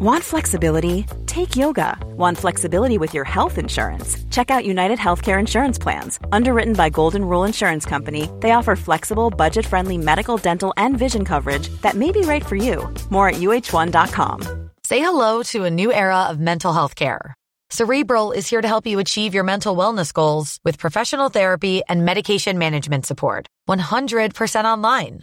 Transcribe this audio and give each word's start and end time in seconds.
Want 0.00 0.22
flexibility? 0.22 1.06
Take 1.26 1.56
yoga. 1.56 1.98
Want 2.16 2.38
flexibility 2.38 2.98
with 2.98 3.14
your 3.14 3.24
health 3.24 3.58
insurance? 3.58 4.16
Check 4.30 4.48
out 4.48 4.64
United 4.64 4.96
Healthcare 4.96 5.40
Insurance 5.40 5.76
Plans. 5.76 6.20
Underwritten 6.30 6.74
by 6.74 6.88
Golden 6.88 7.24
Rule 7.24 7.42
Insurance 7.42 7.84
Company, 7.84 8.30
they 8.38 8.52
offer 8.52 8.76
flexible, 8.76 9.28
budget 9.28 9.66
friendly 9.66 9.98
medical, 9.98 10.36
dental, 10.36 10.72
and 10.76 10.96
vision 10.96 11.24
coverage 11.24 11.68
that 11.82 11.96
may 11.96 12.12
be 12.12 12.20
right 12.20 12.46
for 12.46 12.54
you. 12.54 12.94
More 13.10 13.30
at 13.30 13.40
uh1.com. 13.40 14.70
Say 14.84 15.00
hello 15.00 15.42
to 15.50 15.64
a 15.64 15.70
new 15.70 15.92
era 15.92 16.26
of 16.30 16.38
mental 16.38 16.72
health 16.72 16.94
care. 16.94 17.34
Cerebral 17.70 18.30
is 18.30 18.48
here 18.48 18.62
to 18.62 18.68
help 18.68 18.86
you 18.86 19.00
achieve 19.00 19.34
your 19.34 19.42
mental 19.42 19.74
wellness 19.76 20.12
goals 20.12 20.60
with 20.64 20.78
professional 20.78 21.28
therapy 21.28 21.82
and 21.88 22.04
medication 22.04 22.56
management 22.56 23.04
support. 23.04 23.48
100% 23.68 24.64
online. 24.64 25.22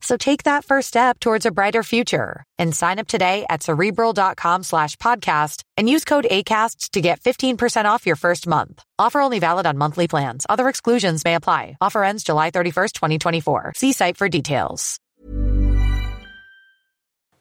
So 0.00 0.16
take 0.16 0.44
that 0.44 0.64
first 0.64 0.88
step 0.88 1.18
towards 1.18 1.46
a 1.46 1.50
brighter 1.50 1.82
future 1.82 2.44
and 2.58 2.74
sign 2.74 2.98
up 2.98 3.08
today 3.08 3.44
at 3.50 3.62
cerebral.com 3.62 4.62
slash 4.62 4.96
podcast 4.96 5.62
and 5.76 5.88
use 5.88 6.04
code 6.04 6.26
ACasts 6.30 6.90
to 6.90 7.00
get 7.00 7.20
15% 7.20 7.86
off 7.86 8.06
your 8.06 8.16
first 8.16 8.46
month. 8.46 8.82
Offer 8.98 9.20
only 9.20 9.38
valid 9.38 9.66
on 9.66 9.78
monthly 9.78 10.08
plans. 10.08 10.46
Other 10.48 10.68
exclusions 10.68 11.24
may 11.24 11.34
apply. 11.34 11.76
Offer 11.80 12.04
ends 12.04 12.22
July 12.24 12.50
31st, 12.50 12.92
2024. 12.92 13.72
See 13.76 13.92
site 13.92 14.16
for 14.16 14.28
details. 14.28 14.98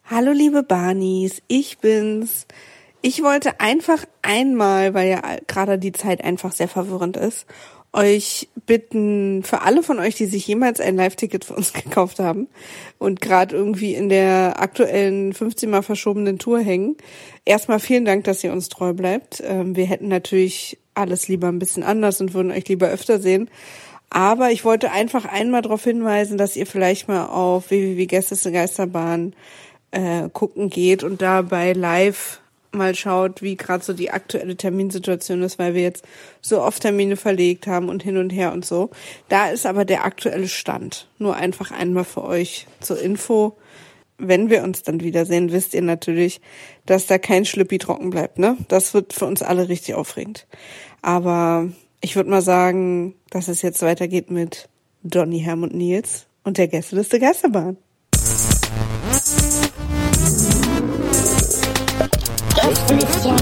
Hallo 0.07 0.33
liebe 0.33 0.61
Barnies, 0.61 1.41
ich 1.47 1.79
bin's. 1.79 2.45
Ich 3.01 3.23
wollte 3.23 3.59
einfach 3.59 4.05
einmal, 4.21 4.93
weil 4.93 5.09
ja 5.09 5.37
gerade 5.47 5.79
die 5.79 5.93
Zeit 5.93 6.23
einfach 6.23 6.51
sehr 6.51 6.67
verwirrend 6.67 7.17
ist, 7.17 7.47
euch 7.95 8.49
bitten, 8.65 9.43
für 9.43 9.61
alle 9.61 9.83
von 9.83 9.99
euch, 9.99 10.15
die 10.15 10.25
sich 10.25 10.45
jemals 10.47 10.79
ein 10.79 10.95
Live-Ticket 10.95 11.45
für 11.45 11.55
uns 11.55 11.73
gekauft 11.73 12.19
haben 12.19 12.47
und 12.99 13.21
gerade 13.21 13.55
irgendwie 13.55 13.95
in 13.95 14.09
der 14.09 14.59
aktuellen 14.59 15.33
15 15.33 15.69
Mal 15.69 15.81
verschobenen 15.81 16.37
Tour 16.37 16.59
hängen, 16.59 16.97
erstmal 17.45 17.79
vielen 17.79 18.05
Dank, 18.05 18.25
dass 18.25 18.43
ihr 18.43 18.51
uns 18.51 18.69
treu 18.69 18.93
bleibt. 18.93 19.41
Ähm, 19.45 19.75
wir 19.75 19.85
hätten 19.85 20.07
natürlich 20.07 20.77
alles 20.93 21.27
lieber 21.27 21.47
ein 21.47 21.59
bisschen 21.59 21.83
anders 21.83 22.21
und 22.21 22.33
würden 22.33 22.51
euch 22.51 22.67
lieber 22.67 22.87
öfter 22.87 23.19
sehen. 23.19 23.49
Aber 24.09 24.51
ich 24.51 24.63
wollte 24.63 24.91
einfach 24.91 25.25
einmal 25.25 25.61
darauf 25.61 25.83
hinweisen, 25.83 26.37
dass 26.37 26.55
ihr 26.55 26.65
vielleicht 26.65 27.07
mal 27.07 27.25
auf 27.25 27.69
www.gästesgeisterbahn 27.69 29.33
äh, 29.91 30.29
gucken 30.31 30.69
geht 30.69 31.03
und 31.03 31.21
dabei 31.21 31.73
live 31.73 32.39
mal 32.75 32.95
schaut, 32.95 33.41
wie 33.41 33.55
gerade 33.55 33.83
so 33.83 33.93
die 33.93 34.11
aktuelle 34.11 34.55
Terminsituation 34.55 35.41
ist, 35.41 35.57
weil 35.59 35.73
wir 35.73 35.81
jetzt 35.81 36.05
so 36.41 36.61
oft 36.61 36.81
Termine 36.81 37.17
verlegt 37.17 37.67
haben 37.67 37.89
und 37.89 38.03
hin 38.03 38.17
und 38.17 38.29
her 38.29 38.53
und 38.53 38.65
so. 38.65 38.89
Da 39.29 39.49
ist 39.49 39.65
aber 39.65 39.85
der 39.85 40.05
aktuelle 40.05 40.47
Stand. 40.47 41.07
Nur 41.17 41.35
einfach 41.35 41.71
einmal 41.71 42.03
für 42.03 42.23
euch 42.23 42.67
zur 42.79 43.01
Info. 43.01 43.57
Wenn 44.17 44.49
wir 44.49 44.63
uns 44.63 44.83
dann 44.83 45.01
wiedersehen, 45.01 45.51
wisst 45.51 45.73
ihr 45.73 45.81
natürlich, 45.81 46.39
dass 46.85 47.07
da 47.07 47.17
kein 47.17 47.45
Schlippi 47.45 47.77
trocken 47.79 48.11
bleibt, 48.11 48.39
ne? 48.39 48.57
Das 48.69 48.93
wird 48.93 49.11
für 49.11 49.25
uns 49.25 49.41
alle 49.41 49.67
richtig 49.67 49.95
aufregend. 49.95 50.47
Aber 51.01 51.67
ich 52.01 52.15
würde 52.15 52.29
mal 52.29 52.41
sagen, 52.41 53.15
dass 53.29 53.47
es 53.47 53.61
jetzt 53.61 53.81
weitergeht 53.81 54.31
mit 54.31 54.69
Donny, 55.03 55.39
Herm 55.39 55.63
und 55.63 55.73
Nils 55.73 56.27
und 56.43 56.57
der 56.57 56.67
Gästeliste 56.67 57.19
Geisterbahn. 57.19 57.77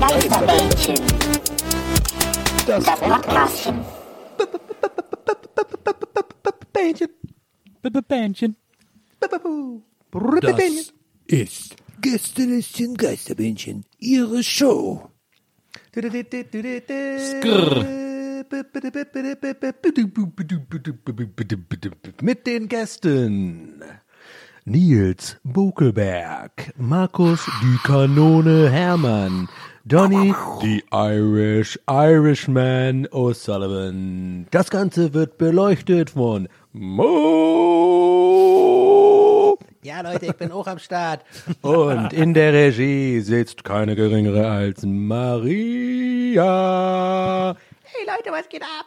Geisterbällchen. 0.10 0.96
Das 2.68 2.84
Podcastchen. 2.84 3.86
Bähnchen. 6.74 7.10
Bähnchen. 8.08 8.56
Das 9.22 9.32
ist 11.28 11.76
Gästelistchen 12.02 12.96
Geisterbähnchen, 12.96 13.86
Ihre 14.00 14.44
Show. 14.44 15.10
Skrrr. 15.96 17.86
Mit 22.22 22.48
den 22.48 22.68
Gästen 22.68 23.84
Nils 24.66 25.38
Bukelberg, 25.44 26.74
Markus 26.78 27.46
die 27.62 27.78
Kanone 27.84 28.70
Hermann, 28.70 29.50
Donny 29.86 30.34
die 30.62 30.82
Irish 30.94 31.78
Irishman 31.90 33.06
O'Sullivan. 33.08 34.48
Das 34.50 34.70
Ganze 34.70 35.14
wird 35.14 35.38
beleuchtet 35.38 36.12
von 36.12 36.48
Mo. 36.72 38.00
Ja, 39.82 40.00
Leute, 40.00 40.28
ich 40.28 40.38
bin 40.38 40.54
auch 40.54 40.68
am 40.68 40.80
Start. 40.80 41.26
Und 41.62 42.14
in 42.14 42.34
der 42.34 42.54
Regie 42.54 43.20
sitzt 43.20 43.66
keine 43.66 43.98
geringere 43.98 44.50
als 44.50 44.84
Maria. 44.86 46.38
Hey 47.84 48.06
Leute, 48.08 48.32
was 48.32 48.48
geht 48.48 48.64
ab? 48.64 48.86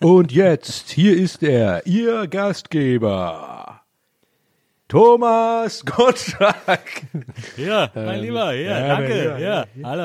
Und 0.00 0.32
jetzt, 0.32 0.88
hier 0.88 1.14
ist 1.18 1.42
er, 1.42 1.86
Ihr 1.86 2.26
Gastgeber. 2.28 3.75
Thomas 4.88 5.84
Gottschalk. 5.84 7.02
Ja, 7.56 7.90
mein 7.94 8.20
Lieber, 8.20 8.54
ja, 8.54 8.78
ja, 8.78 8.88
danke, 8.96 9.24
ja, 9.24 9.38
ja, 9.38 9.64
hallo. 9.82 10.02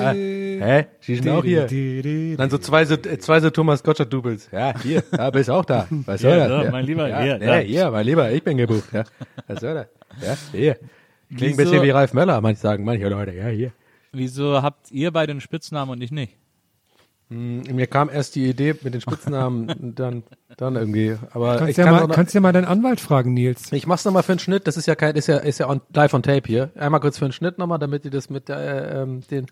Ah, 0.00 0.12
hä? 0.12 0.86
Sie 1.00 1.16
sind 1.16 1.28
auch 1.28 1.42
hier. 1.42 1.66
Dann 2.36 2.48
so 2.48 2.58
zwei 2.58 2.84
so, 2.84 2.94
äh, 2.94 3.18
zwei 3.18 3.40
so 3.40 3.50
Thomas 3.50 3.82
Gottschalk-Doubles. 3.82 4.50
Ja, 4.52 4.72
hier, 4.80 5.02
da 5.10 5.30
bist 5.30 5.50
auch 5.50 5.64
da. 5.64 5.88
Was 5.90 6.20
soll 6.20 6.30
Ja, 6.30 6.48
das? 6.48 6.66
so, 6.66 6.70
mein 6.70 6.84
Lieber, 6.84 7.08
ja, 7.08 7.20
hier, 7.20 7.38
ja, 7.42 7.56
hier, 7.56 7.90
mein 7.90 8.06
Lieber, 8.06 8.30
ich 8.30 8.42
bin 8.44 8.56
gebucht. 8.56 8.92
Ja, 8.92 9.02
was 9.48 9.60
soll 9.60 9.74
das? 9.74 9.86
Ja, 10.24 10.36
hier. 10.56 10.76
Klingt 11.36 11.54
ein 11.54 11.56
bisschen 11.56 11.82
wie 11.82 11.90
Ralf 11.90 12.14
Möller, 12.14 12.40
manche 12.40 12.60
sagen, 12.60 12.84
manche 12.84 13.08
Leute. 13.08 13.32
Ja, 13.32 13.48
hier. 13.48 13.72
Wieso 14.12 14.62
habt 14.62 14.92
ihr 14.92 15.10
beide 15.10 15.32
einen 15.32 15.40
Spitznamen 15.40 15.90
und 15.90 16.00
ich 16.02 16.12
nicht? 16.12 16.36
Mir 17.30 17.86
kam 17.86 18.08
erst 18.08 18.36
die 18.36 18.48
Idee 18.48 18.74
mit 18.82 18.94
den 18.94 19.02
Spitznamen, 19.02 19.92
dann, 19.94 20.22
dann 20.56 20.76
irgendwie. 20.76 21.16
Aber 21.32 21.54
ich 21.54 21.58
Kannst 21.58 21.78
ja, 21.78 21.84
kann 21.84 21.94
mal, 21.94 22.06
noch, 22.06 22.14
kannst 22.14 22.34
ja 22.34 22.40
mal 22.40 22.52
deinen 22.52 22.64
Anwalt 22.64 23.00
fragen, 23.00 23.34
Nils. 23.34 23.70
ich 23.70 23.86
mach's 23.86 24.06
nochmal 24.06 24.22
für 24.22 24.32
einen 24.32 24.38
Schnitt. 24.38 24.66
Das 24.66 24.78
ist 24.78 24.86
ja 24.86 24.94
kein, 24.94 25.14
ist 25.14 25.26
ja, 25.26 25.36
ist 25.36 25.58
ja 25.58 25.68
on, 25.68 25.82
live 25.92 26.14
on 26.14 26.22
tape 26.22 26.46
hier. 26.46 26.70
Einmal 26.74 27.00
kurz 27.00 27.18
für 27.18 27.26
einen 27.26 27.32
Schnitt 27.32 27.58
nochmal, 27.58 27.78
damit 27.78 28.06
ihr 28.06 28.10
das 28.10 28.30
mit 28.30 28.48
äh, 28.48 29.02
ähm, 29.02 29.20
den 29.30 29.46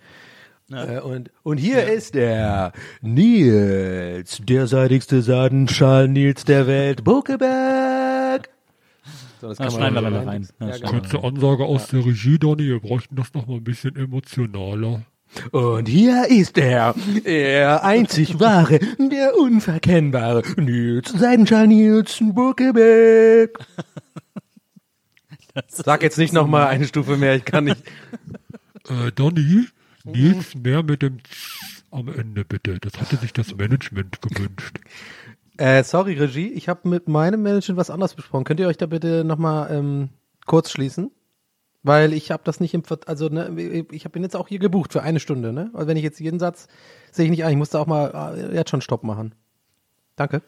äh, 0.72 1.00
und 1.00 1.30
und 1.42 1.58
hier 1.58 1.86
ist 1.86 2.14
der 2.14 2.72
Nils, 3.02 4.40
der 4.42 4.66
seidigste 4.66 5.20
Saadenschal 5.20 6.08
Nils 6.08 6.44
der 6.44 6.66
Welt, 6.66 7.04
Buckeberg. 7.04 8.48
So, 9.40 9.48
das 9.48 9.58
Na, 9.58 9.66
kann 9.66 9.74
man 9.74 9.92
schneiden 9.92 10.04
wir 10.04 10.10
mal 10.10 10.24
rein. 10.24 10.48
Ja, 10.60 10.66
Ja, 10.68 10.74
schneiden 10.74 10.80
genau. 10.80 11.02
Kurze 11.02 11.24
Ansage 11.24 11.64
aus 11.66 11.88
der 11.88 12.06
Regie, 12.06 12.38
Donny, 12.38 12.64
wir 12.64 12.80
bräuchten 12.80 13.16
das 13.16 13.34
noch 13.34 13.46
mal 13.46 13.56
ein 13.56 13.64
bisschen 13.64 13.96
emotionaler. 13.96 15.02
Und 15.50 15.88
hier 15.88 16.26
ist 16.28 16.58
er, 16.58 16.94
der 17.24 17.84
einzig 17.84 18.40
wahre, 18.40 18.78
der 18.98 19.36
unverkennbare 19.36 20.42
Nils 20.56 21.10
Seidenschal 21.12 21.66
Nils 21.66 22.18
Buckeberg. 22.20 23.58
Sag 25.68 26.02
jetzt 26.02 26.18
nicht 26.18 26.32
noch 26.32 26.46
mal 26.46 26.66
eine 26.66 26.86
Stufe 26.86 27.16
mehr, 27.16 27.36
ich 27.36 27.44
kann 27.44 27.64
nicht. 27.64 27.82
Äh, 28.88 29.10
Donny, 29.10 29.66
Nils, 30.04 30.54
mehr 30.54 30.84
mit 30.84 31.02
dem 31.02 31.18
am 31.90 32.08
Ende 32.08 32.44
bitte. 32.44 32.78
Das 32.78 33.00
hatte 33.00 33.16
sich 33.16 33.32
das 33.32 33.56
Management 33.56 34.22
gewünscht. 34.22 34.78
Äh, 35.56 35.82
sorry, 35.82 36.14
Regie, 36.14 36.52
ich 36.52 36.68
habe 36.68 36.88
mit 36.88 37.08
meinem 37.08 37.42
Management 37.42 37.78
was 37.78 37.90
anderes 37.90 38.14
besprochen. 38.14 38.44
Könnt 38.44 38.60
ihr 38.60 38.68
euch 38.68 38.76
da 38.76 38.86
bitte 38.86 39.24
nochmal 39.24 39.72
ähm, 39.72 40.10
kurz 40.44 40.70
schließen? 40.70 41.10
Weil 41.86 42.12
ich 42.12 42.32
habe 42.32 42.42
das 42.44 42.58
nicht 42.58 42.74
im, 42.74 42.82
Ver 42.82 42.98
also 43.06 43.28
ne, 43.28 43.84
ich 43.92 44.04
habe 44.04 44.18
ihn 44.18 44.24
jetzt 44.24 44.34
auch 44.34 44.48
hier 44.48 44.58
gebucht 44.58 44.92
für 44.92 45.04
eine 45.04 45.20
Stunde, 45.20 45.52
ne? 45.52 45.70
Also 45.72 45.86
wenn 45.86 45.96
ich 45.96 46.02
jetzt 46.02 46.18
jeden 46.18 46.40
Satz 46.40 46.66
sehe 47.12 47.26
ich 47.26 47.30
nicht 47.30 47.44
ein, 47.44 47.52
ich 47.52 47.56
muss 47.56 47.70
da 47.70 47.78
auch 47.78 47.86
mal 47.86 48.34
äh, 48.36 48.56
jetzt 48.56 48.70
schon 48.70 48.80
Stopp 48.80 49.04
machen. 49.04 49.36
Danke. 50.16 50.42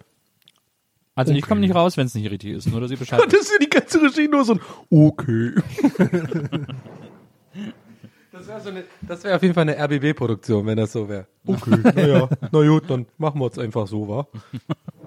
Also 1.15 1.33
ich 1.33 1.43
komme 1.43 1.61
nicht 1.61 1.77
raus, 1.77 1.97
wenn 1.97 2.07
es 2.07 2.15
nicht 2.17 2.29
richtig 2.29 2.55
ist, 2.55 2.67
nur 2.67 2.81
dass 2.81 2.91
ihr 2.91 2.97
Bescheid 2.97 3.21
Das 3.31 3.43
ist 3.43 3.53
ja 3.53 3.59
die 3.61 3.71
ganze 3.71 4.03
Regie 4.03 4.27
nur 4.27 4.45
so 4.45 4.55
ein 4.55 4.61
Okay. 4.91 5.55
Das 8.33 8.47
wäre 8.47 8.61
so 8.61 8.69
eine, 8.71 8.85
das 9.03 9.25
wäre 9.25 9.37
auf 9.37 9.43
jeden 9.43 9.55
Fall 9.55 9.69
eine 9.69 9.77
RBB-Produktion, 9.77 10.67
wenn 10.67 10.77
das 10.77 10.93
so 10.93 11.09
wäre. 11.09 11.27
Okay, 11.45 11.77
naja, 11.83 12.29
na 12.53 12.69
gut, 12.69 12.85
dann 12.89 13.07
machen 13.17 13.41
wir 13.41 13.47
es 13.47 13.59
einfach 13.59 13.87
so, 13.89 14.09
wa? 14.09 14.29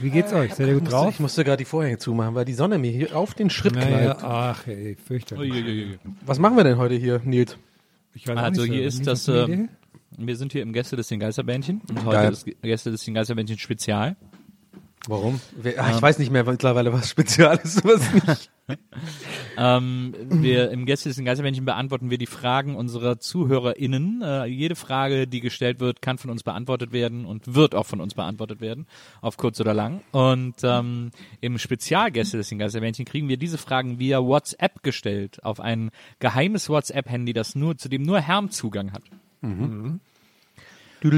Wie 0.00 0.10
geht's 0.10 0.32
euch? 0.32 0.54
Seid 0.54 0.66
ihr 0.68 0.74
gut 0.74 0.82
Musste, 0.84 0.96
drauf? 0.96 1.10
ich 1.14 1.20
musste 1.20 1.44
gerade 1.44 1.58
die 1.58 1.64
Vorhänge 1.64 1.98
zumachen, 1.98 2.34
weil 2.34 2.44
die 2.44 2.54
Sonne 2.54 2.78
mir 2.78 2.90
hier 2.90 3.16
auf 3.16 3.34
den 3.34 3.50
Schritt 3.50 3.74
Naja, 3.74 4.14
knallt. 4.14 4.24
ach 4.24 4.66
ey, 4.66 4.96
fürchterlich. 5.06 5.52
Uiuiui. 5.52 5.98
Was 6.24 6.38
machen 6.38 6.56
wir 6.56 6.64
denn 6.64 6.78
heute 6.78 6.94
hier, 6.94 7.20
Nils? 7.24 7.56
Ich 8.14 8.26
weiß 8.26 8.36
auch 8.38 8.42
Also 8.42 8.62
so. 8.62 8.66
hier 8.66 8.76
Haben 8.80 8.86
ist 8.88 9.06
das, 9.06 9.28
ähm, 9.28 9.52
Idee? 9.52 9.68
Wir 10.18 10.36
sind 10.36 10.52
hier 10.52 10.62
im 10.62 10.72
Gäste 10.72 10.96
des 10.96 11.08
Geisterbändchen 11.10 11.82
und 11.90 12.04
heute 12.04 12.16
Geil. 12.16 12.32
ist 12.32 12.46
Gäste 12.62 12.90
des 12.90 13.04
Geisterbändchen 13.04 13.58
Spezial. 13.58 14.16
Warum? 15.08 15.40
Wer- 15.60 15.82
Ah, 15.84 15.90
ich 15.94 16.00
weiß 16.00 16.18
nicht 16.18 16.32
mehr 16.32 16.44
mittlerweile, 16.44 16.92
was 16.92 17.10
spezial 17.10 17.60
ist, 17.62 17.84
was 17.84 18.12
nicht. 18.12 18.50
Ähm, 19.56 20.14
wir 20.28 20.70
im 20.70 20.86
Gäste 20.86 21.08
des 21.08 21.24
Geisterbändchen 21.24 21.64
beantworten 21.64 22.10
wir 22.10 22.18
die 22.18 22.26
Fragen 22.26 22.74
unserer 22.74 23.18
ZuhörerInnen. 23.18 24.22
Äh, 24.22 24.46
jede 24.46 24.74
Frage, 24.74 25.26
die 25.26 25.40
gestellt 25.40 25.80
wird, 25.80 26.02
kann 26.02 26.18
von 26.18 26.30
uns 26.30 26.42
beantwortet 26.42 26.92
werden 26.92 27.24
und 27.24 27.54
wird 27.54 27.74
auch 27.74 27.86
von 27.86 28.00
uns 28.00 28.14
beantwortet 28.14 28.60
werden, 28.60 28.86
auf 29.20 29.36
kurz 29.36 29.60
oder 29.60 29.72
lang. 29.72 30.02
Und 30.10 30.56
ähm, 30.62 31.10
im 31.40 31.58
Spezialgäste 31.58 32.36
des 32.38 32.50
Geisterbändchen 32.50 33.04
kriegen 33.04 33.28
wir 33.28 33.36
diese 33.36 33.56
Fragen 33.56 33.98
via 33.98 34.22
WhatsApp 34.22 34.82
gestellt 34.82 35.42
auf 35.44 35.60
ein 35.60 35.90
geheimes 36.18 36.68
WhatsApp-Handy, 36.68 37.32
das 37.32 37.54
nur 37.54 37.76
zu 37.76 37.88
dem 37.88 38.02
nur 38.02 38.20
Herm 38.20 38.50
Zugang 38.50 38.92
hat. 38.92 39.02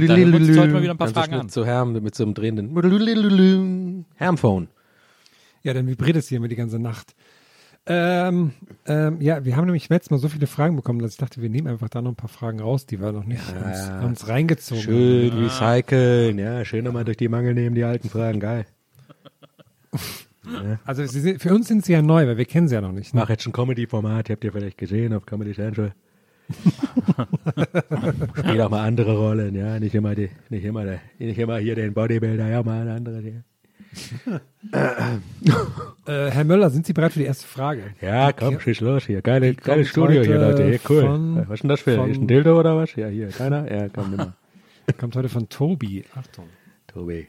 hören 0.08 0.32
wir 0.32 0.40
uns 0.40 0.58
heute 0.58 0.72
mal 0.72 0.82
wieder 0.82 0.92
ein 0.92 0.98
paar 0.98 1.08
Fragen 1.08 1.34
an. 1.34 1.48
Zu 1.48 1.64
Herm 1.64 1.92
mit 1.92 2.14
so 2.14 2.24
einem 2.24 2.34
drehenden 2.34 4.04
Hermphone. 4.16 4.68
Ja, 5.62 5.72
dann 5.72 5.86
vibriert 5.86 6.16
es 6.16 6.28
hier 6.28 6.38
immer 6.38 6.48
die 6.48 6.56
ganze 6.56 6.78
Nacht. 6.78 7.14
Ähm, 7.90 8.52
ähm, 8.86 9.20
ja, 9.20 9.44
wir 9.46 9.56
haben 9.56 9.64
nämlich 9.64 9.88
letztes 9.88 10.10
Mal 10.10 10.18
so 10.18 10.28
viele 10.28 10.46
Fragen 10.46 10.76
bekommen, 10.76 10.98
dass 11.00 11.12
ich 11.12 11.16
dachte, 11.16 11.40
wir 11.40 11.48
nehmen 11.48 11.68
einfach 11.68 11.88
da 11.88 12.02
noch 12.02 12.12
ein 12.12 12.16
paar 12.16 12.28
Fragen 12.28 12.60
raus, 12.60 12.84
die 12.84 13.00
wir 13.00 13.12
noch 13.12 13.24
nicht 13.24 13.42
uns, 13.48 14.04
uns 14.04 14.28
reingezogen 14.28 14.82
Schön 14.82 15.32
haben. 15.32 15.44
recyceln, 15.44 16.38
ja, 16.38 16.64
schön 16.66 16.84
nochmal 16.84 17.06
durch 17.06 17.16
die 17.16 17.28
Mangel 17.28 17.54
nehmen, 17.54 17.74
die 17.74 17.84
alten 17.84 18.10
Fragen, 18.10 18.40
geil. 18.40 18.66
Also 20.86 21.04
sie 21.04 21.20
sind, 21.20 21.42
für 21.42 21.54
uns 21.54 21.68
sind 21.68 21.84
sie 21.84 21.92
ja 21.92 22.00
neu, 22.00 22.26
weil 22.26 22.38
wir 22.38 22.46
kennen 22.46 22.68
sie 22.68 22.74
ja 22.74 22.80
noch 22.80 22.92
nicht. 22.92 23.12
Ne? 23.12 23.20
Mach 23.20 23.28
jetzt 23.28 23.46
ein 23.46 23.52
Comedy-Format, 23.52 24.30
habt 24.30 24.44
ihr 24.44 24.52
vielleicht 24.52 24.78
gesehen 24.78 25.12
auf 25.12 25.26
Comedy 25.26 25.52
Central. 25.52 25.92
Spiel 28.38 28.60
auch 28.62 28.70
mal 28.70 28.86
andere 28.86 29.14
Rollen, 29.18 29.54
ja, 29.54 29.78
nicht 29.78 29.94
immer 29.94 30.14
die, 30.14 30.30
nicht 30.48 30.64
immer, 30.64 30.84
der, 30.84 31.00
nicht 31.18 31.38
immer 31.38 31.58
hier 31.58 31.74
den 31.74 31.92
Bodybuilder, 31.92 32.48
ja, 32.48 32.62
mal 32.62 32.80
eine 32.80 32.94
andere. 32.94 33.20
Ja, 33.20 33.42
Äh, 34.72 36.30
Herr 36.30 36.44
Möller, 36.44 36.70
sind 36.70 36.86
Sie 36.86 36.92
bereit 36.92 37.12
für 37.12 37.18
die 37.20 37.24
erste 37.26 37.46
Frage? 37.46 37.94
ja 38.00 38.32
komm, 38.32 38.58
schieß 38.60 38.80
los 38.80 39.04
hier, 39.04 39.22
geile, 39.22 39.54
geiles 39.54 39.88
Studio 39.88 40.22
hier, 40.22 40.38
Leute, 40.38 40.64
hier, 40.64 40.80
cool. 40.88 41.02
von- 41.02 41.44
was 41.48 41.54
ist 41.56 41.62
denn 41.62 41.68
das 41.70 41.80
für, 41.80 41.96
von- 41.96 42.10
ist 42.10 42.18
ein 42.18 42.26
Dildo 42.28 42.58
oder 42.58 42.76
was? 42.76 42.94
Ja, 42.96 43.08
hier, 43.08 43.28
keiner? 43.28 43.70
Ja, 43.70 43.88
komm, 43.88 44.10
nimm 44.10 44.16
mal. 44.18 44.32
Kommt 45.00 45.16
heute 45.16 45.28
von 45.28 45.48
Tobi. 45.48 46.04
Achtung. 46.14 46.48
Tobi. 46.86 47.28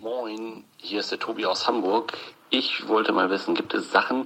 Moin, 0.00 0.64
hier 0.76 1.00
ist 1.00 1.10
der 1.10 1.18
Tobi 1.18 1.46
aus 1.46 1.66
Hamburg. 1.66 2.12
Ich 2.50 2.86
wollte 2.88 3.12
mal 3.12 3.28
wissen, 3.30 3.54
gibt 3.54 3.74
es 3.74 3.90
Sachen, 3.92 4.24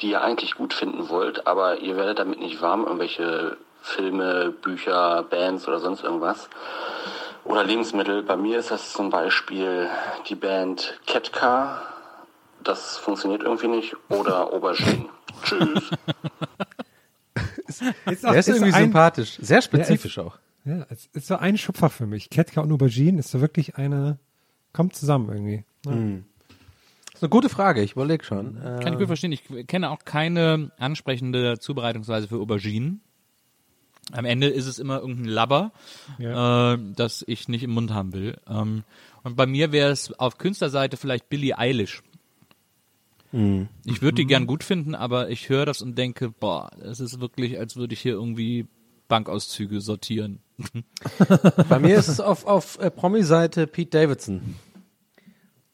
die 0.00 0.10
ihr 0.10 0.22
eigentlich 0.22 0.54
gut 0.54 0.74
finden 0.74 1.08
wollt, 1.08 1.46
aber 1.46 1.78
ihr 1.80 1.96
werdet 1.96 2.18
damit 2.20 2.38
nicht 2.40 2.60
warm, 2.62 2.84
irgendwelche 2.84 3.56
Filme, 3.82 4.52
Bücher, 4.62 5.24
Bands 5.28 5.66
oder 5.68 5.80
sonst 5.80 6.02
irgendwas? 6.04 6.48
Oder 7.44 7.64
Lebensmittel. 7.64 8.22
Bei 8.22 8.36
mir 8.36 8.58
ist 8.58 8.70
das 8.70 8.92
zum 8.92 9.10
Beispiel 9.10 9.88
die 10.28 10.34
Band 10.34 10.98
Ketka. 11.06 11.82
Das 12.62 12.96
funktioniert 12.96 13.42
irgendwie 13.42 13.68
nicht. 13.68 13.94
Oder 14.08 14.52
Aubergine. 14.52 15.06
Tschüss. 15.42 15.90
Ist, 18.06 18.22
Der 18.22 18.34
ist, 18.36 18.48
irgendwie 18.48 18.72
ein, 18.72 18.84
sympathisch, 18.84 19.36
sehr 19.40 19.60
spezifisch 19.60 20.18
auch. 20.18 20.38
Ja, 20.64 20.86
es 20.90 21.08
ist 21.12 21.26
so 21.26 21.36
ein 21.36 21.58
Schupfer 21.58 21.90
für 21.90 22.06
mich. 22.06 22.30
Ketka 22.30 22.60
und 22.60 22.70
Aubergine 22.70 23.18
ist 23.18 23.30
so 23.32 23.40
wirklich 23.40 23.76
eine, 23.76 24.18
kommt 24.72 24.94
zusammen 24.94 25.28
irgendwie. 25.28 25.64
Ja. 25.84 25.92
Das 27.06 27.14
ist 27.14 27.22
eine 27.22 27.30
gute 27.30 27.48
Frage, 27.48 27.82
ich 27.82 27.92
überlege 27.92 28.24
schon. 28.24 28.58
Äh, 28.58 28.80
Kann 28.82 28.92
ich 28.92 28.98
gut 28.98 29.08
verstehen. 29.08 29.32
Ich 29.32 29.42
kenne 29.66 29.90
auch 29.90 30.04
keine 30.04 30.70
ansprechende 30.78 31.58
Zubereitungsweise 31.58 32.28
für 32.28 32.36
Auberginen. 32.36 33.02
Am 34.12 34.24
Ende 34.24 34.48
ist 34.48 34.66
es 34.66 34.78
immer 34.78 35.00
irgendein 35.00 35.26
Labber, 35.26 35.72
äh, 36.18 36.78
das 36.94 37.24
ich 37.26 37.48
nicht 37.48 37.62
im 37.62 37.70
Mund 37.70 37.92
haben 37.92 38.12
will. 38.12 38.36
Ähm, 38.48 38.84
und 39.22 39.36
bei 39.36 39.46
mir 39.46 39.72
wäre 39.72 39.90
es 39.90 40.12
auf 40.18 40.38
Künstlerseite 40.38 40.96
vielleicht 40.96 41.28
Billie 41.28 41.58
Eilish. 41.58 42.02
Ich 43.84 44.00
würde 44.00 44.14
die 44.14 44.26
gern 44.26 44.46
gut 44.46 44.62
finden, 44.62 44.94
aber 44.94 45.28
ich 45.28 45.48
höre 45.48 45.66
das 45.66 45.82
und 45.82 45.98
denke, 45.98 46.30
boah, 46.30 46.70
es 46.80 47.00
ist 47.00 47.18
wirklich, 47.18 47.58
als 47.58 47.74
würde 47.74 47.94
ich 47.94 48.00
hier 48.00 48.12
irgendwie 48.12 48.68
Bankauszüge 49.08 49.80
sortieren. 49.80 50.38
Bei 51.68 51.80
mir 51.80 51.96
ist 51.96 52.06
es 52.06 52.20
auf, 52.20 52.46
auf 52.46 52.78
äh, 52.78 52.92
Promi-Seite 52.92 53.66
Pete 53.66 53.90
Davidson. 53.90 54.54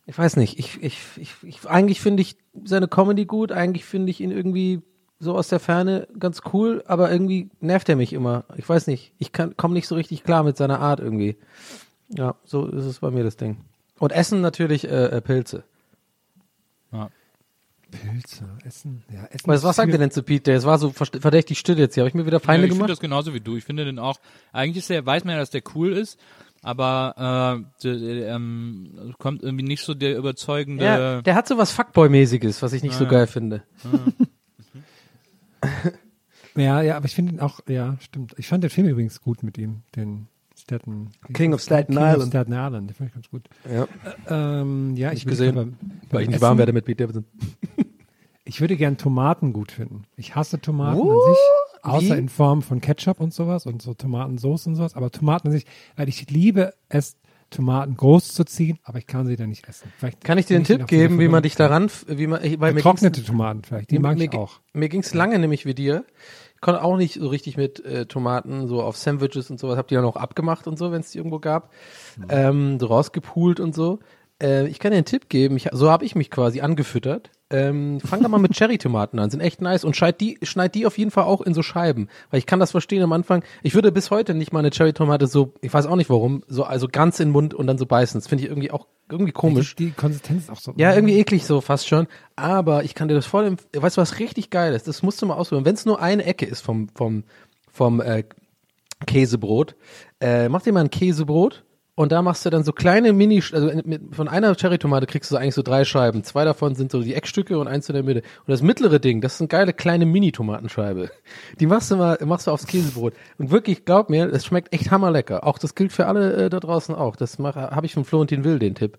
Ich 0.07 0.17
weiß 0.17 0.37
nicht, 0.37 0.59
ich, 0.59 0.83
ich, 0.83 0.99
ich, 1.17 1.35
ich 1.43 1.69
eigentlich 1.69 2.01
finde 2.01 2.23
ich 2.23 2.37
seine 2.65 2.89
Comedy 2.89 3.27
gut, 3.27 3.53
eigentlich 3.53 3.85
finde 3.85 4.11
ich 4.11 4.21
ihn 4.21 4.31
irgendwie 4.31 4.81
so 5.21 5.37
aus 5.37 5.49
der 5.49 5.61
Ferne 5.61 6.09
ganz 6.19 6.41
cool, 6.53 6.83
aber 6.87 7.13
irgendwie 7.13 7.51
nervt 7.61 7.89
er 7.89 7.97
mich 7.97 8.13
immer. 8.15 8.45
Ich 8.57 8.69
weiß 8.69 8.87
nicht, 8.89 9.13
ich 9.19 9.31
kann 9.33 9.57
komme 9.57 9.75
nicht 9.75 9.87
so 9.87 9.95
richtig 9.95 10.25
klar 10.25 10.43
mit 10.43 10.57
seiner 10.57 10.81
Art 10.81 10.99
irgendwie. 11.01 11.37
Ja, 12.09 12.35
so 12.45 12.67
ist 12.67 12.85
es 12.87 12.99
bei 13.01 13.11
mir 13.11 13.23
das 13.23 13.37
Ding. 13.37 13.59
Und 13.99 14.13
Essen 14.13 14.41
natürlich 14.41 14.89
äh, 14.89 15.07
äh, 15.07 15.21
Pilze. 15.21 15.63
Pilze, 17.91 18.45
Essen, 18.65 19.03
ja, 19.13 19.25
Essen. 19.27 19.49
Was, 19.49 19.65
was 19.65 19.75
sagt 19.77 19.91
ihr 19.93 19.99
denn 19.99 20.13
zu 20.13 20.23
Pete? 20.23 20.53
Es 20.53 20.65
war 20.65 20.79
so 20.79 20.91
verdächtig 20.91 21.59
still 21.59 21.77
jetzt 21.77 21.95
hier. 21.95 22.03
Habe 22.05 22.09
ich 22.09 22.15
mir 22.15 22.25
wieder 22.25 22.39
Ja, 22.39 22.45
Feinde 22.45 22.67
ich 22.67 22.71
finde 22.71 22.79
gemacht? 22.85 22.91
das 22.93 23.01
genauso 23.01 23.35
wie 23.35 23.41
du. 23.41 23.57
Ich 23.57 23.65
finde 23.65 23.85
den 23.85 23.99
auch, 23.99 24.21
eigentlich 24.53 24.77
ist 24.77 24.91
der, 24.91 25.05
weiß 25.05 25.25
man 25.25 25.35
ja, 25.35 25.41
dass 25.41 25.51
der 25.51 25.63
cool 25.75 25.93
ist, 25.93 26.17
aber 26.63 27.65
äh, 27.67 27.83
der, 27.83 27.97
der, 27.97 28.29
ähm, 28.37 29.15
kommt 29.19 29.43
irgendwie 29.43 29.65
nicht 29.65 29.83
so 29.85 29.95
der 29.95 30.17
überzeugende. 30.17 30.85
Ja, 30.85 31.21
der 31.23 31.35
hat 31.35 31.49
so 31.49 31.59
was 31.59 31.73
Fuckboy-mäßiges, 31.77 32.63
was 32.63 32.73
ich 32.75 32.85
nicht 32.85 32.95
so 32.95 33.05
Ja. 33.05 33.11
geil 33.11 33.27
finde. 33.27 33.65
Ja, 33.83 33.91
ja, 36.57 36.97
aber 36.97 37.07
ich 37.07 37.15
finde 37.15 37.33
ihn 37.35 37.41
auch, 37.41 37.61
ja, 37.69 37.97
stimmt. 38.01 38.35
Ich 38.39 38.49
fand 38.49 38.63
den 38.65 38.71
Film 38.71 38.89
übrigens 38.89 39.21
gut 39.21 39.43
mit 39.43 39.59
ihm, 39.59 39.83
den 39.97 40.29
Staten. 40.57 41.11
King 41.33 41.55
of 41.55 41.63
Staten 41.63 41.95
King 41.95 42.03
Island. 42.03 42.23
Of 42.23 42.29
Staten 42.29 42.53
Island, 42.53 42.91
den 42.91 42.95
fand 42.95 43.09
ich 43.09 43.15
ganz 43.15 43.31
gut. 43.31 43.49
Ja. 43.71 43.87
Ähm, 44.29 44.95
ja, 44.97 45.13
ich 45.13 45.25
würde 45.25 45.31
gesehen, 45.31 45.59
aber- 45.59 45.69
Weil 46.11 46.23
ich 46.25 46.29
nicht 46.29 46.41
warm 46.41 46.59
werde 46.59 46.73
mit 46.73 46.85
Pete 46.85 47.05
Davidson. 47.05 47.25
Ich 48.43 48.61
würde 48.61 48.77
gern 48.77 48.97
Tomaten 48.97 49.53
gut 49.53 49.71
finden. 49.71 50.03
Ich 50.17 50.35
hasse 50.35 50.61
Tomaten 50.61 50.99
Oh, 50.99 51.13
an 51.13 51.19
sich, 51.33 51.85
außer 52.09 52.15
wie? 52.17 52.19
in 52.19 52.29
Form 52.29 52.63
von 52.63 52.81
Ketchup 52.81 53.21
und 53.21 53.33
sowas 53.33 53.65
und 53.65 53.81
so 53.81 53.95
Tomatensauce 53.95 54.67
und 54.67 54.75
sowas. 54.75 54.97
Aber 54.97 55.13
Tomaten 55.13 55.49
an 55.49 55.53
sich, 55.53 55.67
weil 55.95 56.09
ich 56.09 56.29
liebe 56.31 56.75
es, 56.89 57.17
Tomaten 57.51 57.97
groß 57.97 58.33
zu 58.35 58.45
ziehen, 58.45 58.79
aber 58.85 58.99
ich 58.99 59.07
kann 59.07 59.27
sie 59.27 59.37
dann 59.37 59.49
nicht 59.51 59.69
essen. 59.69 59.93
Vielleicht 59.99 60.23
Kann 60.25 60.39
ich 60.39 60.47
dir 60.47 60.57
einen 60.57 60.65
Tipp 60.65 60.81
noch 60.81 60.87
geben, 60.87 61.19
wie 61.19 61.29
man 61.29 61.43
dich 61.43 61.57
daran, 61.57 61.91
wie 62.07 62.27
man, 62.27 62.43
ich- 62.45 62.61
weil 62.61 62.73
mir 62.73 62.77
Getrocknete 62.77 63.23
Tomaten 63.25 63.63
vielleicht, 63.65 63.91
die 63.91 63.99
mag 63.99 64.17
mir, 64.19 64.25
ich 64.25 64.33
auch. 64.35 64.61
Mir 64.73 64.89
ging's 64.89 65.13
lange 65.15 65.39
nämlich 65.39 65.67
wie 65.67 65.75
dir. 65.75 66.05
Ich 66.55 66.61
konnte 66.61 66.83
auch 66.85 66.97
nicht 66.97 67.15
so 67.15 67.27
richtig 67.29 67.57
mit 67.57 67.83
äh, 67.85 68.05
Tomaten 68.07 68.69
so 68.69 68.83
auf 68.83 68.97
Sandwiches 68.97 69.51
und 69.51 69.59
sowas. 69.59 69.79
Hab 69.79 69.89
die 69.89 69.95
dann 69.95 70.05
auch 70.05 70.17
abgemacht 70.17 70.67
und 70.67 70.79
so, 70.79 70.93
wenn 70.93 71.01
es 71.01 71.11
die 71.11 71.19
irgendwo 71.19 71.39
gab. 71.39 71.73
Ähm, 72.29 72.79
so 72.79 72.87
rausgepult 72.87 73.61
und 73.61 73.75
so. 73.75 73.99
Äh, 74.41 74.69
ich 74.69 74.79
kann 74.79 74.93
dir 74.93 74.97
einen 74.97 75.05
Tipp 75.05 75.29
geben. 75.29 75.57
Ich, 75.57 75.69
so 75.73 75.91
habe 75.91 76.05
ich 76.05 76.15
mich 76.15 76.31
quasi 76.31 76.61
angefüttert. 76.61 77.31
Ähm, 77.53 77.99
fang 78.01 78.23
da 78.23 78.29
mal 78.29 78.39
mit 78.39 78.53
Cherry-Tomaten 78.57 79.19
an, 79.19 79.29
sind 79.29 79.41
echt 79.41 79.61
nice 79.61 79.85
und 79.85 79.97
schneid 79.97 80.21
die, 80.21 80.39
schneid 80.43 80.75
die 80.77 80.87
auf 80.87 80.97
jeden 80.99 81.11
Fall 81.11 81.25
auch 81.25 81.41
in 81.41 81.53
so 81.53 81.63
Scheiben, 81.63 82.09
weil 82.31 82.39
ich 82.39 82.47
kann 82.47 82.61
das 82.61 82.71
verstehen 82.71 83.03
am 83.03 83.13
Anfang. 83.13 83.43
Ich 83.65 83.75
würde 83.75 83.91
bis 83.91 84.13
heute 84.13 84.35
nicht 84.35 84.53
mal 84.53 84.61
eine 84.61 84.71
Cherry-Tomate 84.71 85.27
so, 85.27 85.55
ich 85.61 85.75
weiß 85.75 85.87
auch 85.87 85.97
nicht 85.97 86.11
warum, 86.11 86.45
so 86.47 86.63
also 86.63 86.87
ganz 86.87 87.19
in 87.19 87.29
den 87.29 87.33
Mund 87.33 87.53
und 87.53 87.67
dann 87.67 87.77
so 87.77 87.87
beißen. 87.87 88.21
Das 88.21 88.29
finde 88.29 88.45
ich 88.45 88.51
irgendwie 88.51 88.71
auch 88.71 88.87
irgendwie 89.11 89.33
komisch. 89.33 89.75
Die 89.75 89.91
Konsistenz 89.91 90.45
ist 90.45 90.51
auch 90.51 90.61
so. 90.61 90.75
Ja, 90.77 90.95
irgendwie 90.95 91.19
eklig 91.19 91.45
so 91.45 91.61
fast 91.61 91.89
schon. 91.89 92.07
Aber 92.37 92.85
ich 92.85 92.95
kann 92.95 93.09
dir 93.09 93.15
das 93.15 93.27
voll 93.27 93.47
empfehlen. 93.47 93.83
Weißt 93.83 93.97
du, 93.97 94.01
was 94.01 94.21
richtig 94.21 94.51
geil 94.51 94.73
ist? 94.73 94.87
Das 94.87 95.03
musst 95.03 95.21
du 95.21 95.27
mal 95.27 95.35
ausprobieren. 95.35 95.65
Wenn 95.65 95.75
es 95.75 95.85
nur 95.85 96.01
eine 96.01 96.25
Ecke 96.25 96.47
ist 96.47 96.61
vom, 96.61 96.89
vom, 96.95 97.25
vom 97.73 98.01
äh, 98.01 98.23
Käsebrot, 99.07 99.75
äh, 100.21 100.49
mach 100.49 100.63
dir 100.63 100.73
mal 100.73 100.81
ein 100.81 100.91
Käsebrot 100.91 101.65
und 101.95 102.13
da 102.13 102.23
machst 102.23 102.47
du 102.47 102.51
dann 102.51 102.65
so 102.65 102.73
kleine 102.73 103.13
Mini, 103.13 103.43
also 103.53 103.71
mit, 103.85 104.15
von 104.15 104.29
einer 104.29 104.55
Cherrytomate 104.55 105.07
kriegst 105.07 105.31
du 105.31 105.37
eigentlich 105.37 105.55
so 105.55 105.63
drei 105.63 105.85
Scheiben. 105.85 106.25
Zwei 106.25 106.45
davon 106.45 106.75
sind 106.75 106.93
so 106.93 107.03
die 107.03 107.15
Eckstücke 107.15 107.59
und 107.59 107.69
eins 107.69 107.89
in 107.89 107.95
der 107.95 108.03
Mitte. 108.03 108.21
Und 108.21 108.49
das 108.49 108.63
mittlere 108.63 109.01
Ding, 109.01 109.21
das 109.21 109.35
ist 109.35 109.41
eine 109.41 109.49
geile 109.49 109.73
kleine 109.73 110.07
Mini-Tomatenscheibe. 110.07 111.11
Die 111.59 111.67
machst 111.67 111.91
du 111.91 111.97
mal, 111.97 112.19
machst 112.25 112.47
du 112.47 112.53
aufs 112.53 112.67
Käsebrot. 112.67 113.15
Und 113.39 113.51
wirklich, 113.51 113.85
glaub 113.85 114.09
mir, 114.09 114.33
es 114.33 114.47
schmeckt 114.47 114.73
echt 114.73 114.91
hammerlecker. 114.91 115.47
Auch 115.47 115.59
das 115.59 115.75
gilt 115.75 115.93
für 115.93 116.07
alle 116.07 116.33
äh, 116.35 116.49
da 116.49 116.61
draußen 116.61 116.95
auch. 116.95 117.17
Das 117.17 117.39
habe 117.39 117.87
ich 117.87 117.95
von 117.95 118.05
Florentin 118.05 118.45
Will, 118.45 118.59
den 118.59 118.75
Tipp. 118.75 118.97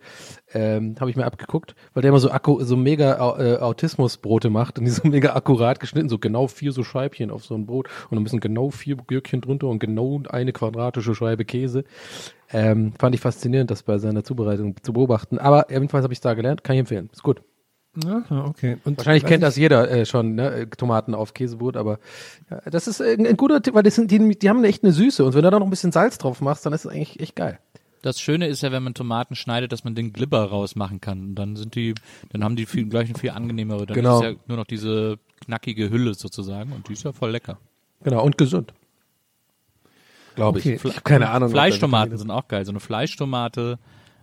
Ähm, 0.54 0.96
habe 1.00 1.10
ich 1.10 1.16
mir 1.16 1.26
abgeguckt, 1.26 1.76
weil 1.94 2.02
der 2.02 2.10
immer 2.10 2.20
so 2.20 2.30
akku, 2.30 2.62
so 2.64 2.76
mega 2.76 3.14
äh, 3.40 3.58
Autismusbrote 3.58 4.50
macht 4.50 4.78
und 4.78 4.86
die 4.86 4.92
so 4.92 5.08
mega 5.08 5.34
akkurat 5.34 5.80
geschnitten, 5.80 6.10
so 6.10 6.20
genau 6.20 6.48
vier 6.48 6.72
so 6.72 6.84
Scheibchen 6.84 7.32
auf 7.32 7.46
so 7.46 7.56
ein 7.56 7.66
Brot 7.66 7.88
und 8.10 8.16
dann 8.16 8.24
müssen 8.24 8.42
genau 8.42 8.70
vier 8.70 8.98
Gürkchen 8.98 9.42
drunter 9.42 9.68
und 9.68 9.80
genau 9.80 10.22
eine 10.30 10.52
quadratische 10.52 11.16
Scheibe 11.16 11.46
Käse. 11.46 11.86
Ähm, 12.54 12.94
fand 13.00 13.16
ich 13.16 13.22
faszinierend, 13.22 13.72
das 13.72 13.84
bei 13.84 13.98
seiner 13.98 14.24
Zubereitung 14.24 14.76
zu 14.84 14.94
beobachten. 14.94 15.38
Aber 15.40 15.72
jedenfalls 15.72 16.04
habe 16.04 16.14
ich 16.14 16.20
da 16.22 16.34
gelernt, 16.34 16.64
kann 16.64 16.76
ich 16.76 16.82
empfehlen. 16.82 17.10
Ist 17.14 17.24
gut. 17.24 17.42
Ja, 18.06 18.24
okay. 18.46 18.78
Und 18.86 18.98
Wahrscheinlich 18.98 19.24
kennt 19.26 19.44
ich- 19.44 19.48
das 19.48 19.58
jeder 19.58 19.90
äh, 19.92 20.06
schon, 20.06 20.36
ne? 20.36 20.50
äh, 20.54 20.68
Tomaten 20.68 21.14
auf 21.14 21.34
Käsebrot, 21.34 21.76
aber 21.76 22.00
ja, 22.50 22.62
das 22.70 22.88
ist 22.88 23.02
äh, 23.02 23.16
ein, 23.20 23.28
ein 23.28 23.36
guter 23.36 23.62
Tipp, 23.62 23.74
weil 23.74 23.84
das 23.84 23.96
sind, 23.96 24.12
die, 24.12 24.38
die 24.40 24.50
haben 24.50 24.64
echt 24.64 24.84
eine 24.84 24.94
Süße 24.94 25.26
und 25.26 25.34
wenn 25.34 25.44
du 25.44 25.52
da 25.52 25.60
noch 25.60 25.68
ein 25.68 25.70
bisschen 25.70 25.92
Salz 25.92 26.18
drauf 26.18 26.40
machst, 26.40 26.66
dann 26.66 26.72
ist 26.72 26.86
es 26.86 26.92
eigentlich 26.92 27.20
echt 27.20 27.36
geil. 27.36 27.60
Das 28.02 28.20
Schöne 28.20 28.48
ist 28.48 28.62
ja, 28.64 28.72
wenn 28.72 28.82
man 28.82 28.94
Tomaten 28.94 29.36
schneidet, 29.36 29.72
dass 29.74 29.84
man 29.84 29.94
den 29.94 30.12
Glibber 30.14 30.42
rausmachen 30.46 31.02
kann. 31.02 31.22
Und 31.22 31.36
dann 31.36 31.56
sind 31.56 31.76
die, 31.76 31.94
dann 32.32 32.44
haben 32.44 32.56
die 32.56 32.66
viel, 32.66 32.86
gleich 32.88 33.10
eine 33.10 33.20
viel 33.20 33.30
angenehmere. 33.32 33.86
Dann 33.86 33.94
Genau. 33.96 34.20
ist 34.20 34.24
ja 34.24 34.34
nur 34.48 34.58
noch 34.58 34.66
diese 34.66 35.20
knackige 35.46 35.90
Hülle 35.92 36.14
sozusagen 36.16 36.72
und 36.72 36.88
die 36.88 36.94
ist 36.94 37.04
ja 37.04 37.12
voll 37.12 37.30
lecker. 37.32 37.60
Genau, 38.04 38.24
und 38.24 38.38
gesund. 38.40 38.74
Glaube 40.42 40.60
ich. 40.60 40.66
Okay. 40.66 40.80
Ich 40.90 40.96
hab 40.98 41.04
keine 41.06 41.30
Ahnung. 41.30 41.50
Fleischtomaten 41.50 42.18
sind 42.18 42.32
auch 42.32 42.48
geil. 42.48 42.66
So 42.66 42.72
eine 42.72 42.80
Fleischtomate, 42.80 43.80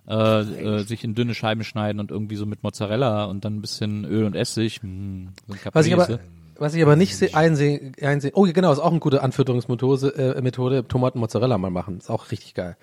äh, 0.09 0.15
äh, 0.41 0.79
sich 0.85 1.05
in 1.05 1.15
dünne 1.15 1.35
Scheiben 1.35 1.65
schneiden 1.65 2.01
und 2.01 2.11
irgendwie 2.11 2.37
so 2.37 2.47
mit 2.47 2.63
Mozzarella 2.63 3.25
und 3.27 3.45
dann 3.45 3.57
ein 3.57 3.61
bisschen 3.61 4.05
Öl 4.05 4.25
und 4.25 4.35
Essig. 4.35 4.83
Mh, 4.83 5.31
so 5.47 5.53
ein 5.55 5.59
Was 5.73 5.87
ich 5.87 5.93
aber, 5.95 6.19
was 6.59 6.75
ich 6.75 6.83
aber 6.83 6.97
nicht 6.97 7.17
se- 7.17 7.35
einsehen, 7.35 7.93
einsehen, 8.01 8.33
oh 8.35 8.43
genau, 8.53 8.73
ist 8.73 8.79
auch 8.81 8.91
eine 8.91 9.01
gute 9.01 9.23
Anfütterungsmethode, 9.23 10.35
äh, 10.37 10.41
Methode, 10.43 10.87
Tomaten 10.89 11.19
Mozzarella 11.21 11.57
mal 11.59 11.71
machen, 11.71 11.99
ist 11.99 12.11
auch 12.11 12.31
richtig 12.33 12.55
geil. 12.55 12.77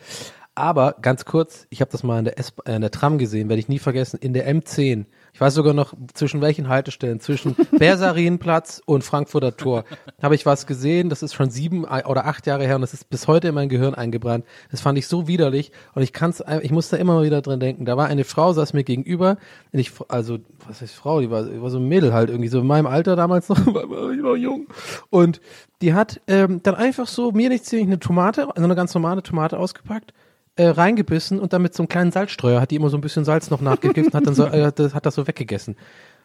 Aber 0.57 0.95
ganz 1.01 1.25
kurz, 1.25 1.67
ich 1.69 1.81
habe 1.81 1.91
das 1.91 2.03
mal 2.03 2.17
in 2.19 2.25
der, 2.25 2.39
S 2.39 2.53
äh, 2.65 2.75
in 2.75 2.81
der 2.81 2.91
Tram 2.91 3.17
gesehen, 3.17 3.49
werde 3.49 3.59
ich 3.59 3.67
nie 3.67 3.79
vergessen, 3.79 4.17
in 4.21 4.33
der 4.33 4.47
M10. 4.49 5.05
Ich 5.35 5.41
weiß 5.41 5.53
sogar 5.53 5.73
noch 5.73 5.93
zwischen 6.13 6.39
welchen 6.39 6.69
Haltestellen, 6.69 7.19
zwischen 7.19 7.57
Bersarinplatz 7.77 8.81
und 8.85 9.03
Frankfurter 9.03 9.57
Tor, 9.57 9.83
habe 10.21 10.33
ich 10.33 10.45
was 10.45 10.65
gesehen. 10.65 11.09
Das 11.09 11.23
ist 11.23 11.33
schon 11.33 11.49
sieben 11.49 11.83
äh, 11.83 12.03
oder 12.05 12.25
acht 12.25 12.47
Jahre 12.47 12.63
her 12.65 12.75
und 12.75 12.81
das 12.81 12.93
ist 12.93 13.09
bis 13.09 13.27
heute 13.27 13.49
in 13.49 13.53
mein 13.55 13.67
Gehirn 13.67 13.95
eingebrannt. 13.95 14.45
Das 14.71 14.79
fand 14.79 14.97
ich 14.97 15.07
so 15.07 15.27
widerlich 15.27 15.73
und 15.93 16.03
ich 16.03 16.13
kann's, 16.13 16.41
ein- 16.41 16.61
ich 16.63 16.71
musste 16.71 16.95
immer 16.95 17.15
mal 17.15 17.25
wieder 17.25 17.41
dran 17.41 17.59
denken. 17.59 17.83
Da 17.83 17.97
war 17.97 18.07
eine 18.07 18.23
Frau, 18.23 18.53
saß 18.53 18.71
mir 18.71 18.85
gegenüber, 18.85 19.35
und 19.73 19.79
ich, 19.79 19.91
also 20.07 20.37
was 20.65 20.79
heißt 20.79 20.95
Frau, 20.95 21.19
die 21.19 21.29
war, 21.29 21.43
die 21.43 21.61
war 21.61 21.69
so 21.69 21.79
ein 21.79 21.87
Mädel 21.89 22.13
halt 22.13 22.29
irgendwie 22.29 22.47
so 22.47 22.61
in 22.61 22.67
meinem 22.67 22.87
Alter 22.87 23.17
damals 23.17 23.49
noch, 23.49 23.59
ich 23.67 24.23
war 24.23 24.37
jung 24.37 24.67
und 25.09 25.41
die 25.81 25.93
hat 25.93 26.21
ähm, 26.27 26.61
dann 26.63 26.75
einfach 26.75 27.07
so 27.07 27.33
mir 27.33 27.49
nichts 27.49 27.67
ziemlich 27.67 27.87
eine 27.87 27.99
Tomate, 27.99 28.43
also 28.55 28.63
eine 28.63 28.75
ganz 28.75 28.93
normale 28.93 29.21
Tomate 29.21 29.59
ausgepackt 29.59 30.13
äh, 30.55 30.67
reingebissen 30.67 31.39
und 31.39 31.53
dann 31.53 31.61
mit 31.61 31.73
so 31.73 31.83
einem 31.83 31.89
kleinen 31.89 32.11
Salzstreuer 32.11 32.61
hat 32.61 32.71
die 32.71 32.75
immer 32.75 32.89
so 32.89 32.97
ein 32.97 33.01
bisschen 33.01 33.25
Salz 33.25 33.49
noch 33.49 33.61
nachgekippt 33.61 34.07
und 34.07 34.13
hat 34.13 34.25
dann 34.25 34.35
so, 34.35 34.45
äh, 34.45 34.71
das, 34.73 34.93
hat 34.93 35.05
das 35.05 35.15
so 35.15 35.27
weggegessen. 35.27 35.75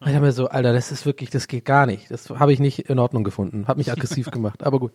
Und 0.01 0.09
ich 0.09 0.15
habe 0.15 0.27
mir 0.27 0.33
so, 0.33 0.49
Alter, 0.49 0.73
das 0.73 0.93
ist 0.93 1.05
wirklich, 1.05 1.31
das 1.31 1.49
geht 1.49 1.65
gar 1.65 1.87
nicht. 1.87 2.11
Das 2.11 2.31
habe 2.31 2.53
ich 2.53 2.61
nicht 2.61 2.91
in 2.91 2.99
Ordnung 2.99 3.25
gefunden. 3.25 3.67
Hat 3.67 3.77
mich 3.77 3.91
aggressiv 3.91 4.31
gemacht, 4.31 4.63
aber 4.63 4.79
gut. 4.79 4.93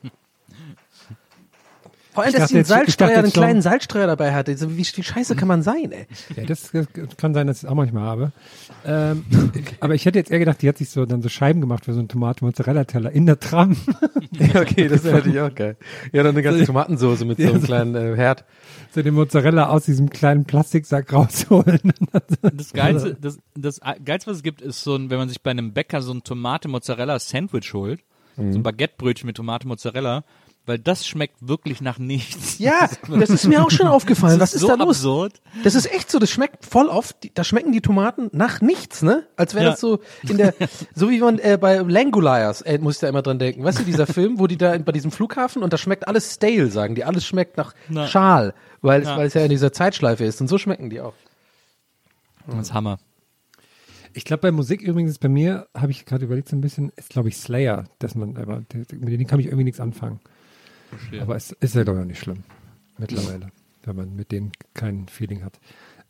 Vor 2.16 2.24
allem, 2.24 2.34
Ich 2.34 2.40
dass 2.40 2.50
sie 2.50 2.56
einen 2.56 2.66
Salzstreuer, 2.66 3.20
einen 3.20 3.32
kleinen 3.32 3.62
Salzstreuer 3.62 4.08
dabei 4.08 4.34
hatte. 4.34 4.56
So, 4.58 4.72
wie, 4.72 4.78
wie 4.86 5.04
scheiße 5.04 5.36
kann 5.36 5.48
man 5.48 5.62
sein, 5.62 5.92
ey? 5.92 6.08
Ja, 6.36 6.46
das, 6.46 6.72
das 6.72 6.88
kann 7.18 7.34
sein, 7.34 7.46
dass 7.46 7.58
ich 7.58 7.64
es 7.66 7.70
auch 7.70 7.76
manchmal 7.76 8.04
habe. 8.04 8.32
Ähm, 8.86 9.26
aber 9.82 9.94
ich 9.96 10.06
hätte 10.06 10.18
jetzt 10.18 10.32
eher 10.32 10.40
gedacht, 10.40 10.62
die 10.62 10.70
hat 10.70 10.78
sich 10.78 10.90
so 10.90 11.06
dann 11.06 11.22
so 11.22 11.30
Scheiben 11.30 11.62
gemacht 11.62 11.86
für 11.86 11.94
so 11.94 12.00
einen 12.00 12.08
Tomate-Mozzarella-Teller 12.08 13.12
in 13.12 13.26
der 13.28 13.40
Tram. 13.40 13.76
Ja, 14.32 14.60
okay, 14.62 14.90
das 14.90 15.04
wäre 15.06 15.16
natürlich 15.18 15.40
auch 15.40 15.54
geil. 15.56 15.78
Ja, 16.12 16.22
dann 16.24 16.34
eine 16.36 16.44
ganze 16.44 16.66
Tomatensoße 16.66 17.24
mit 17.24 17.38
so 17.38 17.48
einem 17.48 17.64
kleinen 17.64 17.96
äh, 17.96 18.18
Herd. 18.18 18.44
so 18.94 19.02
den 19.02 19.14
Mozzarella 19.14 19.70
aus 19.70 19.86
diesem 19.86 20.10
kleinen 20.10 20.44
Plastiksack 20.44 21.14
rausholen. 21.14 21.80
Das 22.42 22.74
Geilste, 22.74 23.16
das, 23.20 23.40
das 23.56 23.80
Geilste, 24.04 24.30
was 24.32 24.38
es 24.38 24.44
gibt, 24.44 24.62
ist 24.62 24.84
so 24.84 24.96
ein, 24.96 25.10
wenn 25.10 25.18
man 25.20 25.30
sich 25.30 25.42
bei 25.42 25.52
einem 25.52 25.74
Bäcker 25.74 26.02
so 26.02 26.14
ein 26.14 26.24
Tomate-Mozzarella-Sandwich 26.24 27.74
holt, 27.74 28.02
so 28.36 28.42
Mhm. 28.44 28.52
ein 28.56 28.64
Baguettebrötchen 28.64 29.28
mit 29.28 29.38
Tomate-Mozzarella, 29.38 30.24
weil 30.66 30.80
das 30.80 31.06
schmeckt 31.08 31.36
wirklich 31.48 31.82
nach 31.82 32.00
nichts. 32.00 32.58
Ja, 32.60 32.90
das 33.08 33.30
ist 33.30 33.46
mir 33.48 33.64
auch 33.64 33.72
schon 33.72 33.88
aufgefallen. 33.88 34.40
Was 34.40 34.52
Das 34.52 34.54
ist 34.56 34.62
so 34.62 34.68
da 34.68 34.76
los? 34.76 34.98
absurd. 34.98 35.42
Das 35.64 35.76
ist 35.76 35.92
echt 35.94 36.10
so, 36.12 36.20
das 36.20 36.30
schmeckt 36.30 36.66
voll 36.66 36.88
oft, 36.88 37.16
da 37.38 37.44
schmecken 37.44 37.72
die 37.72 37.82
Tomaten 37.82 38.30
nach 38.34 38.62
nichts, 38.62 39.02
ne? 39.02 39.28
Als 39.36 39.54
wäre 39.56 39.66
Ja. 39.66 39.72
das 39.72 39.80
so 39.80 40.00
in 40.28 40.38
der, 40.38 40.54
so 40.96 41.10
wie 41.10 41.20
man 41.20 41.40
äh, 41.40 41.58
bei 41.60 41.78
Langoliers, 41.78 42.62
äh, 42.62 42.78
muss 42.80 42.96
ich 42.96 43.00
da 43.02 43.10
immer 43.10 43.22
dran 43.22 43.40
denken. 43.40 43.64
Weißt 43.64 43.80
du, 43.80 43.84
dieser 43.84 44.08
Film, 44.08 44.40
wo 44.40 44.48
die 44.48 44.58
da 44.58 44.74
in, 44.74 44.84
bei 44.84 44.92
diesem 44.92 45.12
Flughafen 45.12 45.64
und 45.64 45.72
da 45.74 45.78
schmeckt 45.78 46.08
alles 46.08 46.34
stale, 46.36 46.68
sagen 46.72 46.96
die, 46.96 47.04
alles 47.04 47.26
schmeckt 47.26 47.58
nach 47.58 47.74
Na. 47.90 48.08
Schal, 48.08 48.54
weil 48.82 49.02
es, 49.02 49.08
Ja. 49.08 49.18
weil 49.18 49.28
es 49.28 49.34
ja 49.34 49.42
in 49.44 49.50
dieser 49.50 49.72
Zeitschleife 49.74 50.24
ist 50.26 50.42
und 50.42 50.48
so 50.48 50.58
schmecken 50.58 50.90
die 50.90 51.02
auch. 51.02 51.14
Das 52.48 52.68
ist 52.68 52.74
Hammer. 52.74 53.00
Ich 54.14 54.24
glaube, 54.24 54.42
bei 54.42 54.52
Musik 54.52 54.82
übrigens, 54.82 55.18
bei 55.18 55.28
mir, 55.28 55.68
habe 55.76 55.92
ich 55.92 56.06
gerade 56.06 56.24
überlegt 56.26 56.48
so 56.48 56.56
ein 56.56 56.62
bisschen, 56.62 56.92
ist 56.96 57.10
glaube 57.10 57.28
ich 57.30 57.38
Slayer, 57.38 57.84
dass 58.00 58.16
man, 58.16 58.38
aber 58.38 58.64
mit 58.74 58.92
denen 58.94 59.28
kann 59.28 59.40
ich 59.40 59.48
irgendwie 59.48 59.66
nichts 59.66 59.80
anfangen. 59.82 60.20
Aber 61.20 61.36
es 61.36 61.52
ist 61.52 61.76
ja 61.76 61.82
ich 61.82 61.90
auch 61.90 62.06
nicht 62.06 62.20
schlimm. 62.20 62.44
Mittlerweile, 62.98 63.52
wenn 63.84 63.96
man 63.96 64.16
mit 64.16 64.32
denen 64.32 64.52
kein 64.74 65.08
Feeling 65.08 65.44
hat. 65.44 65.60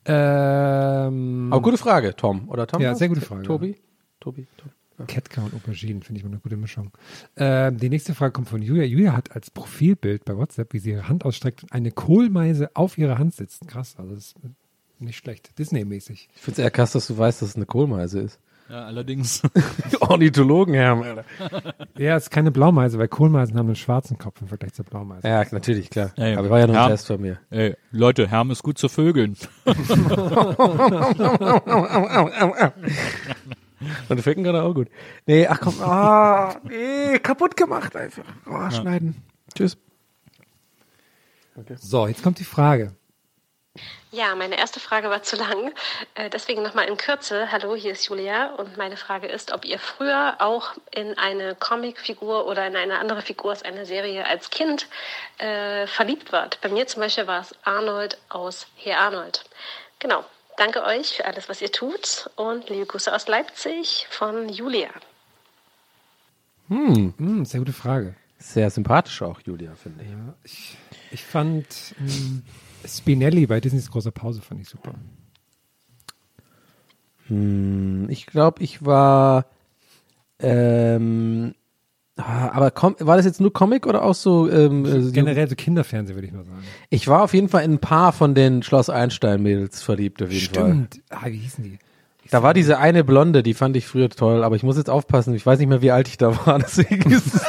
Ähm, 0.05 1.49
Aber 1.51 1.61
gute 1.61 1.77
Frage, 1.77 2.15
Tom, 2.15 2.47
oder 2.49 2.67
Tom? 2.67 2.81
Ja, 2.81 2.93
sehr 2.95 3.09
gute 3.09 3.21
Frage, 3.21 3.43
Tobi? 3.43 3.75
Tobi, 4.19 4.47
Tobi. 4.57 4.71
Ketka 5.07 5.41
und 5.41 5.53
Auberginen 5.53 6.03
finde 6.03 6.19
ich 6.19 6.23
mal 6.23 6.31
eine 6.31 6.39
gute 6.39 6.55
Mischung. 6.55 6.91
Ähm, 7.35 7.77
die 7.77 7.89
nächste 7.89 8.15
Frage 8.15 8.31
kommt 8.31 8.47
von 8.47 8.61
Julia. 8.61 8.83
Julia 8.83 9.13
hat 9.13 9.35
als 9.35 9.51
Profilbild 9.51 10.23
bei 10.23 10.37
WhatsApp, 10.37 10.73
wie 10.73 10.79
sie 10.79 10.91
ihre 10.91 11.09
Hand 11.09 11.25
ausstreckt 11.25 11.63
und 11.63 11.73
eine 11.73 11.91
Kohlmeise 11.91 12.69
auf 12.75 12.97
ihrer 12.97 13.17
Hand 13.17 13.33
sitzt. 13.35 13.67
Krass, 13.67 13.95
also 13.97 14.15
das 14.15 14.27
ist 14.27 14.35
nicht 14.99 15.17
schlecht. 15.17 15.57
Disney-mäßig. 15.59 16.29
Ich 16.33 16.41
find's 16.41 16.59
eher 16.59 16.71
krass, 16.71 16.93
dass 16.93 17.07
du 17.07 17.17
weißt, 17.17 17.41
dass 17.41 17.49
es 17.49 17.55
eine 17.57 17.65
Kohlmeise 17.65 18.21
ist. 18.21 18.39
Ja, 18.69 18.85
allerdings. 18.85 19.41
Ornithologenherm, 19.99 21.03
Alter. 21.03 21.23
Ja, 21.97 22.15
es 22.17 22.23
ist 22.23 22.29
keine 22.29 22.51
Blaumeise, 22.51 22.97
weil 22.97 23.07
Kohlmeisen 23.07 23.57
haben 23.57 23.67
einen 23.67 23.75
schwarzen 23.75 24.17
Kopf 24.17 24.41
im 24.41 24.47
Vergleich 24.47 24.73
zur 24.73 24.85
Blaumeise. 24.85 25.27
Ja, 25.27 25.45
natürlich, 25.51 25.89
klar. 25.89 26.11
Ja, 26.17 26.27
ja. 26.27 26.39
Aber 26.39 26.49
war 26.49 26.59
ja 26.59 26.67
nur 26.67 26.75
ein 26.75 26.81
Ja. 26.83 26.89
Test 26.89 27.07
von 27.07 27.21
mir. 27.21 27.39
Ey, 27.51 27.75
Leute, 27.91 28.27
Herm 28.27 28.51
ist 28.51 28.63
gut 28.63 28.77
zu 28.77 28.89
Vögeln. 28.89 29.37
Und 34.09 34.21
Ficken 34.21 34.43
kann 34.43 34.55
er 34.55 34.63
auch 34.63 34.73
gut. 34.73 34.89
Nee, 35.27 35.47
ach 35.47 35.59
komm, 35.59 35.79
ah, 35.81 36.55
nee, 36.63 37.19
kaputt 37.19 37.55
gemacht 37.55 37.95
einfach. 37.95 38.23
Oh, 38.47 38.69
schneiden. 38.71 39.15
Tschüss. 39.55 39.77
So, 41.77 42.07
jetzt 42.07 42.23
kommt 42.23 42.39
die 42.39 42.43
Frage. 42.45 42.93
Ja, 44.11 44.33
meine 44.35 44.57
erste 44.57 44.79
Frage 44.79 45.09
war 45.09 45.23
zu 45.23 45.35
lang. 45.35 45.73
Äh, 46.13 46.29
Deswegen 46.29 46.61
nochmal 46.63 46.87
in 46.87 46.95
Kürze. 46.95 47.51
Hallo, 47.51 47.75
hier 47.75 47.91
ist 47.91 48.07
Julia 48.07 48.53
und 48.55 48.77
meine 48.77 48.97
Frage 48.97 49.27
ist, 49.27 49.51
ob 49.51 49.65
ihr 49.65 49.77
früher 49.79 50.35
auch 50.39 50.73
in 50.91 51.17
eine 51.17 51.55
Comicfigur 51.55 52.47
oder 52.47 52.65
in 52.65 52.75
eine 52.75 52.99
andere 52.99 53.21
Figur 53.21 53.51
aus 53.51 53.63
einer 53.63 53.85
Serie 53.85 54.25
als 54.25 54.49
Kind 54.51 54.87
äh, 55.39 55.85
verliebt 55.87 56.31
wart. 56.31 56.59
Bei 56.61 56.69
mir 56.69 56.87
zum 56.87 57.01
Beispiel 57.01 57.27
war 57.27 57.41
es 57.41 57.53
Arnold 57.63 58.17
aus 58.29 58.67
Herr 58.75 58.99
Arnold. 58.99 59.43
Genau. 59.99 60.23
Danke 60.57 60.83
euch 60.85 61.17
für 61.17 61.25
alles, 61.25 61.49
was 61.49 61.61
ihr 61.61 61.71
tut 61.71 62.29
und 62.37 62.69
liebe 62.69 62.85
Grüße 62.85 63.13
aus 63.13 63.27
Leipzig 63.27 64.07
von 64.09 64.47
Julia. 64.47 64.87
Hm, 66.69 67.43
sehr 67.43 67.59
gute 67.59 67.73
Frage. 67.73 68.15
Sehr 68.37 68.69
sympathisch 68.69 69.21
auch, 69.21 69.41
Julia, 69.41 69.75
finde 69.75 70.03
ich. 70.03 70.09
Ja, 70.11 70.33
ich, 70.43 70.77
ich 71.11 71.25
fand 71.25 71.67
mh, 71.99 72.41
Spinelli 72.87 73.45
bei 73.47 73.59
Disneys 73.59 73.89
großer 73.91 74.11
Pause 74.11 74.41
fand 74.41 74.61
ich 74.61 74.69
super. 74.69 74.93
Hm, 77.27 78.07
ich 78.09 78.25
glaube, 78.25 78.61
ich 78.61 78.85
war, 78.85 79.45
ähm, 80.39 81.55
ah, 82.17 82.49
aber 82.49 82.71
kom 82.71 82.95
war 82.99 83.17
das 83.17 83.25
jetzt 83.25 83.41
nur 83.41 83.51
Comic 83.51 83.87
oder 83.87 84.03
auch 84.03 84.13
so? 84.13 84.49
Ähm, 84.49 84.85
äh, 84.85 85.11
Generell 85.11 85.49
so 85.49 85.55
Kinderfernsehen, 85.55 86.15
würde 86.15 86.27
ich 86.27 86.33
mal 86.33 86.43
sagen. 86.43 86.63
Ich 86.89 87.07
war 87.07 87.23
auf 87.23 87.33
jeden 87.33 87.49
Fall 87.49 87.63
in 87.63 87.73
ein 87.73 87.79
paar 87.79 88.13
von 88.13 88.35
den 88.35 88.61
Schloss 88.63 88.89
Einstein-Mädels 88.89 89.81
verliebt, 89.81 90.21
auf 90.21 90.31
jeden 90.31 90.53
Fall. 90.53 90.63
Stimmt. 90.65 91.01
Ah, 91.09 91.25
wie 91.25 91.37
hießen 91.37 91.63
die? 91.63 91.79
Da 92.31 92.41
war 92.41 92.53
diese 92.55 92.79
eine 92.79 93.03
Blonde, 93.03 93.43
die 93.43 93.53
fand 93.53 93.77
ich 93.77 93.85
früher 93.85 94.09
toll, 94.09 94.43
aber 94.43 94.55
ich 94.55 94.63
muss 94.63 94.77
jetzt 94.77 94.89
aufpassen, 94.89 95.35
ich 95.35 95.45
weiß 95.45 95.59
nicht 95.59 95.67
mehr, 95.67 95.83
wie 95.83 95.91
alt 95.91 96.07
ich 96.07 96.17
da 96.17 96.45
war, 96.45 96.57
deswegen 96.65 97.11
ist 97.11 97.39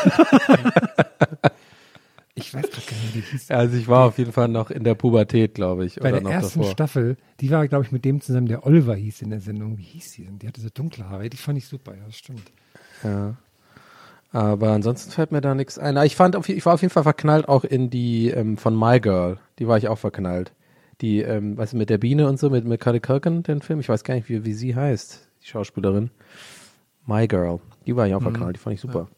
Ich 2.47 2.55
weiß 2.55 2.71
gerade 2.71 2.87
gar 2.87 2.97
nicht, 2.97 3.15
wie 3.15 3.21
die 3.21 3.27
hieß. 3.27 3.51
Also 3.51 3.77
ich 3.77 3.89
war 3.89 4.07
auf 4.07 4.19
jeden 4.19 4.33
Fall 4.33 4.49
noch 4.49 4.71
in 4.71 4.85
der 4.85 4.95
Pubertät, 4.95 5.55
glaube 5.55 5.85
ich. 5.85 5.97
Bei 5.97 6.03
oder 6.03 6.13
der 6.13 6.21
noch 6.23 6.31
ersten 6.31 6.61
davor. 6.61 6.73
Staffel, 6.73 7.17
die 7.41 7.51
war, 7.51 7.67
glaube 7.67 7.85
ich, 7.85 7.93
mit 7.93 8.05
dem 8.05 8.21
zusammen, 8.21 8.47
der 8.47 8.65
Oliver 8.65 8.95
hieß 8.95 9.23
in 9.23 9.31
der 9.31 9.41
Sendung. 9.41 9.79
Wie 9.79 9.83
hieß 9.83 10.13
die 10.13 10.25
denn? 10.25 10.39
Die 10.39 10.47
hatte 10.47 10.61
so 10.61 10.69
dunkle 10.73 11.09
Haare. 11.09 11.29
Die 11.29 11.37
fand 11.37 11.59
ich 11.59 11.67
super, 11.67 11.95
ja, 11.97 12.05
das 12.07 12.17
stimmt. 12.17 12.43
Ja. 13.03 13.37
Aber 14.33 14.71
ansonsten 14.73 15.11
fällt 15.11 15.33
mir 15.33 15.41
da 15.41 15.55
nichts 15.55 15.79
ein. 15.79 15.97
Ah, 15.97 16.05
Ich 16.05 16.15
fand, 16.15 16.37
ich 16.49 16.67
war 16.67 16.75
auf 16.75 16.83
jeden 16.83 16.93
Fall 16.93 17.03
verknallt 17.05 17.49
auch 17.49 17.65
in 17.65 17.91
die 17.91 18.29
ähm, 18.31 18.57
von 18.59 18.79
My 18.79 19.01
Girl. 19.01 19.39
Die 19.59 19.67
war 19.67 19.79
ich 19.79 19.89
auch 19.89 19.99
verknallt. 19.99 20.53
Die, 21.01 21.21
ähm, 21.23 21.57
weißt 21.57 21.73
du, 21.73 21.77
mit 21.77 21.91
der 21.91 21.99
Biene 21.99 22.29
und 22.29 22.39
so, 22.39 22.49
mit 22.51 22.65
Macaulay 22.65 23.01
Culkin, 23.01 23.43
den 23.43 23.61
Film. 23.61 23.81
Ich 23.81 23.89
weiß 23.89 24.05
gar 24.05 24.15
nicht, 24.15 24.29
wie, 24.29 24.45
wie 24.45 24.53
sie 24.53 24.75
heißt, 24.75 25.29
die 25.43 25.47
Schauspielerin. 25.49 26.11
My 27.07 27.27
Girl. 27.27 27.61
Die 27.87 27.97
war 27.97 28.07
ich 28.07 28.15
auch 28.15 28.23
verknallt. 28.23 28.57
Die 28.57 28.61
fand 28.61 28.75
ich 28.75 28.81
super. 28.81 29.09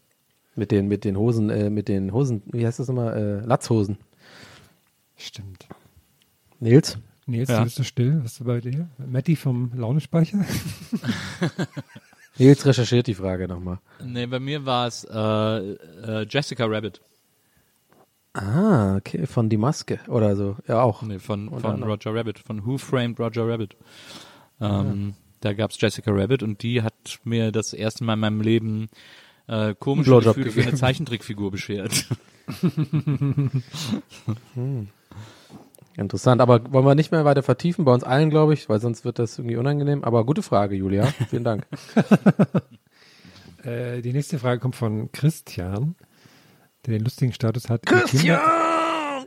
Mit 0.59 0.71
den, 0.71 0.87
mit 0.89 1.05
den 1.05 1.15
Hosen, 1.17 1.49
äh, 1.49 1.69
mit 1.69 1.87
den 1.87 2.11
Hosen, 2.11 2.41
wie 2.51 2.65
heißt 2.65 2.79
das 2.79 2.87
nochmal? 2.89 3.15
Äh, 3.43 3.45
Latzhosen. 3.47 3.97
Stimmt. 5.15 5.67
Nils? 6.59 6.97
Nils, 7.25 7.47
Ja. 7.49 7.59
du 7.59 7.63
bist 7.63 7.77
so 7.77 7.83
still. 7.83 8.19
Was 8.23 8.33
ist 8.33 8.45
bei 8.45 8.59
dir? 8.59 8.89
Matti 8.97 9.35
vom 9.37 9.71
Launespeicher? 9.73 10.39
Nils 12.37 12.65
recherchiert 12.65 13.07
die 13.07 13.13
Frage 13.13 13.47
nochmal. 13.47 13.79
Nee, 14.03 14.25
bei 14.25 14.39
mir 14.39 14.65
war 14.65 14.87
es 14.87 15.05
äh, 15.05 15.17
äh, 15.17 16.25
Jessica 16.29 16.65
Rabbit. 16.65 17.01
Ah, 18.33 18.97
okay, 18.97 19.25
von 19.25 19.49
Die 19.49 19.57
Maske 19.57 19.99
oder 20.07 20.35
so. 20.35 20.55
Ja, 20.67 20.81
auch. 20.81 21.01
Nee, 21.03 21.19
von, 21.19 21.47
Und 21.47 21.61
von. 21.61 21.83
Roger 21.83 22.13
Rabbit, 22.13 22.39
von 22.39 22.65
Who 22.65 22.77
Framed 22.77 23.19
Roger 23.19 23.47
Rabbit. 23.47 23.75
Ähm, 24.61 25.13
Da 25.41 25.53
gab's 25.53 25.79
Jessica 25.79 26.11
Rabbit 26.11 26.43
und 26.43 26.61
die 26.63 26.81
hat 26.81 26.93
mir 27.23 27.51
das 27.51 27.73
erste 27.73 28.03
Mal 28.03 28.13
in 28.15 28.19
meinem 28.19 28.41
Leben 28.41 28.89
äh, 29.49 29.75
komische 29.75 30.11
Blowjob 30.11 30.35
Gefühle 30.35 30.51
für 30.51 30.55
gegeben. 30.57 30.69
eine 30.69 30.77
Zeichentrickfigur 30.79 31.51
beschert. 31.51 32.05
Interessant, 35.97 36.39
aber 36.39 36.71
wollen 36.71 36.85
wir 36.85 36.95
nicht 36.95 37.11
mehr 37.11 37.25
weiter 37.25 37.43
vertiefen, 37.43 37.83
bei 37.83 37.93
uns 37.93 38.03
allen, 38.03 38.29
glaube 38.29 38.53
ich, 38.53 38.69
weil 38.69 38.79
sonst 38.79 39.03
wird 39.03 39.19
das 39.19 39.37
irgendwie 39.37 39.57
unangenehm. 39.57 40.03
Aber 40.03 40.25
gute 40.25 40.43
Frage, 40.43 40.75
Julia. 40.75 41.07
Vielen 41.29 41.43
Dank. 41.43 41.65
Äh, 43.63 44.01
die 44.01 44.13
nächste 44.13 44.39
Frage 44.39 44.61
kommt 44.61 44.77
von 44.77 45.11
Christian, 45.11 45.95
der 46.85 46.93
den 46.93 47.03
lustigen 47.03 47.33
Status 47.33 47.67
hat. 47.67 47.85
Christian! 47.85 48.25
Ihr, 48.25 48.37
Kinder, 48.37 49.25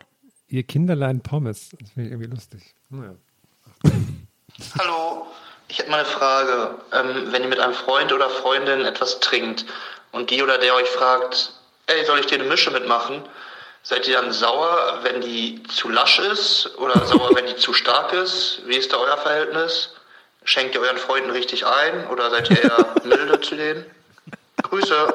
ihr 0.48 0.62
Kinderlein 0.62 1.20
Pommes. 1.20 1.68
Das 1.78 1.90
finde 1.90 2.06
ich 2.08 2.12
irgendwie 2.12 2.30
lustig. 2.30 2.74
Naja. 2.88 3.14
Hallo, 4.78 5.26
ich 5.68 5.78
hätte 5.80 5.90
mal 5.90 5.98
eine 5.98 6.06
Frage. 6.06 6.76
Ähm, 6.92 7.30
wenn 7.30 7.42
ihr 7.42 7.48
mit 7.50 7.58
einem 7.58 7.74
Freund 7.74 8.10
oder 8.10 8.30
Freundin 8.30 8.86
etwas 8.86 9.20
trinkt 9.20 9.66
und 10.12 10.30
die 10.30 10.42
oder 10.42 10.58
der 10.58 10.74
euch 10.74 10.88
fragt, 10.88 11.52
ey, 11.86 12.04
soll 12.04 12.20
ich 12.20 12.26
dir 12.26 12.38
eine 12.38 12.48
Mische 12.48 12.70
mitmachen? 12.70 13.22
Seid 13.82 14.06
ihr 14.06 14.20
dann 14.20 14.32
sauer, 14.32 15.00
wenn 15.02 15.20
die 15.20 15.62
zu 15.64 15.88
lasch 15.88 16.20
ist 16.20 16.70
oder 16.78 17.04
sauer, 17.06 17.30
wenn 17.34 17.46
die 17.46 17.56
zu 17.56 17.72
stark 17.72 18.12
ist? 18.12 18.62
Wie 18.66 18.76
ist 18.76 18.92
da 18.92 18.98
euer 18.98 19.18
Verhältnis? 19.18 19.94
Schenkt 20.44 20.74
ihr 20.74 20.80
euren 20.80 20.98
Freunden 20.98 21.30
richtig 21.30 21.66
ein 21.66 22.06
oder 22.08 22.30
seid 22.30 22.50
ihr 22.50 22.62
eher 22.62 22.94
milde 23.04 23.40
zu 23.40 23.56
denen? 23.56 23.84
Grüße. 24.62 25.14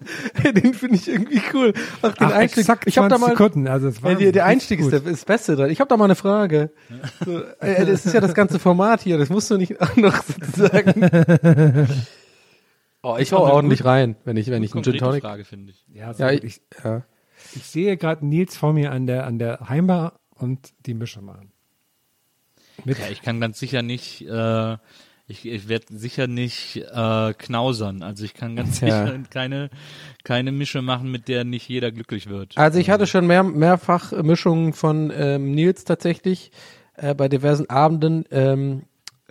den 0.44 0.72
finde 0.72 0.96
ich 0.96 1.08
irgendwie 1.08 1.42
cool. 1.52 1.74
Ach, 2.00 2.14
den 2.14 2.28
Ach, 2.28 2.32
Einstieg. 2.32 2.60
exakt 2.60 2.84
Ich 2.86 2.96
habe 2.96 3.08
da 3.08 3.18
mal. 3.18 3.30
Sekunden, 3.30 3.68
also 3.68 3.88
es 3.88 4.02
war 4.02 4.14
der, 4.14 4.32
der 4.32 4.46
Einstieg 4.46 4.80
ist, 4.80 4.92
der, 4.92 5.00
ist 5.00 5.06
das 5.06 5.24
Beste 5.26 5.56
dran. 5.56 5.68
Ich 5.68 5.80
habe 5.80 5.88
da 5.88 5.98
mal 5.98 6.06
eine 6.06 6.14
Frage. 6.14 6.70
So, 7.24 7.42
äh, 7.60 7.84
das 7.84 8.06
ist 8.06 8.14
ja 8.14 8.20
das 8.20 8.32
ganze 8.32 8.58
Format 8.58 9.02
hier. 9.02 9.18
Das 9.18 9.28
musst 9.28 9.50
du 9.50 9.58
nicht 9.58 9.78
auch 9.78 9.96
noch 9.96 10.22
sozusagen. 10.22 11.86
Oh, 13.02 13.16
ich 13.18 13.32
hau 13.32 13.46
ordentlich 13.50 13.84
rein, 13.84 14.16
wenn 14.24 14.36
ich 14.36 14.48
wenn 14.48 14.62
ich 14.62 14.74
einen 14.74 14.82
Gin 14.84 14.92
Konkrete 14.92 15.04
Tonic. 15.04 15.22
Frage, 15.22 15.44
finde 15.44 15.72
ich. 15.72 15.84
Ja, 15.92 16.12
so 16.12 16.22
Ja, 16.22 16.32
gut. 16.32 16.44
ich, 16.44 16.60
ich, 16.76 16.84
ja. 16.84 17.02
ich 17.56 17.66
sehe 17.66 17.96
gerade 17.96 18.26
Nils 18.26 18.56
vor 18.56 18.72
mir 18.72 18.92
an 18.92 19.06
der, 19.06 19.26
an 19.26 19.38
der 19.38 19.68
Heimbar 19.68 20.20
und 20.34 20.72
die 20.86 20.94
Mische 20.94 21.22
machen. 21.22 21.52
Mit, 22.84 22.98
Ja, 22.98 23.08
ich 23.10 23.22
kann 23.22 23.40
ganz 23.40 23.58
sicher 23.58 23.80
nicht, 23.82 24.22
äh, 24.28 24.76
ich, 25.26 25.46
ich 25.46 25.68
werde 25.68 25.86
sicher 25.96 26.26
nicht 26.26 26.76
äh, 26.92 27.32
knausern. 27.34 28.02
Also 28.02 28.24
ich 28.24 28.34
kann 28.34 28.56
ganz 28.56 28.80
Ja. 28.80 29.06
sicher 29.06 29.18
keine, 29.30 29.70
keine 30.24 30.52
Mische 30.52 30.82
machen, 30.82 31.10
mit 31.10 31.28
der 31.28 31.44
nicht 31.44 31.68
jeder 31.68 31.92
glücklich 31.92 32.28
wird. 32.28 32.58
Also 32.58 32.78
ich 32.78 32.90
hatte 32.90 33.06
schon 33.06 33.26
mehr, 33.26 33.42
mehrfach 33.44 34.12
Mischungen 34.22 34.72
von 34.74 35.10
ähm, 35.14 35.52
Nils 35.52 35.84
tatsächlich 35.84 36.52
äh, 36.96 37.14
bei 37.14 37.28
diversen 37.28 37.70
Abenden 37.70 38.24
ähm, 38.30 38.82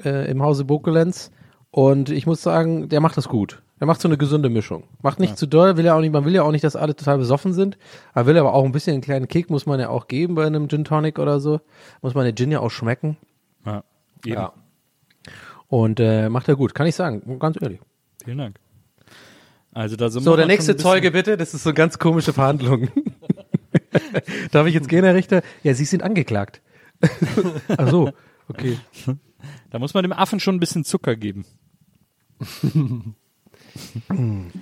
äh, 0.04 0.30
im 0.32 0.42
Hause 0.42 0.66
Bokelenz 0.66 1.32
und 1.72 2.10
ich 2.10 2.26
muss 2.26 2.42
sagen, 2.42 2.90
der 2.90 3.02
macht 3.02 3.18
das 3.18 3.28
gut. 3.28 3.62
Der 3.80 3.88
macht 3.88 4.02
so 4.02 4.10
eine 4.10 4.18
gesunde 4.18 4.50
Mischung. 4.50 4.84
Macht 5.02 5.20
nicht 5.20 5.38
zu 5.38 5.46
doll, 5.48 5.78
will 5.78 5.86
ja 5.86 5.96
auch 5.96 6.02
nicht, 6.02 6.12
man 6.12 6.26
will 6.26 6.34
ja 6.34 6.44
auch 6.44 6.52
nicht, 6.52 6.66
dass 6.66 6.76
alle 6.76 6.96
total 6.96 7.18
besoffen 7.18 7.54
sind. 7.54 7.78
Er 8.14 8.26
will 8.26 8.38
aber 8.38 8.54
auch 8.54 8.66
ein 8.66 8.74
bisschen 8.74 8.94
einen 8.94 9.02
kleinen 9.02 9.30
Kick 9.30 9.50
muss 9.50 9.66
man 9.66 9.80
ja 9.80 9.90
auch 9.90 10.08
geben 10.08 10.36
bei 10.36 10.46
einem 10.46 10.68
Gin 10.68 10.84
Tonic 10.84 11.18
oder 11.18 11.40
so. 11.40 11.62
Muss 12.02 12.14
man 12.14 12.26
den 12.26 12.36
Gin 12.36 12.52
ja 12.52 12.60
auch 12.60 12.72
schmecken. 12.72 13.16
Ja, 13.66 13.84
eben. 14.26 14.36
Ja. 14.36 14.54
Und 15.68 16.00
äh, 16.00 16.28
macht 16.30 16.50
er 16.50 16.56
gut, 16.56 16.76
kann 16.76 16.88
ich 16.88 16.96
sagen, 16.96 17.40
ganz 17.40 17.58
ehrlich. 17.62 17.80
Vielen 18.26 18.40
Dank. 18.40 18.60
Also 19.72 19.96
da 19.96 20.10
sind 20.10 20.24
So, 20.24 20.36
der 20.36 20.48
nächste 20.48 20.76
Zeuge 20.76 21.12
bitte, 21.12 21.38
das 21.38 21.54
ist 21.54 21.64
so 21.64 21.74
ganz 21.74 22.00
komische 22.00 22.34
Verhandlung. 22.34 22.90
Darf 24.52 24.68
ich 24.68 24.74
jetzt 24.74 24.90
gehen, 24.90 25.04
Herr 25.04 25.16
Richter? 25.16 25.42
Ja, 25.64 25.74
Sie 25.74 25.86
sind 25.86 26.04
angeklagt. 26.04 26.62
Ach 27.78 27.90
so, 27.90 28.12
okay. 28.50 28.78
Da 29.70 29.80
muss 29.80 29.94
man 29.94 30.04
dem 30.04 30.12
Affen 30.12 30.40
schon 30.40 30.56
ein 30.56 30.60
bisschen 30.60 30.84
Zucker 30.84 31.16
geben. 31.16 31.46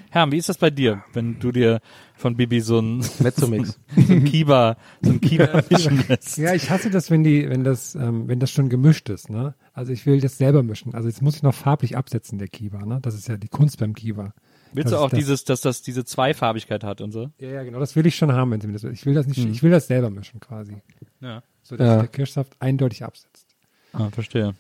Herr, 0.10 0.32
wie 0.32 0.38
ist 0.38 0.50
das 0.50 0.58
bei 0.58 0.70
dir, 0.70 1.04
wenn 1.14 1.40
du 1.40 1.52
dir 1.52 1.80
von 2.16 2.36
Bibi 2.36 2.60
so 2.62 2.80
ein, 2.80 2.98
Mezzomix. 3.20 3.80
so 3.96 4.14
ein 4.14 4.26
Kiba, 4.26 4.78
so 5.02 5.12
ein 5.12 5.22
Kiba 5.22 5.64
mischen 5.70 6.04
lässt? 6.08 6.38
ja, 6.38 6.54
ich 6.54 6.70
hasse 6.70 6.90
das, 6.90 7.10
wenn 7.10 7.24
die, 7.24 7.50
wenn 7.50 7.64
das, 7.64 7.96
ähm, 7.96 8.28
wenn 8.28 8.40
das 8.40 8.52
schon 8.52 8.70
gemischt 8.70 9.10
ist, 9.10 9.30
ne? 9.30 9.56
Also 9.74 9.94
ich 9.94 10.06
will 10.06 10.20
das 10.20 10.38
selber 10.38 10.64
mischen. 10.64 10.94
Also 10.94 11.08
jetzt 11.08 11.22
muss 11.22 11.36
ich 11.38 11.44
noch 11.44 11.54
farblich 11.54 11.96
absetzen, 11.98 12.38
der 12.38 12.48
Kiba, 12.48 12.86
ne? 12.86 13.00
Das 13.02 13.16
ist 13.16 13.28
ja 13.28 13.38
die 13.38 13.48
Kunst 13.48 13.78
beim 13.80 13.94
Kiba. 13.94 14.34
Willst 14.74 14.92
Das 14.92 15.00
du 15.00 15.06
auch 15.06 15.10
das. 15.10 15.20
dieses, 15.20 15.44
dass 15.46 15.62
das 15.62 15.82
diese 15.82 16.04
Zweifarbigkeit 16.04 16.84
hat 16.84 17.00
und 17.02 17.12
so? 17.12 17.30
Ja, 17.40 17.50
ja, 17.50 17.64
genau, 17.64 17.80
das 17.80 17.96
will 17.96 18.06
ich 18.06 18.16
schon 18.16 18.34
haben, 18.34 18.52
wenn 18.52 18.60
sie 18.60 18.68
mir 18.68 18.74
das 18.74 18.84
will. 18.84 18.92
Ich 18.92 19.06
will 19.06 19.14
das 19.14 19.26
nicht, 19.28 19.38
Hm. 19.42 19.52
ich 19.52 19.64
will 19.64 19.72
das 19.72 19.88
selber 19.88 20.10
mischen 20.10 20.40
quasi. 20.40 20.76
Ja. 21.22 21.42
So 21.64 21.78
dass 21.78 21.88
Ja. 21.88 21.98
der 22.00 22.08
Kirschsaft 22.08 22.56
eindeutig 22.60 23.04
absetzt. 23.04 23.46
Ah, 23.94 24.10
verstehe. 24.10 24.56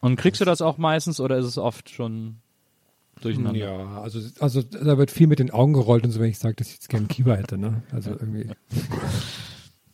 Und 0.00 0.16
kriegst 0.16 0.40
du 0.40 0.44
das 0.44 0.62
auch 0.62 0.78
meistens 0.78 1.20
oder 1.20 1.38
ist 1.38 1.46
es 1.46 1.58
oft 1.58 1.90
schon 1.90 2.36
durcheinander? 3.20 3.58
Ja, 3.58 4.00
also, 4.00 4.20
also 4.40 4.62
da 4.62 4.98
wird 4.98 5.10
viel 5.10 5.26
mit 5.26 5.38
den 5.38 5.50
Augen 5.50 5.74
gerollt 5.74 6.04
und 6.04 6.10
so, 6.10 6.20
wenn 6.20 6.30
ich 6.30 6.38
sage, 6.38 6.56
dass 6.56 6.68
ich 6.68 6.74
jetzt 6.74 6.88
gerne 6.88 7.06
Kiba 7.06 7.34
hätte, 7.34 7.58
ne? 7.58 7.82
Also 7.92 8.10
irgendwie. 8.10 8.48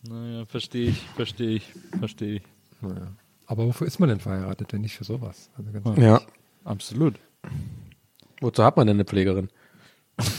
Naja, 0.09 0.45
verstehe 0.45 0.91
ich, 0.91 1.01
verstehe 1.15 1.57
ich, 1.57 1.73
verstehe 1.99 2.35
ich. 2.35 2.43
Naja. 2.79 3.11
Aber 3.45 3.65
wofür 3.65 3.87
ist 3.87 3.99
man 3.99 4.07
denn 4.07 4.21
verheiratet, 4.21 4.71
wenn 4.71 4.79
nicht 4.81 4.95
für 4.95 5.03
sowas? 5.03 5.49
Also 5.57 5.69
ganz 5.71 5.97
Ja. 5.97 6.03
Ja. 6.03 6.21
Absolut. 6.63 7.15
Wozu 8.39 8.63
hat 8.63 8.77
man 8.77 8.87
denn 8.87 8.95
eine 8.95 9.03
Pflegerin? 9.03 9.49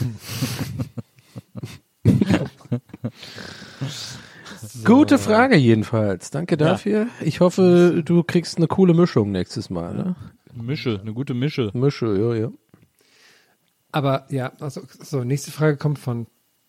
Gute 4.84 5.18
Frage 5.18 5.56
jedenfalls. 5.56 6.30
Danke 6.30 6.56
dafür. 6.56 7.08
Ich 7.20 7.40
hoffe, 7.40 8.02
du 8.04 8.22
kriegst 8.22 8.56
eine 8.56 8.66
coole 8.66 8.94
Mischung 8.94 9.30
nächstes 9.30 9.70
Mal. 9.70 9.94
Ne? 9.94 10.16
Mische, 10.54 10.98
eine 11.00 11.12
gute 11.12 11.34
Mische. 11.34 11.70
Mische, 11.74 12.16
ja, 12.16 12.34
ja. 12.34 12.50
Aber 13.92 14.26
ja, 14.30 14.52
also 14.60 14.82
so, 15.00 15.24
nächste 15.24 15.50
Frage 15.50 15.76
kommt 15.76 15.98
von 15.98 16.26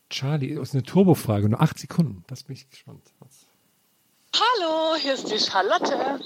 Charlie. 0.09 0.55
Das 0.55 0.69
ist 0.69 0.75
eine 0.75 0.83
Turbofrage, 0.83 1.49
nur 1.49 1.61
acht 1.61 1.79
Sekunden. 1.79 2.23
Das 2.27 2.43
bin 2.43 2.55
ich 2.55 2.69
gespannt. 2.69 3.01
Hallo, 4.35 4.95
hier 5.01 5.15
ist 5.15 5.29
die 5.31 5.39
Charlotte. 5.39 6.19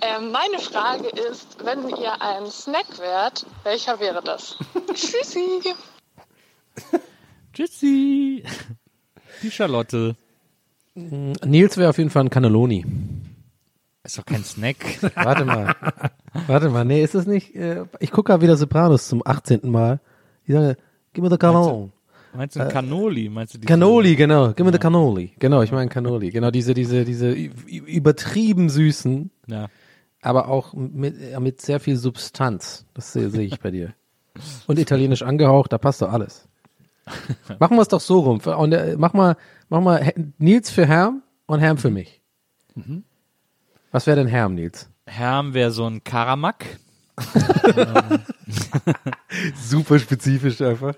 Ähm, 0.00 0.30
meine 0.30 0.58
Frage 0.58 1.08
ist, 1.08 1.64
wenn 1.64 1.88
ihr 1.88 2.22
ein 2.22 2.46
Snack 2.50 2.98
wärt, 2.98 3.46
welcher 3.64 4.00
wäre 4.00 4.22
das? 4.22 4.56
Tschüssi. 4.94 5.74
Tschüssi. 7.52 8.44
Die 9.42 9.50
Charlotte. 9.50 10.16
Nils 11.44 11.76
wäre 11.76 11.90
auf 11.90 11.98
jeden 11.98 12.10
Fall 12.10 12.24
ein 12.24 12.30
Cannelloni. 12.30 12.84
Ist 14.04 14.18
doch 14.18 14.24
kein 14.26 14.44
Snack. 14.44 14.76
Warte 15.14 15.44
mal. 15.44 15.74
Warte 16.46 16.70
mal. 16.70 16.84
Nee, 16.84 17.02
ist 17.02 17.14
das 17.14 17.26
nicht? 17.26 17.54
Äh, 17.54 17.84
ich 18.00 18.10
gucke 18.10 18.30
gerade 18.32 18.42
wieder 18.42 18.56
Sopranos 18.56 19.08
zum 19.08 19.22
18. 19.24 19.60
Mal. 19.70 20.00
Die 20.46 20.52
sagen, 20.52 20.76
gib 21.12 21.24
mir 21.24 21.30
the 21.30 21.36
Cannoli. 21.36 21.90
Meinst 22.34 22.56
du 22.56 22.60
ein 22.60 22.68
Cannoli? 22.68 23.28
Meinst 23.28 23.54
du 23.54 23.58
diese- 23.58 23.68
Cannoli, 23.68 24.16
genau. 24.16 24.52
Gib 24.52 24.64
mir 24.64 24.72
the 24.72 24.78
Cannoli. 24.78 25.32
Genau, 25.38 25.62
ich 25.62 25.72
meine 25.72 25.88
Cannoli. 25.88 26.30
Genau, 26.30 26.50
diese, 26.50 26.74
diese, 26.74 27.04
diese 27.04 27.32
übertrieben 27.32 28.68
süßen, 28.68 29.30
Ja. 29.46 29.68
aber 30.22 30.48
auch 30.48 30.74
mit, 30.74 31.20
äh, 31.20 31.38
mit 31.40 31.60
sehr 31.60 31.80
viel 31.80 31.96
Substanz. 31.96 32.86
Das 32.94 33.12
sehe 33.12 33.30
sehe 33.30 33.44
ich 33.46 33.60
bei 33.60 33.70
dir. 33.70 33.94
Und 34.66 34.78
italienisch 34.78 35.22
angehaucht, 35.22 35.72
da 35.72 35.78
passt 35.78 36.00
doch 36.02 36.12
alles. 36.12 36.48
Machen 37.58 37.76
wir 37.76 37.82
es 37.82 37.88
doch 37.88 38.00
so 38.00 38.20
rum. 38.20 38.40
Und, 38.40 38.72
äh, 38.72 38.94
mach 38.98 39.14
mal, 39.14 39.36
mach 39.68 39.80
mal 39.80 40.12
Nils 40.38 40.70
für 40.70 40.86
Herm 40.86 41.22
und 41.46 41.60
Herm 41.60 41.78
für 41.78 41.90
mich. 41.90 42.20
Was 43.90 44.06
wäre 44.06 44.16
denn 44.16 44.28
Herm, 44.28 44.54
Nils? 44.54 44.88
Herm 45.06 45.54
wäre 45.54 45.70
so 45.70 45.86
ein 45.86 46.04
Karamak. 46.04 46.64
Super 49.60 49.98
spezifisch 49.98 50.60
einfach. 50.60 50.94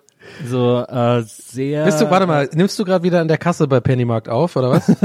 So 0.46 0.84
äh, 0.86 1.22
sehr. 1.22 1.84
Bist 1.84 2.00
du, 2.00 2.10
warte 2.10 2.26
mal, 2.26 2.48
nimmst 2.52 2.78
du 2.78 2.84
gerade 2.84 3.02
wieder 3.02 3.20
an 3.20 3.28
der 3.28 3.38
Kasse 3.38 3.66
bei 3.66 3.80
Pennymarkt 3.80 4.28
auf, 4.28 4.54
oder 4.56 4.70
was? 4.70 4.86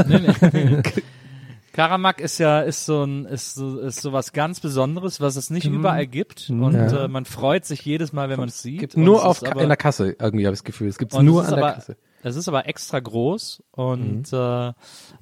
Karamak 1.73 2.21
ist 2.21 2.37
ja 2.37 2.61
ist 2.61 2.85
so 2.85 3.03
ein 3.03 3.25
ist 3.25 3.55
so 3.55 3.79
ist 3.79 4.01
so 4.01 4.13
was 4.13 4.31
ganz 4.31 4.61
Besonderes, 4.61 5.19
was 5.19 5.35
es 5.35 5.49
nicht 5.49 5.65
überall 5.67 6.07
gibt 6.07 6.49
und 6.49 6.73
Ja. 6.73 7.03
äh, 7.03 7.07
man 7.09 7.25
freut 7.25 7.65
sich 7.65 7.81
jedes 7.81 8.13
Mal, 8.13 8.29
wenn 8.29 8.39
man 8.39 8.47
es 8.47 8.61
sieht. 8.61 8.79
Gibt 8.79 8.95
nur 8.95 9.25
auf 9.25 9.41
in 9.41 9.67
der 9.67 9.75
Kasse 9.75 10.15
irgendwie 10.17 10.45
habe 10.45 10.53
ich 10.53 10.59
das 10.61 10.63
Gefühl. 10.63 10.87
Es 10.87 10.97
gibt's 10.97 11.15
und 11.15 11.25
nur 11.25 11.41
es 11.41 11.49
an 11.49 11.55
der 11.55 11.65
aber, 11.65 11.73
Kasse. 11.75 11.97
Es 12.27 12.35
ist 12.35 12.47
aber 12.47 12.67
extra 12.67 12.99
groß 12.99 13.61
und 13.71 14.31
Mhm. 14.31 14.37
äh, 14.37 14.73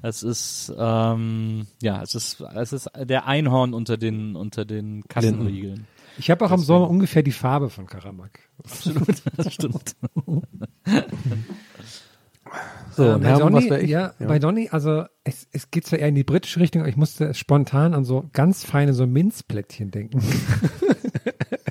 es 0.04 0.24
ist 0.24 0.74
ähm, 0.78 1.68
ja 1.82 2.02
es 2.02 2.16
ist 2.16 2.40
es 2.56 2.72
ist 2.72 2.90
der 2.98 3.28
Einhorn 3.28 3.74
unter 3.74 3.98
den 3.98 4.38
unter 4.38 4.64
den 4.64 5.04
Kassenriegeln. 5.10 5.86
Ich 6.18 6.32
habe 6.32 6.46
auch 6.46 6.52
im 6.52 6.60
Sommer 6.60 6.90
ungefähr 6.90 7.22
die 7.22 7.32
Farbe 7.34 7.70
von 7.70 7.88
Karamak. 7.88 8.40
Absolut, 8.64 9.22
das 9.38 9.54
stimmt. 9.54 9.96
So, 12.96 13.16
Äh, 13.16 13.18
bei 13.18 13.28
Herm, 13.28 13.40
Donny, 13.40 13.56
was 13.56 13.66
wäre 13.66 13.82
ich? 13.82 13.90
ja, 13.90 14.14
bei 14.20 14.40
Donny, 14.40 14.70
also 14.72 15.04
es, 15.26 15.48
es 15.52 15.72
geht 15.72 15.86
zwar 15.88 16.00
eher 16.00 16.08
in 16.08 16.16
die 16.16 16.24
britische 16.24 16.60
Richtung, 16.62 16.84
aber 16.84 16.90
ich 16.90 16.96
musste 16.98 17.34
spontan 17.34 17.94
an 17.94 18.06
so 18.06 18.30
ganz 18.32 18.64
feine 18.64 18.94
so 18.94 19.08
Minzplättchen 19.08 19.92
denken. 19.92 20.22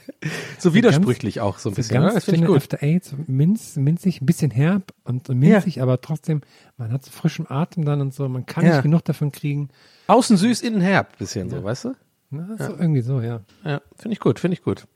so 0.59 0.75
widersprüchlich 0.75 1.41
auch 1.41 1.59
so 1.59 1.69
ein 1.71 1.75
bisschen. 1.75 1.95
ganz 1.95 2.07
ne? 2.09 2.15
Das 2.15 2.25
finde 2.25 2.41
ich 2.41 2.47
gut. 2.47 2.57
After 2.57 2.83
Eight, 2.83 3.05
so 3.05 3.17
minz, 3.27 3.77
minzig, 3.77 4.21
ein 4.21 4.27
bisschen 4.27 4.51
herb 4.51 4.93
und 5.05 5.29
minzig, 5.29 5.81
aber 5.83 6.01
trotzdem, 6.01 6.43
man 6.77 6.93
hat 6.93 7.05
so 7.05 7.11
frischen 7.11 7.51
Atem 7.51 7.85
dann 7.85 8.01
und 8.01 8.15
so, 8.15 8.29
man 8.29 8.47
kann 8.47 8.65
Ja. 8.65 8.73
nicht 8.75 8.83
genug 8.83 9.05
davon 9.05 9.33
kriegen. 9.33 9.69
Außen 10.07 10.37
süß, 10.37 10.63
innen 10.63 10.81
herb, 10.81 11.19
bisschen 11.19 11.51
so, 11.51 11.63
weißt 11.63 11.87
du? 11.87 11.95
Na, 12.31 12.57
so 12.57 12.73
irgendwie 12.73 13.03
so, 13.03 13.21
ja. 13.21 13.41
Ja, 13.65 13.83
finde 13.97 14.13
ich 14.15 14.21
gut, 14.21 14.39
finde 14.41 14.55
ich 14.57 14.63
gut. 14.63 14.87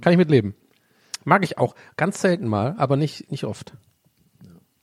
Kann 0.00 0.12
ich 0.12 0.16
mitleben. 0.18 0.54
Mag 1.24 1.42
ich 1.44 1.56
auch. 1.58 1.74
Ganz 1.96 2.20
selten 2.20 2.46
mal, 2.46 2.74
aber 2.78 2.96
nicht, 2.96 3.30
nicht 3.30 3.44
oft. 3.44 3.74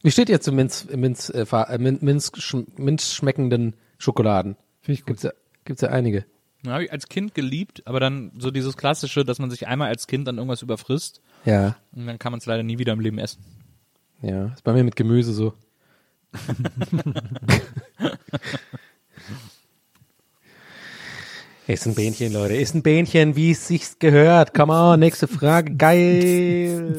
Wie 0.04 0.10
steht 0.12 0.30
ihr 0.30 0.42
zu 0.42 0.52
Minz, 0.52 0.88
Minz, 0.96 1.30
äh, 1.30 1.46
äh, 1.50 1.78
Min- 1.78 2.00
Minz, 2.02 2.32
Minz 2.76 3.14
schmeckenden 3.14 3.76
Schokoladen? 4.00 4.58
Finde 4.82 4.94
ich 4.94 5.02
gut. 5.02 5.08
Gibt's 5.08 5.24
ja, 5.24 5.32
gibt's 5.64 5.82
ja 5.84 5.90
einige. 5.90 6.26
Ja, 6.63 6.74
habe 6.74 6.84
ich 6.86 6.91
als 6.91 7.08
Kind 7.10 7.34
geliebt, 7.34 7.82
aber 7.86 8.00
dann 8.00 8.32
so 8.38 8.52
dieses 8.52 8.78
klassische, 8.78 9.26
dass 9.26 9.39
man 9.39 9.50
sich 9.50 9.67
einmal 9.67 9.88
als 9.88 10.06
Kind 10.08 10.28
an 10.30 10.38
irgendwas 10.38 10.62
überfrisst 10.62 11.21
Ja, 11.45 11.76
und 11.91 12.06
dann 12.06 12.19
kann 12.19 12.32
man 12.32 12.39
es 12.39 12.45
leider 12.45 12.62
nie 12.63 12.78
wieder 12.78 12.93
im 12.93 13.00
Leben 13.00 13.17
essen. 13.17 13.43
ja. 14.21 14.47
Ist 14.47 14.63
bei 14.63 14.74
mir 14.74 14.84
mit 14.84 14.95
Gemüse 14.95 15.34
so. 15.34 15.54
ist 21.67 21.86
ein 21.88 21.95
Bähnchen, 21.95 22.34
Leute. 22.34 22.56
Ist 22.56 22.76
ein 22.76 22.84
Bähnchen, 22.84 23.36
wie 23.36 23.52
es 23.52 23.67
sich 23.67 24.00
gehört. 24.00 24.54
Come 24.54 24.74
on, 24.74 25.00
nächste 25.00 25.28
Frage. 25.28 25.76
Geil. 25.76 26.97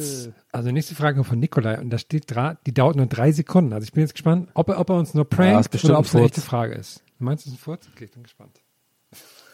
Also 0.51 0.71
nächste 0.71 0.95
Frage 0.95 1.25
von 1.25 1.39
Nikolai 1.39 1.79
und 1.81 1.91
da 1.91 1.99
steht 1.99 2.31
dra 2.31 2.59
die 2.67 2.75
dauert 2.75 2.97
nur 2.97 3.07
drei 3.07 3.33
Sekunden. 3.33 3.73
Also 3.73 3.85
ich 3.85 3.93
bin 3.93 4.03
jetzt 4.03 4.15
gespannt, 4.15 4.51
ob 4.55 4.69
er, 4.69 4.79
ob 4.81 4.91
er 4.91 4.97
uns 4.97 5.15
nur 5.15 5.25
Ja, 5.25 5.37
prankt 5.37 5.61
ist 5.61 5.69
bestimmt 5.71 5.91
oder 5.93 5.99
ob 5.99 6.07
es 6.07 6.15
eine 6.15 6.25
ein 6.25 6.29
echte. 6.29 6.41
Frage 6.41 6.75
ist. 6.75 7.03
Du 7.19 7.25
meinst, 7.25 7.47
es 7.47 7.53
ist 7.53 7.59
ein 7.59 7.63
Furz? 7.63 7.89
Okay, 7.95 8.05
ich 8.05 8.13
bin 8.13 8.23
gespannt. 8.23 8.61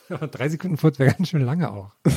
Aber 0.08 0.26
drei 0.28 0.48
Sekunden 0.48 0.76
Furz 0.78 0.98
wäre 0.98 1.14
ganz 1.14 1.28
schön 1.28 1.44
lange 1.44 1.70
auch. 1.70 1.92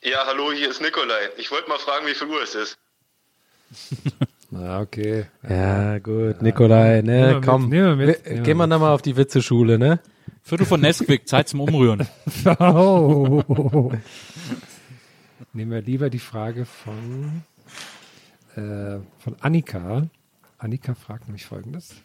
Ja, 0.00 0.24
hallo, 0.26 0.52
hier 0.52 0.70
ist 0.70 0.80
Nikolai. 0.80 1.28
Ich 1.38 1.50
wollte 1.50 1.68
mal 1.68 1.78
fragen, 1.78 2.06
wie 2.06 2.14
viel 2.14 2.28
Uhr 2.28 2.40
es 2.42 2.54
ist. 2.54 2.78
Na, 4.50 4.80
okay. 4.80 5.26
Ja, 5.46 5.98
gut. 5.98 6.40
Nikolai, 6.40 7.02
Nehmen 7.02 7.06
wir 7.08 7.26
ne, 7.26 7.34
mit, 7.34 7.44
komm. 7.44 7.68
nehmen 7.68 7.98
wir 7.98 8.06
mit, 8.06 8.24
Wir- 8.24 8.34
Gehen 8.40 8.56
wir 8.56 8.66
mit. 8.66 8.70
nochmal 8.70 8.94
auf 8.94 9.02
die 9.02 9.16
Witzeschule, 9.16 9.76
ne? 9.78 9.98
Viertel 10.44 10.64
von 10.66 10.80
Nesquik, 10.80 11.28
Zeit 11.28 11.48
zum 11.48 11.60
Umrühren. 11.60 12.08
Oh. 12.60 13.92
Nehmen 15.52 15.72
wir 15.72 15.82
lieber 15.82 16.08
die 16.10 16.20
Frage 16.20 16.64
von, 16.64 17.42
äh, 18.54 19.00
von 19.18 19.36
Annika. 19.40 20.06
Annika 20.58 20.94
fragt 20.94 21.26
nämlich 21.26 21.44
folgendes. 21.44 21.96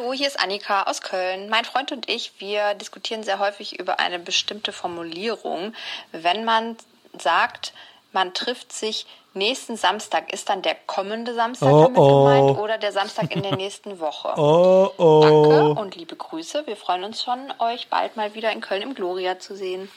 Hallo, 0.00 0.14
hier 0.14 0.28
ist 0.28 0.40
Annika 0.40 0.84
aus 0.84 1.02
Köln. 1.02 1.50
Mein 1.50 1.66
Freund 1.66 1.92
und 1.92 2.08
ich, 2.08 2.32
wir 2.38 2.72
diskutieren 2.72 3.22
sehr 3.22 3.38
häufig 3.38 3.78
über 3.78 4.00
eine 4.00 4.18
bestimmte 4.18 4.72
Formulierung. 4.72 5.74
Wenn 6.10 6.44
man 6.44 6.76
sagt, 7.18 7.74
man 8.12 8.32
trifft 8.32 8.72
sich 8.72 9.06
nächsten 9.34 9.76
Samstag, 9.76 10.32
ist 10.32 10.48
dann 10.48 10.62
der 10.62 10.74
kommende 10.86 11.34
Samstag 11.34 11.70
Oh, 11.70 11.82
damit 11.82 11.98
oh. 11.98 12.24
gemeint 12.24 12.58
oder 12.58 12.78
der 12.78 12.92
Samstag 12.92 13.34
in 13.34 13.42
der 13.42 13.56
nächsten 13.56 14.00
Woche? 14.00 14.32
Oh, 14.38 14.90
oh. 14.96 15.20
Danke 15.20 15.80
und 15.80 15.96
liebe 15.96 16.16
Grüße. 16.16 16.66
Wir 16.66 16.76
freuen 16.76 17.04
uns 17.04 17.22
schon, 17.22 17.52
euch 17.58 17.88
bald 17.88 18.16
mal 18.16 18.34
wieder 18.34 18.50
in 18.52 18.62
Köln 18.62 18.82
im 18.82 18.94
Gloria 18.94 19.38
zu 19.38 19.54
sehen. 19.54 19.90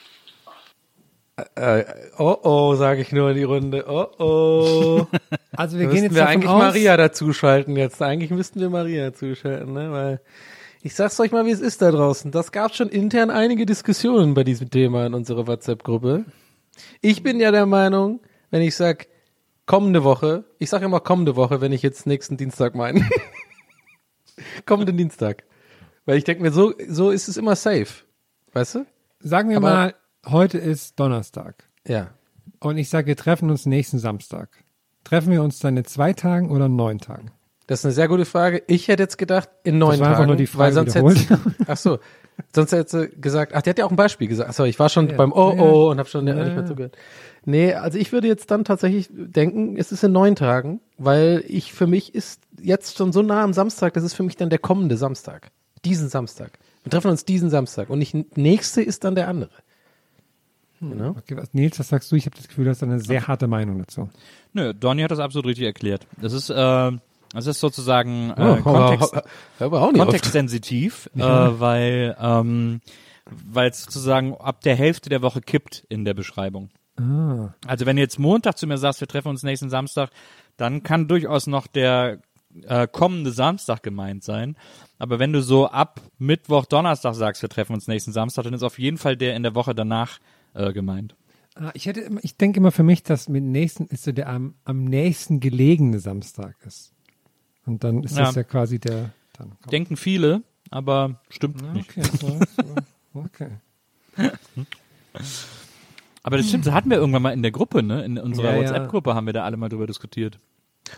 Äh, 1.56 1.84
oh, 2.20 2.38
oh, 2.44 2.76
sage 2.76 3.02
ich 3.02 3.12
nur 3.12 3.32
in 3.32 3.36
die 3.38 3.44
Runde. 3.44 3.86
Oh, 3.88 4.08
oh. 4.20 5.08
Also 5.56 5.78
wir 5.78 5.88
Da 5.88 5.94
gehen 5.94 6.04
jetzt 6.04 6.16
wir 6.16 6.28
eigentlich 6.28 6.50
aus, 6.50 6.60
Maria 6.62 6.98
dazuschalten 6.98 7.76
jetzt. 7.76 8.02
Eigentlich 8.02 8.32
müssten 8.32 8.60
wir 8.60 8.70
Maria 8.70 9.10
dazuschalten, 9.12 9.72
ne? 9.74 9.92
Weil 9.92 10.22
ich 10.82 10.96
sag's 10.96 11.20
euch 11.20 11.32
mal, 11.32 11.46
wie 11.46 11.52
es 11.52 11.60
ist 11.62 11.82
da 11.82 11.92
draußen. 11.92 12.32
Das 12.32 12.52
gab 12.52 12.74
schon 12.76 12.90
intern 12.90 13.30
einige 13.30 13.66
Diskussionen 13.66 14.34
bei 14.34 14.44
diesem 14.44 14.70
Thema 14.70 15.06
in 15.06 15.14
unserer 15.14 15.46
WhatsApp-Gruppe. 15.48 16.26
Ich 17.02 17.22
bin 17.24 17.40
ja 17.40 17.52
der 17.52 17.66
Meinung, 17.68 18.20
wenn 18.50 18.62
ich 18.64 18.76
sag 18.76 19.08
kommende 19.66 20.04
Woche, 20.04 20.44
ich 20.60 20.70
sage 20.70 20.86
immer 20.86 21.00
kommende 21.00 21.36
Woche, 21.36 21.62
wenn 21.62 21.72
ich 21.72 21.84
jetzt 21.84 22.06
nächsten 22.08 22.36
Dienstag 22.38 22.74
meine. 22.76 23.08
Kommenden 24.66 24.98
Dienstag. 24.98 25.44
Weil 26.06 26.18
ich 26.18 26.24
denke 26.24 26.42
mir, 26.44 26.52
so, 26.52 26.74
so 26.90 27.12
ist 27.12 27.28
es 27.28 27.38
immer 27.38 27.56
safe. 27.56 28.04
Weißt 28.54 28.76
du? 28.76 28.86
sagen 29.20 29.50
wir 29.50 29.58
Aber- 29.58 29.70
mal, 29.70 29.96
heute 30.26 30.58
ist 30.58 31.00
Donnerstag. 31.00 31.68
Ja. 31.88 32.12
Und 32.60 32.78
ich 32.78 32.90
sage, 32.90 33.08
wir 33.08 33.16
treffen 33.18 33.50
uns 33.50 33.66
nächsten 33.66 34.00
Samstag. 34.00 34.50
Treffen 35.04 35.32
wir 35.32 35.44
uns 35.44 35.60
dann 35.60 35.76
in 35.78 35.86
zwei 35.86 36.14
Tagen 36.14 36.50
oder 36.50 36.66
in 36.68 36.76
neun 36.76 37.00
Tagen? 37.00 37.32
Das 37.68 37.80
ist 37.80 37.86
eine 37.86 37.94
sehr 37.94 38.08
gute 38.08 38.26
Frage. 38.26 38.64
Ich 38.68 38.88
hätte 38.88 39.04
jetzt 39.04 39.18
gedacht, 39.18 39.50
in 39.64 39.78
neun 39.78 39.92
Das 39.92 40.00
war 40.00 40.06
Tagen. 40.08 40.16
einfach 40.16 40.28
nur 40.28 40.36
die 40.36 40.48
Frage 40.48 40.76
weil 40.76 40.92
sonst 40.92 40.96
hätte, 40.96 41.40
ach 41.68 41.78
so. 41.78 42.00
Sonst 42.54 42.72
hätte 42.72 42.90
sie 42.90 43.22
gesagt, 43.22 43.54
ach, 43.54 43.62
der 43.62 43.72
hat 43.72 43.78
ja 43.80 43.86
auch 43.86 43.92
ein 43.92 43.96
Beispiel 43.96 44.28
gesagt. 44.28 44.50
Ach 44.50 44.54
so, 44.54 44.64
ich 44.64 44.80
war 44.80 44.90
schon 44.90 45.08
Ja, 45.10 45.16
beim 45.16 45.32
Oh 45.32 45.54
ja. 45.56 45.62
Oh 45.62 45.92
und 45.92 46.00
habe 46.00 46.10
schon 46.10 46.26
Ja, 46.28 46.34
nicht 46.34 46.56
mehr 46.56 46.66
zugehört. 46.66 46.98
Nee, 47.46 47.74
also 47.74 47.98
ich 47.98 48.12
würde 48.12 48.28
jetzt 48.28 48.50
dann 48.52 48.64
tatsächlich 48.64 49.10
denken, 49.12 49.76
es 49.78 49.92
ist 49.92 50.04
in 50.04 50.14
neun 50.14 50.36
Tagen, 50.36 50.80
weil 50.98 51.44
ich 51.48 51.74
für 51.74 51.88
mich 51.88 52.16
ist 52.16 52.42
jetzt 52.62 52.98
schon 52.98 53.12
so 53.12 53.22
nah 53.22 53.44
am 53.44 53.54
Samstag, 53.54 53.94
das 53.94 54.04
ist 54.04 54.14
für 54.14 54.24
mich 54.24 54.36
dann 54.38 54.50
der 54.50 54.60
kommende 54.60 54.98
Samstag. 54.98 55.52
Diesen 55.86 56.10
Samstag. 56.10 56.52
Wir 56.84 56.92
treffen 56.92 57.12
uns 57.12 57.24
diesen 57.26 57.50
Samstag 57.50 57.90
und 57.90 58.00
nicht 58.00 58.38
nächste 58.38 58.82
ist 58.82 59.04
dann 59.04 59.16
der 59.16 59.28
andere. 59.28 59.52
Genau. 60.92 61.10
Okay, 61.12 61.38
was, 61.38 61.54
Nils, 61.54 61.80
was 61.80 61.90
sagst 61.90 62.12
du? 62.12 62.16
Ich 62.16 62.26
habe 62.26 62.36
das 62.36 62.48
Gefühl, 62.48 62.66
du 62.66 62.72
hast 62.72 62.84
eine 62.84 63.00
sehr 63.00 63.28
harte 63.28 63.48
Meinung 63.48 63.80
dazu. 63.80 64.10
Nö, 64.54 64.74
Donny 64.74 65.02
hat 65.02 65.12
das 65.12 65.20
absolut 65.20 65.48
richtig 65.48 65.66
erklärt. 65.66 66.08
Das 66.22 66.34
ist, 66.34 66.50
äh, 66.50 66.92
das 67.34 67.48
ist 67.48 67.60
sozusagen 67.60 68.32
äh, 68.32 68.58
Oh, 68.60 68.62
Kontext, 68.62 69.16
kontextsensitiv, 69.60 71.10
äh, 71.16 71.22
weil 71.22 72.16
ähm, 72.20 72.82
weil 73.26 73.70
es 73.70 73.84
sozusagen 73.84 74.36
ab 74.36 74.62
der 74.62 74.76
Hälfte 74.76 75.10
der 75.10 75.22
Woche 75.22 75.42
kippt 75.42 75.86
in 75.90 76.06
der 76.06 76.14
Beschreibung. 76.14 76.70
Ah. 76.98 77.54
Also 77.66 77.86
wenn 77.86 77.96
du 77.96 78.02
jetzt 78.02 78.20
Montag 78.20 78.58
zu 78.58 78.68
mir 78.68 78.78
sagst, 78.78 79.00
wir 79.00 79.08
treffen 79.08 79.30
uns 79.30 79.44
nächsten 79.44 79.70
Samstag, 79.70 80.10
dann 80.58 80.84
kann 80.84 81.08
durchaus 81.08 81.48
noch 81.48 81.68
der 81.68 82.20
äh, 82.68 82.88
kommende 82.88 83.32
Samstag 83.32 83.82
gemeint 83.82 84.24
sein. 84.24 84.56
Aber 85.00 85.20
wenn 85.20 85.34
du 85.34 85.42
so 85.42 85.68
ab 85.68 86.02
Mittwoch, 86.20 86.66
Donnerstag 86.66 87.16
sagst, 87.16 87.42
wir 87.42 87.50
treffen 87.50 87.74
uns 87.74 87.88
nächsten 87.88 88.12
Samstag, 88.12 88.44
dann 88.44 88.54
ist 88.54 88.64
auf 88.64 88.78
jeden 88.78 88.98
Fall 88.98 89.18
der 89.18 89.36
in 89.36 89.44
der 89.44 89.56
Woche 89.56 89.74
danach 89.74 90.20
äh, 90.54 90.74
gemeint. 90.74 91.16
Ah, 91.56 91.72
Ich 91.74 91.86
hätte, 91.86 92.10
ich 92.22 92.38
denke 92.38 92.58
immer 92.60 92.72
für 92.72 92.84
mich, 92.84 93.04
dass 93.04 93.30
mit 93.30 93.44
nächsten 93.44 93.86
ist 93.88 94.04
so 94.04 94.12
der 94.12 94.28
am, 94.30 94.56
am 94.66 94.84
nächsten 94.86 95.40
gelegene 95.40 96.00
Samstag 96.00 96.56
ist. 96.66 96.94
Und 97.66 97.84
dann 97.84 98.04
ist 98.04 98.18
das 98.18 98.36
Ja. 98.36 98.42
ja 98.42 98.44
quasi 98.48 98.80
der. 98.80 99.12
Denken 99.72 99.98
viele, 99.98 100.44
aber 100.70 101.20
stimmt 101.30 101.62
Ja, 101.62 101.74
nicht. 101.74 101.90
okay, 101.90 102.04
so, 102.20 102.40
so, 102.40 102.76
okay. 103.20 103.50
Aber 106.26 106.38
das 106.38 106.48
stimmt, 106.48 106.66
das 106.66 106.74
hatten 106.74 106.90
wir 106.90 106.98
irgendwann 106.98 107.22
mal 107.22 107.34
in 107.34 107.42
der 107.42 107.52
Gruppe, 107.52 107.84
ne? 107.84 108.06
In 108.06 108.18
unserer 108.18 108.52
Ja, 108.52 108.54
ja. 108.56 108.60
WhatsApp-Gruppe 108.62 109.14
haben 109.14 109.26
wir 109.26 109.34
da 109.34 109.44
alle 109.44 109.58
mal 109.58 109.68
drüber 109.70 109.88
diskutiert. 109.88 110.40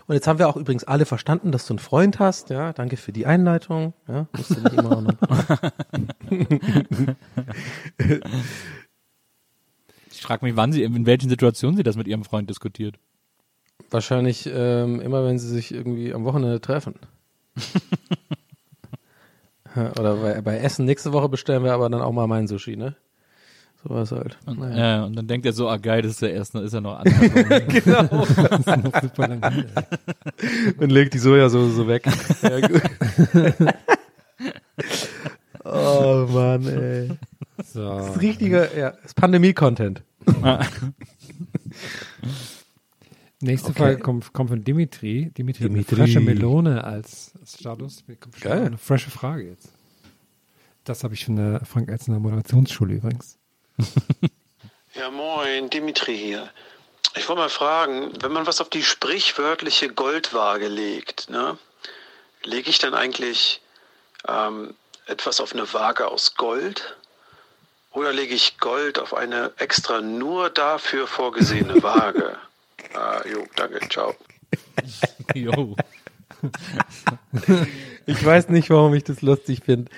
Und 0.07 0.13
jetzt 0.15 0.27
haben 0.27 0.37
wir 0.39 0.47
auch 0.47 0.55
übrigens 0.57 0.83
alle 0.83 1.05
verstanden, 1.05 1.51
dass 1.51 1.65
du 1.65 1.73
einen 1.73 1.79
Freund 1.79 2.19
hast. 2.19 2.49
Ja, 2.49 2.73
danke 2.73 2.97
für 2.97 3.11
die 3.11 3.25
Einleitung. 3.25 3.93
Ja, 4.07 4.27
musst 4.35 4.51
du 4.51 4.59
nicht 4.61 4.73
immer 4.73 5.01
noch. 5.01 5.13
Ich 10.15 10.21
frage 10.21 10.45
mich, 10.45 10.55
wann 10.55 10.71
sie, 10.71 10.83
in 10.83 11.05
welchen 11.05 11.29
Situationen 11.29 11.75
sie 11.77 11.83
das 11.83 11.97
mit 11.97 12.07
ihrem 12.07 12.23
Freund 12.23 12.49
diskutiert. 12.49 12.95
Wahrscheinlich 13.89 14.49
ähm, 14.51 15.01
immer, 15.01 15.25
wenn 15.25 15.37
sie 15.37 15.49
sich 15.49 15.73
irgendwie 15.73 16.13
am 16.13 16.23
Wochenende 16.25 16.61
treffen. 16.61 16.95
Ja, 19.75 19.91
Oder 19.99 20.15
bei, 20.15 20.39
bei 20.39 20.57
Essen 20.59 20.85
nächste 20.85 21.11
Woche 21.11 21.27
bestellen 21.27 21.65
wir 21.65 21.73
aber 21.73 21.89
dann 21.89 22.01
auch 22.01 22.13
mal 22.13 22.27
meinen 22.27 22.47
Sushi, 22.47 22.77
ne? 22.77 22.95
So 23.83 23.93
was 23.93 24.11
halt. 24.13 24.37
Und, 24.45 24.59
Naja. 24.59 25.01
äh, 25.01 25.05
und 25.05 25.17
dann 25.17 25.27
denkt 25.27 25.45
er 25.45 25.51
so, 25.51 25.67
ah 25.67 25.75
geil, 25.75 26.01
das 26.01 26.11
ist 26.11 26.21
der 26.21 26.33
erste, 26.33 26.59
ist 26.59 26.71
er 26.73 26.79
noch 26.79 26.97
anders. 26.97 27.19
genau. 27.67 28.03
Das 28.35 28.59
ist 28.59 28.67
noch 28.67 29.01
super 29.01 29.27
lang 29.27 29.51
hin, 29.53 29.65
ey. 29.75 30.73
Und 30.77 30.91
legt 30.91 31.13
die 31.13 31.17
Sojasauce 31.17 31.75
so 31.75 31.87
weg. 31.89 32.05
Ja, 32.41 32.59
gut. 32.65 32.81
oh 35.65 36.25
Mann, 36.29 36.67
ey. 36.67 37.09
So. 37.75 37.89
Das 37.89 38.15
ist 38.15 38.21
richtiger, 38.21 38.73
ja, 38.73 38.91
das 38.91 39.07
ist 39.07 39.15
Pandemie-Content. 39.15 40.01
Nächste 43.41 43.71
Okay. 43.71 43.79
Frage 43.79 43.99
kommt, 43.99 44.31
kommt 44.31 44.49
von 44.49 44.63
Dimitri. 44.63 45.29
Dimitri, 45.37 45.65
Dimitri. 45.65 45.95
eine 45.95 46.05
frische 46.05 46.21
Melone 46.21 46.85
als 46.85 47.33
als 47.37 47.59
Status. 47.59 48.05
Geil. 48.39 48.67
Eine 48.67 48.77
frische 48.77 49.11
Frage 49.11 49.49
jetzt. 49.49 49.73
Das 50.85 51.03
habe 51.03 51.15
ich 51.15 51.25
von 51.25 51.35
der 51.35 51.65
Frank 51.65 51.89
Elzner 51.89 52.17
Moderationsschule 52.19 52.95
übrigens. 52.95 53.37
Ja, 54.97 55.11
moin, 55.11 55.69
Dimitri 55.69 56.17
hier. 56.17 56.49
Ich 57.17 57.27
wollte 57.27 57.41
mal 57.41 57.49
fragen, 57.49 58.13
wenn 58.21 58.31
man 58.31 58.47
was 58.47 58.61
auf 58.61 58.69
die 58.69 58.81
sprichwörtliche 58.83 59.89
Goldwaage 59.89 60.69
legt, 60.69 61.29
ne, 61.29 61.57
lege 62.45 62.69
ich 62.69 62.79
dann 62.79 62.93
eigentlich 62.93 63.59
ähm, 64.25 64.73
etwas 65.07 65.41
auf 65.41 65.51
eine 65.51 65.73
Waage 65.73 66.07
aus 66.07 66.35
Gold? 66.35 66.95
Oder 67.95 68.11
lege 68.11 68.35
ich 68.35 68.57
Gold 68.59 68.99
auf 68.99 69.13
eine 69.13 69.53
extra 69.57 70.01
nur 70.01 70.49
dafür 70.49 71.07
vorgesehene 71.07 71.81
Waage? 71.81 72.37
ah, 72.93 73.21
jo, 73.25 73.45
danke, 73.55 73.79
ciao. 73.89 74.13
Jo. 75.33 75.75
Ich 78.05 78.23
weiß 78.23 78.49
nicht, 78.49 78.69
warum 78.69 78.93
ich 78.93 79.03
das 79.03 79.21
lustig 79.21 79.61
finde. 79.65 79.91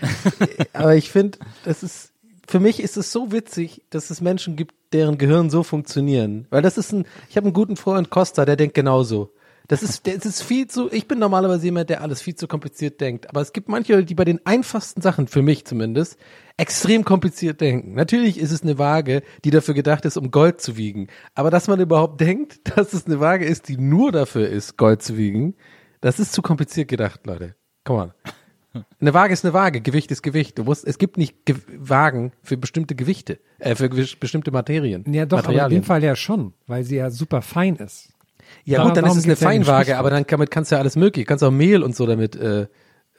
Aber 0.74 0.96
ich 0.96 1.12
finde, 1.12 1.40
das 1.66 1.84
ist, 1.84 2.12
für 2.48 2.60
mich 2.60 2.80
ist 2.80 2.96
es 2.96 3.12
so 3.12 3.32
witzig, 3.32 3.82
dass 3.90 4.10
es 4.10 4.22
Menschen 4.22 4.56
gibt, 4.56 4.74
deren 4.94 5.18
Gehirn 5.18 5.50
so 5.50 5.64
funktionieren. 5.64 6.48
Weil 6.50 6.62
das 6.62 6.78
ist 6.78 6.94
ein, 6.94 7.06
ich 7.30 7.36
habe 7.36 7.48
einen 7.48 7.54
guten 7.54 7.76
Freund 7.76 8.10
Costa, 8.10 8.46
der 8.46 8.56
denkt 8.56 8.76
genauso. 8.76 9.32
Das 9.68 9.84
ist, 9.84 10.08
das 10.08 10.26
ist 10.26 10.44
viel 10.44 10.68
zu, 10.68 10.90
ich 10.92 11.10
bin 11.10 11.20
normalerweise 11.20 11.66
jemand, 11.66 11.90
der 11.90 12.02
alles 12.02 12.22
viel 12.22 12.36
zu 12.36 12.48
kompliziert 12.48 13.02
denkt. 13.02 13.30
Aber 13.30 13.42
es 13.42 13.52
gibt 13.52 13.68
manche, 13.68 14.06
die 14.06 14.16
bei 14.16 14.24
den 14.24 14.46
einfachsten 14.46 15.02
Sachen, 15.02 15.28
für 15.28 15.42
mich 15.42 15.66
zumindest, 15.66 16.18
extrem 16.56 17.04
kompliziert 17.04 17.60
denken. 17.60 17.94
Natürlich 17.94 18.40
ist 18.40 18.52
es 18.52 18.64
eine 18.64 18.78
Waage, 18.78 19.24
die 19.44 19.52
dafür 19.52 19.74
gedacht 19.74 20.06
ist, 20.06 20.16
um 20.16 20.32
Gold 20.32 20.62
zu 20.62 20.78
wiegen. 20.78 21.08
Aber 21.36 21.52
dass 21.52 21.68
man 21.68 21.82
überhaupt 21.82 22.22
denkt, 22.22 22.62
dass 22.78 22.94
es 22.94 23.08
eine 23.08 23.20
Waage 23.20 23.46
ist, 23.46 23.68
die 23.68 23.78
nur 23.78 24.14
dafür 24.14 24.48
ist, 24.48 24.78
Gold 24.78 25.04
zu 25.04 25.18
wiegen, 25.18 25.56
das 26.00 26.20
ist 26.20 26.32
zu 26.32 26.42
kompliziert 26.42 26.88
gedacht, 26.88 27.26
Leute. 27.26 27.56
Come 27.84 28.02
on. 28.04 28.12
Eine 29.02 29.14
Waage 29.14 29.34
ist 29.34 29.44
eine 29.44 29.54
Waage, 29.54 29.82
Gewicht 29.82 30.12
ist 30.12 30.22
Gewicht. 30.22 30.58
Du 30.58 30.64
musst, 30.64 30.86
es 30.86 30.98
gibt 30.98 31.18
nicht 31.18 31.46
Ge 31.46 31.56
Wagen 31.78 32.32
für 32.44 32.58
bestimmte 32.58 32.96
Gewichte, 32.96 33.40
äh, 33.60 33.76
für 33.76 33.90
bestimmte 33.90 34.52
Materien. 34.52 35.04
Ja, 35.12 35.26
doch, 35.26 35.44
aber 35.46 35.64
in 35.66 35.70
dem 35.70 35.84
Fall 35.84 36.04
ja 36.04 36.16
schon, 36.16 36.54
weil 36.68 36.84
sie 36.84 36.98
ja 36.98 37.10
super 37.10 37.42
fein 37.42 37.76
ist. 37.78 38.14
Ja 38.66 38.84
gut, 38.84 38.98
dann 38.98 39.06
ist 39.06 39.18
es 39.18 39.24
eine 39.24 39.34
ja 39.34 39.40
Feinwaage, 39.40 39.98
aber 39.98 40.10
dann 40.10 40.26
damit 40.28 40.52
kannst 40.52 40.72
du 40.72 40.76
ja 40.76 40.82
alles 40.82 40.96
mögliche. 40.96 41.26
Du 41.26 41.30
kannst 41.30 41.44
auch 41.44 41.52
Mehl 41.52 41.84
und 41.84 41.96
so 41.96 42.06
damit 42.06 42.36
äh, 42.36 42.68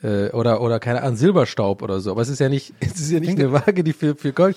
äh, 0.02 0.30
oder 0.30 0.60
oder 0.60 0.78
keine 0.78 1.02
Ahnung 1.02 1.16
Silberstaub 1.16 1.82
oder 1.82 2.00
so. 2.00 2.10
Aber 2.10 2.20
es 2.20 2.28
ist 2.28 2.38
ja 2.38 2.48
nicht, 2.48 2.74
es 2.80 3.00
ist 3.00 3.10
ja 3.10 3.20
nicht 3.20 3.38
eine 3.38 3.52
Waage, 3.52 3.82
die 3.84 3.92
für 3.92 4.14
für 4.14 4.32
Gold. 4.32 4.56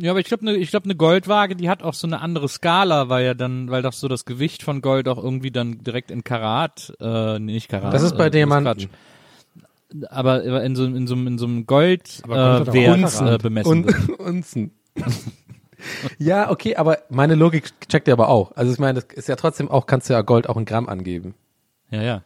Ja, 0.00 0.10
aber 0.10 0.20
ich 0.20 0.26
glaube, 0.26 0.46
eine 0.46 0.56
ich 0.56 0.70
glaube, 0.70 0.84
eine 0.84 0.96
Goldwaage, 0.96 1.56
die 1.56 1.68
hat 1.68 1.82
auch 1.82 1.94
so 1.94 2.06
eine 2.06 2.20
andere 2.20 2.48
Skala, 2.48 3.08
weil 3.08 3.24
ja 3.24 3.34
dann, 3.34 3.70
weil 3.70 3.82
doch 3.82 3.92
so 3.92 4.08
das 4.08 4.24
Gewicht 4.24 4.62
von 4.62 4.80
Gold 4.80 5.08
auch 5.08 5.22
irgendwie 5.22 5.50
dann 5.50 5.82
direkt 5.82 6.10
in 6.10 6.24
Karat, 6.24 6.92
äh, 7.00 7.38
nee, 7.38 7.52
nicht 7.52 7.68
Karat. 7.68 7.94
Das 7.94 8.02
ist 8.02 8.16
bei 8.16 8.26
äh, 8.26 8.30
Diamanten. 8.30 8.88
Quatsch. 8.88 8.88
Aber 10.08 10.42
in 10.62 10.74
so, 10.74 10.84
in 10.84 11.06
so, 11.06 11.14
in 11.14 11.36
so 11.36 11.44
einem 11.44 11.66
Gold, 11.66 12.22
äh, 12.24 12.28
Wert 12.28 12.98
Unzen. 12.98 13.26
äh, 13.26 13.38
bemessen. 13.38 13.70
Und 13.70 13.86
wird. 13.86 14.18
Unzen. 14.20 14.70
ja, 16.18 16.50
okay, 16.50 16.76
aber 16.76 16.98
meine 17.08 17.34
Logik 17.34 17.72
checkt 17.88 18.08
ja 18.08 18.14
aber 18.14 18.28
auch. 18.28 18.52
Also 18.56 18.72
ich 18.72 18.78
meine, 18.78 19.00
das 19.00 19.04
ist 19.16 19.28
ja 19.28 19.36
trotzdem 19.36 19.70
auch, 19.70 19.86
kannst 19.86 20.08
du 20.08 20.14
ja 20.14 20.22
Gold 20.22 20.48
auch 20.48 20.56
in 20.56 20.64
Gramm 20.64 20.88
angeben. 20.88 21.34
Ja, 21.90 22.02
ja. 22.02 22.22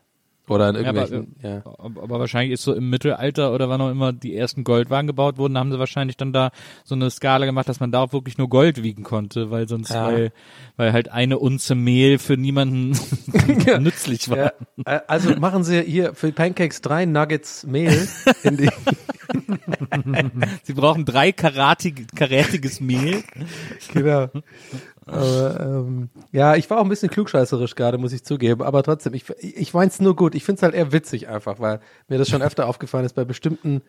Oder 0.49 0.69
in 0.71 0.77
Ja, 0.77 0.89
aber, 0.91 0.99
irgendwelchen, 1.11 1.37
ja. 1.43 1.63
aber, 1.79 2.21
wahrscheinlich 2.21 2.53
ist 2.53 2.63
so 2.63 2.73
im 2.73 2.89
Mittelalter 2.89 3.53
oder 3.53 3.69
wann 3.69 3.81
auch 3.81 3.91
immer 3.91 4.13
die 4.13 4.37
ersten 4.37 4.63
Goldwagen 4.63 5.07
gebaut 5.09 5.39
wurden, 5.39 5.59
haben 5.59 5.73
sie 5.73 5.79
wahrscheinlich 5.79 6.17
dann 6.17 6.33
da 6.33 6.51
so 6.85 6.95
eine 6.95 7.11
Skala 7.11 7.47
gemacht, 7.47 7.69
dass 7.69 7.81
man 7.81 7.91
da 7.91 8.01
auch 8.03 8.13
wirklich 8.13 8.39
nur 8.39 8.49
Gold 8.49 8.83
wiegen 8.83 9.03
konnte, 9.03 9.51
weil 9.51 9.67
sonst, 9.69 9.91
Ja. 9.91 10.07
weil, 10.07 10.33
weil 10.77 10.93
halt 10.93 11.09
eine 11.11 11.39
Unze 11.39 11.75
Mehl 11.75 12.19
für 12.19 12.37
niemanden 12.37 12.91
nützlich 13.81 14.29
war. 14.29 14.37
Ja, 14.37 14.53
äh, 14.85 15.01
also 15.09 15.35
machen 15.37 15.65
Sie 15.65 15.83
hier 15.83 16.15
für 16.15 16.31
Pancakes 16.31 16.81
drei 16.81 17.07
Nuggets 17.07 17.65
Mehl 17.67 18.07
in 18.45 18.57
die. 18.57 18.71
Sie 20.63 20.75
brauchen 20.75 21.05
drei 21.05 21.33
karatig, 21.33 22.07
karätiges 22.15 22.81
Mehl. 22.81 23.23
genau. 23.93 24.29
Aber, 25.07 25.61
ähm, 25.61 26.09
ja, 26.33 26.57
ich 26.57 26.69
war 26.69 26.79
auch 26.79 26.83
ein 26.83 26.89
bisschen 26.89 27.11
klugscheißerisch 27.11 27.77
gerade, 27.77 27.97
muss 27.97 28.13
ich 28.13 28.25
zugeben, 28.25 28.63
aber 28.63 28.83
trotzdem, 28.83 29.15
ich, 29.15 29.25
ich 29.39 29.73
mein's 29.73 30.01
nur 30.01 30.17
gut. 30.17 30.35
Ich 30.35 30.45
find's 30.45 30.63
halt 30.63 30.75
eher 30.75 30.93
witzig 30.93 31.29
einfach, 31.29 31.61
weil 31.61 31.81
mir 32.09 32.19
das 32.19 32.29
schon 32.29 32.43
öfter 32.43 32.67
aufgefallen 32.67 33.05
ist 33.05 33.15
bei 33.15 33.25
bestimmten 33.25 33.83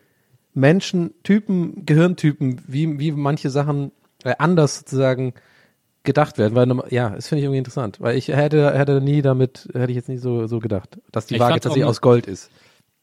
Menschen, 0.53 1.13
Typen, 1.23 1.85
Gehirntypen, 1.85 2.61
wie, 2.67 2.99
wie 2.99 3.11
manche 3.11 3.49
Sachen 3.49 3.91
äh, 4.23 4.35
anders 4.37 4.77
sozusagen 4.79 5.33
gedacht 6.03 6.37
werden, 6.37 6.55
weil 6.55 6.93
ja, 6.93 7.09
das 7.09 7.27
finde 7.27 7.39
ich 7.39 7.45
irgendwie 7.45 7.57
interessant, 7.57 7.99
weil 7.99 8.15
ich 8.15 8.29
hätte 8.29 8.73
hätte 8.73 9.01
nie 9.01 9.21
damit 9.21 9.67
hätte 9.73 9.91
ich 9.91 9.97
jetzt 9.97 10.07
nicht 10.07 10.21
so 10.21 10.47
so 10.47 10.59
gedacht, 10.59 10.99
dass 11.11 11.25
die 11.25 11.35
Ich 11.35 11.41
Waage 11.41 11.59
tatsächlich 11.59 11.83
aus 11.83 11.99
Gold 11.99 12.27
ist. 12.27 12.49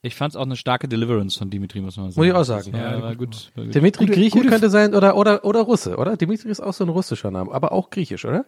Ich 0.04 0.14
fand's 0.14 0.36
auch 0.36 0.42
eine 0.42 0.56
starke 0.56 0.86
Deliverance 0.88 1.38
von 1.38 1.50
Dimitri, 1.50 1.80
muss 1.80 1.96
man 1.96 2.10
sagen. 2.10 2.20
Muss 2.20 2.26
ich 2.26 2.32
auch 2.34 2.44
sagen. 2.44 2.76
Ja, 2.76 3.00
war 3.02 3.16
gut. 3.16 3.50
War 3.54 3.64
gut. 3.64 3.74
Dimitri 3.74 4.04
Gute- 4.06 4.16
Grieche 4.18 4.36
gute- 4.38 4.48
könnte 4.48 4.70
sein 4.70 4.94
oder 4.94 5.16
oder 5.16 5.44
oder 5.44 5.60
Russe, 5.62 5.96
oder? 5.96 6.16
Dimitri 6.16 6.50
ist 6.50 6.60
auch 6.60 6.74
so 6.74 6.84
ein 6.84 6.90
russischer 6.90 7.30
Name, 7.30 7.50
aber 7.52 7.72
auch 7.72 7.90
griechisch, 7.90 8.24
oder? 8.24 8.44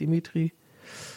Dimitri. 0.00 0.52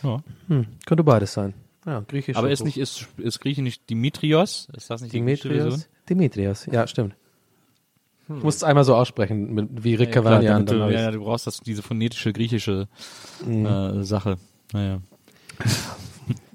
Ja. 0.03 0.21
Hm, 0.47 0.65
könnte 0.85 1.03
beides 1.03 1.33
sein. 1.33 1.53
Ja, 1.85 2.01
griechisch. 2.07 2.35
Aber 2.37 2.51
ist 2.51 2.63
nicht, 2.63 2.77
ist, 2.77 3.07
ist 3.17 3.39
Grieche 3.39 3.61
nicht 3.63 3.89
Dimitrios? 3.89 4.67
Ist 4.77 4.89
das 4.89 5.01
nicht 5.01 5.13
die 5.13 5.21
griechische 5.21 5.49
Dimitrios? 5.49 5.73
Version? 5.73 5.91
Dimitrios, 6.09 6.65
ja, 6.71 6.85
stimmt. 6.87 7.15
Du 8.27 8.35
musst 8.35 8.57
es 8.59 8.63
einmal 8.63 8.83
so 8.85 8.95
aussprechen, 8.95 9.53
mit, 9.53 9.83
wie 9.83 9.95
Rick 9.95 10.15
Ja, 10.15 10.21
damit 10.21 10.47
dann 10.47 10.65
du, 10.65 10.75
ja, 10.89 11.11
du 11.11 11.19
brauchst 11.19 11.47
das, 11.47 11.59
diese 11.59 11.81
phonetische 11.81 12.31
griechische 12.31 12.87
Mhm. 13.45 13.65
äh, 13.65 14.03
Sache. 14.03 14.37
Naja. 14.71 15.01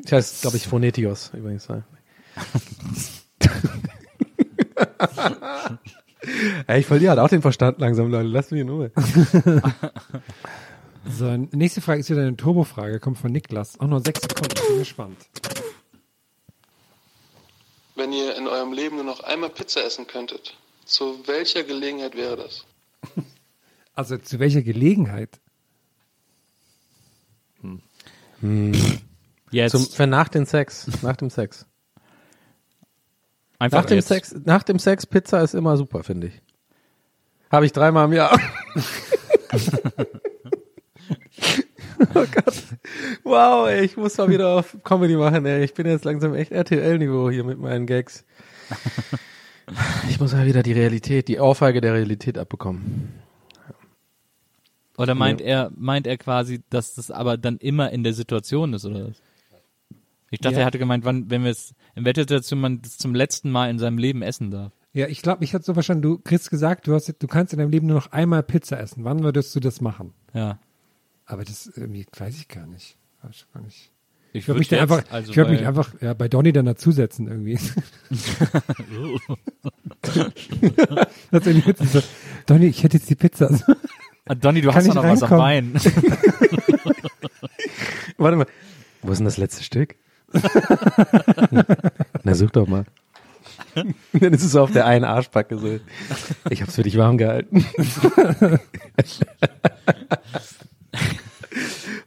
Ich 0.05 0.13
heißt, 0.13 0.43
glaube 0.43 0.57
ich, 0.57 0.67
Phonetios 0.67 1.33
übrigens. 1.35 1.67
Ja. 1.69 1.83
Ey, 6.67 6.81
ich 6.81 6.87
verliere 6.87 7.11
halt 7.11 7.21
auch 7.21 7.29
den 7.29 7.43
Verstand 7.43 7.81
langsam, 7.81 8.11
Leute. 8.11 8.29
Lass 8.29 8.51
mich 8.51 8.61
in 8.61 8.69
Ruhe. 8.69 8.91
So, 11.09 11.37
nächste 11.37 11.81
Frage 11.81 12.01
ist 12.01 12.11
wieder 12.11 12.23
eine 12.23 12.37
Turbo-Frage, 12.37 12.99
kommt 12.99 13.19
von 13.19 13.31
Niklas. 13.31 13.79
Auch 13.79 13.87
nur 13.87 14.01
sechs 14.01 14.23
Sekunden, 14.23 14.55
ich 14.57 14.67
bin 14.67 14.79
gespannt. 14.79 15.17
Wenn 17.95 18.13
ihr 18.13 18.37
in 18.37 18.49
eurem 18.49 18.73
Leben 18.73 18.97
nur 18.97 19.05
noch 19.05 19.21
einmal 19.21 19.51
Pizza 19.51 19.85
essen 19.85 20.09
könntet, 20.09 20.57
zu 20.85 21.25
welcher 21.29 21.63
Gelegenheit 21.63 22.17
wäre 22.17 22.37
das? 22.37 22.67
Also 23.95 24.19
zu 24.19 24.39
welcher 24.39 24.63
Gelegenheit? 24.63 25.41
Jetzt. 29.51 29.73
Zum, 29.73 29.87
für 29.87 30.07
nach 30.07 30.29
dem 30.29 30.45
Sex. 30.45 30.89
Nach 31.03 31.17
dem 31.17 31.31
Sex. 31.31 31.67
Einfach 33.59 33.79
nach 33.79 33.87
dem 33.87 33.97
jetzt. 33.97 34.09
Sex, 34.09 34.35
nach 34.45 34.63
dem 34.63 34.79
Sex 34.79 35.07
Pizza 35.07 35.41
ist 35.43 35.55
immer 35.55 35.77
super, 35.77 36.03
finde 36.03 36.29
ich. 36.29 36.43
Habe 37.51 37.67
ich 37.67 37.73
dreimal 37.73 38.07
im 38.07 38.13
Jahr. 38.13 38.39
oh 42.15 42.25
Gott. 42.33 42.63
Wow, 43.23 43.69
ey, 43.69 43.85
ich 43.85 43.97
muss 43.97 44.19
mal 44.19 44.29
wieder 44.29 44.49
auf 44.49 44.77
Comedy 44.85 45.17
machen, 45.17 45.47
ey. 45.47 45.65
Ich 45.65 45.75
bin 45.75 45.87
jetzt 45.87 46.05
langsam 46.05 46.35
echt 46.35 46.53
RTL-Niveau 46.53 47.31
hier 47.31 47.45
mit 47.45 47.59
meinen 47.59 47.87
Gags. 47.87 48.25
Ich 50.09 50.21
muss 50.21 50.33
mal 50.33 50.47
wieder 50.47 50.63
die 50.63 50.73
Realität, 50.73 51.29
die 51.29 51.41
Ohrfeige 51.41 51.81
der 51.81 51.95
Realität 51.95 52.39
abbekommen. 52.39 53.13
Oder 54.97 55.15
meint 55.15 55.41
er, 55.41 55.71
meint 55.77 56.07
er 56.07 56.17
quasi, 56.17 56.63
dass 56.71 56.95
das 56.95 57.11
aber 57.11 57.37
dann 57.37 57.59
immer 57.59 57.91
in 57.91 58.03
der 58.03 58.15
Situation 58.15 58.73
ist, 58.73 58.85
oder 58.85 59.09
was? 59.09 59.23
Ich 60.31 60.41
dachte, 60.41 60.55
Ja. 60.57 60.61
er 60.63 60.67
hatte 60.67 60.79
gemeint, 60.79 61.05
wann, 61.05 61.31
wenn 61.31 61.45
wir 61.45 61.51
es, 61.51 61.75
in 61.95 62.05
welcher 62.05 62.23
Situation 62.23 62.61
man 62.61 62.83
das 62.83 62.99
zum 62.99 63.15
letzten 63.15 63.51
Mal 63.51 63.71
in 63.71 63.79
seinem 63.79 63.99
Leben 63.99 64.23
essen 64.23 64.51
darf. 64.51 64.73
Ja, 64.93 65.07
ich 65.09 65.23
glaube, 65.23 65.45
ich 65.45 65.55
hatte 65.55 65.65
so 65.65 65.75
verstanden, 65.75 66.03
du 66.03 66.19
kriegst 66.19 66.51
gesagt, 66.51 66.87
du 66.87 66.95
hast, 66.95 67.15
du 67.19 67.27
kannst 67.27 67.53
in 67.53 67.59
deinem 67.59 67.71
Leben 67.71 67.87
nur 67.87 67.97
noch 67.97 68.13
einmal 68.13 68.43
Pizza 68.43 68.81
essen. 68.81 69.05
Wann 69.05 69.23
würdest 69.23 69.55
du 69.55 69.61
das 69.61 69.81
machen? 69.81 70.13
Ja. 70.33 70.59
Aber 71.27 71.45
das 71.45 71.67
irgendwie 71.77 72.07
weiß 72.17 72.37
ich 72.39 72.49
gar 72.49 72.67
nicht. 72.67 72.97
Weiß 73.23 73.33
ich 73.37 73.53
gar 73.53 73.61
nicht. 73.63 73.93
Ich 74.33 74.41
Ich 74.43 74.49
würde 74.49 74.57
würd 74.57 74.59
mich 74.61 74.69
dann 74.69 74.79
jetzt, 74.81 74.91
einfach, 74.93 75.13
also 75.13 75.31
ich 75.31 75.37
würde 75.37 75.51
mich 75.53 75.61
bei- 75.61 75.69
einfach 75.69 75.95
ja, 76.01 76.15
bei 76.15 76.29
Donny 76.29 76.53
dann 76.53 76.67
dazusetzen 76.67 77.29
irgendwie. 77.29 77.59
das 80.03 81.41
ist 81.41 81.47
irgendwie 81.47 81.67
witzig 81.67 81.91
so, 81.91 82.03
Donny, 82.47 82.67
ich 82.67 82.83
hätte 82.83 82.97
jetzt 82.97 83.09
die 83.11 83.15
Pizza. 83.15 83.51
Ah, 84.27 84.35
Donny, 84.35 84.61
du 84.61 84.69
Kann 84.69 84.77
hast 84.79 84.89
doch 84.89 84.95
noch 84.97 85.05
was 85.05 85.23
am 85.23 85.31
Bein. 85.31 85.73
reinkommen? 85.77 86.19
Warte 88.19 88.37
mal. 88.39 88.47
Wo 89.03 89.13
ist 89.13 89.19
denn 89.19 89.25
das 89.27 89.37
letzte 89.37 89.63
Stück? 89.63 89.97
Na, 92.25 92.35
such 92.35 92.51
doch 92.51 92.67
mal. 92.67 92.85
Dann 93.75 94.33
ist 94.33 94.43
es 94.43 94.53
so 94.53 94.63
auf 94.63 94.73
der 94.73 94.87
einen 94.87 95.05
Arschbacke 95.05 95.59
so. 95.59 95.79
Ich 96.51 96.63
hab's 96.63 96.75
für 96.75 96.83
dich 96.83 96.97
warm 96.97 97.19
gehalten. 97.19 97.65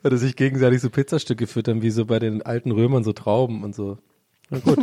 Oder 0.03 0.17
sich 0.17 0.35
gegenseitig 0.35 0.81
so 0.81 0.89
Pizzastücke 0.89 1.45
füttern, 1.47 1.81
wie 1.81 1.91
so 1.91 2.05
bei 2.05 2.19
den 2.19 2.41
alten 2.41 2.71
Römern, 2.71 3.03
so 3.03 3.13
Trauben 3.13 3.63
und 3.63 3.75
so. 3.75 3.97
Na 4.49 4.59
gut. 4.59 4.79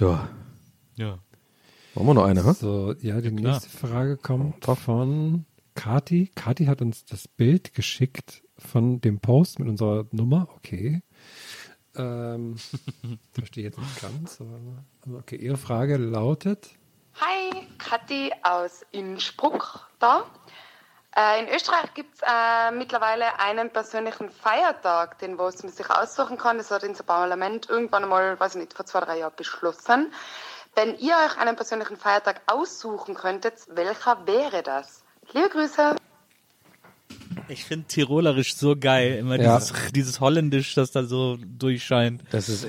Ja. 0.00 0.28
Ja. 0.96 1.18
Wollen 1.94 2.06
wir 2.06 2.14
noch 2.14 2.24
eine, 2.24 2.44
ha? 2.44 2.54
So, 2.54 2.94
ja, 3.00 3.20
die 3.20 3.34
klar. 3.34 3.54
nächste 3.54 3.70
Frage 3.76 4.16
kommt 4.16 4.64
von 4.64 5.44
Kati. 5.74 6.30
Kati 6.34 6.66
hat 6.66 6.82
uns 6.82 7.04
das 7.04 7.28
Bild 7.28 7.74
geschickt 7.74 8.42
von 8.58 9.00
dem 9.00 9.20
Post 9.20 9.58
mit 9.58 9.68
unserer 9.68 10.06
Nummer. 10.10 10.48
Okay. 10.56 11.02
Ähm, 11.96 12.56
verstehe 13.32 13.64
jetzt 13.64 13.78
nicht 13.78 14.00
ganz. 14.00 14.40
Aber, 14.40 15.18
okay, 15.18 15.36
Ihre 15.36 15.56
Frage 15.56 15.96
lautet. 15.96 16.70
Hi, 17.20 17.66
Kathi 17.78 18.32
aus 18.42 18.84
Innsbruck 18.92 19.88
da. 19.98 20.24
Äh, 21.16 21.40
in 21.40 21.48
Österreich 21.52 21.92
gibt 21.94 22.14
es 22.14 22.20
äh, 22.22 22.70
mittlerweile 22.70 23.40
einen 23.40 23.70
persönlichen 23.70 24.30
Feiertag, 24.30 25.18
den 25.18 25.36
was 25.38 25.62
man 25.64 25.72
sich 25.72 25.90
aussuchen 25.90 26.38
kann. 26.38 26.58
Das 26.58 26.70
hat 26.70 26.84
unser 26.84 27.02
Parlament 27.02 27.68
irgendwann 27.68 28.04
einmal, 28.04 28.38
weiß 28.38 28.54
ich 28.54 28.60
nicht, 28.60 28.74
vor 28.74 28.86
zwei, 28.86 29.00
drei 29.00 29.18
Jahren 29.18 29.34
beschlossen. 29.36 30.12
Wenn 30.76 30.96
ihr 30.98 31.16
euch 31.26 31.36
einen 31.38 31.56
persönlichen 31.56 31.96
Feiertag 31.96 32.42
aussuchen 32.46 33.16
könntet, 33.16 33.54
welcher 33.68 34.26
wäre 34.26 34.62
das? 34.62 35.02
Liebe 35.32 35.48
Grüße. 35.48 35.96
Ich 37.48 37.64
finde 37.64 37.86
Tirolerisch 37.86 38.54
so 38.56 38.76
geil. 38.76 39.18
Immer 39.18 39.40
Ja. 39.40 39.58
dieses, 39.58 39.72
dieses 39.92 40.20
Holländisch, 40.20 40.74
das 40.74 40.90
da 40.90 41.04
so 41.04 41.38
durchscheint. 41.58 42.22
Das 42.30 42.48
ist 42.48 42.66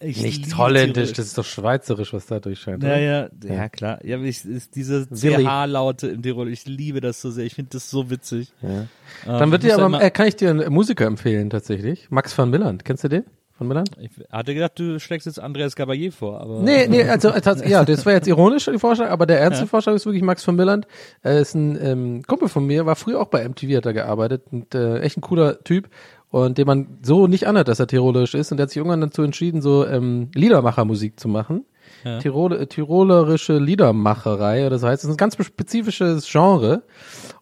Ich 0.00 0.22
nicht 0.22 0.56
holländisch, 0.56 1.12
das 1.12 1.26
ist 1.26 1.38
doch 1.38 1.44
schweizerisch, 1.44 2.12
was 2.12 2.26
da 2.26 2.38
durchscheint. 2.38 2.82
Ja, 2.82 2.90
oder? 2.90 3.00
ja, 3.00 3.28
ja, 3.44 3.68
klar. 3.68 4.04
Ja, 4.04 4.20
ich, 4.20 4.44
ist 4.44 4.76
diese. 4.76 5.06
CH-Laute 5.08 6.08
im 6.08 6.22
Tirol, 6.22 6.48
ich 6.48 6.66
liebe 6.66 7.00
das 7.00 7.20
so 7.20 7.30
sehr. 7.30 7.44
Ich 7.46 7.54
finde 7.54 7.70
das 7.72 7.90
so 7.90 8.10
witzig. 8.10 8.52
Ja. 8.62 8.68
Ähm, 8.80 8.86
Dann 9.24 9.50
wird 9.50 9.64
ich 9.64 9.70
dir 9.70 9.76
muss 9.78 9.94
aber, 9.94 10.04
äh, 10.04 10.10
kann 10.10 10.26
ich 10.28 10.36
dir 10.36 10.50
einen 10.50 10.72
Musiker 10.72 11.06
empfehlen 11.06 11.50
tatsächlich. 11.50 12.10
Max 12.10 12.36
van 12.36 12.50
Milland. 12.50 12.84
Kennst 12.84 13.04
du 13.04 13.08
den? 13.08 13.24
Von 13.58 13.68
Milland? 13.68 13.90
Ich 14.00 14.10
hatte 14.30 14.54
gedacht, 14.54 14.78
du 14.78 14.98
schlägst 15.00 15.26
jetzt 15.26 15.38
Andreas 15.40 15.76
Gabayé 15.76 16.10
vor, 16.12 16.40
aber. 16.40 16.60
Nee, 16.62 16.86
nee, 16.88 17.02
also, 17.08 17.28
tats- 17.30 17.68
ja, 17.68 17.84
das 17.84 18.06
war 18.06 18.14
jetzt 18.14 18.28
ironisch, 18.28 18.64
die 18.72 18.78
Vorschlag, 18.78 19.10
aber 19.10 19.26
der 19.26 19.40
ernste 19.40 19.64
Ja. 19.64 19.68
Vorschlag 19.68 19.94
ist 19.94 20.06
wirklich 20.06 20.22
Max 20.22 20.42
von 20.44 20.54
Milland. 20.56 20.86
Er 21.22 21.40
ist 21.40 21.54
ein 21.54 21.76
ähm, 21.82 22.22
Kumpel 22.26 22.48
von 22.48 22.64
mir, 22.66 22.86
war 22.86 22.96
früher 22.96 23.20
auch 23.20 23.26
bei 23.28 23.46
MTV, 23.46 23.76
hat 23.76 23.86
er 23.86 23.92
gearbeitet 23.92 24.44
und 24.52 24.74
äh, 24.74 25.00
echt 25.00 25.18
ein 25.18 25.20
cooler 25.22 25.62
Typ. 25.64 25.88
und 26.30 26.56
den 26.58 26.66
man 26.66 26.98
so 27.02 27.26
nicht 27.26 27.46
anhört, 27.48 27.68
dass 27.68 27.80
er 27.80 27.86
tirolerisch 27.88 28.34
ist. 28.34 28.50
Und 28.52 28.58
der 28.58 28.62
hat 28.64 28.70
sich 28.70 28.76
irgendwann 28.76 29.00
dazu 29.00 29.22
entschieden, 29.22 29.60
so 29.60 29.84
ähm, 29.86 30.30
Liedermachermusik 30.34 31.18
zu 31.18 31.26
machen. 31.28 31.64
Ja. 32.04 32.18
Tirol, 32.20 32.52
äh, 32.52 32.66
tirolerische 32.66 33.58
Liedermacherei 33.58 34.66
oder 34.66 34.78
so 34.78 34.86
heißt. 34.86 35.02
Ist 35.04 35.10
ein 35.10 35.16
ganz 35.16 35.36
spezifisches 35.42 36.30
Genre. 36.30 36.82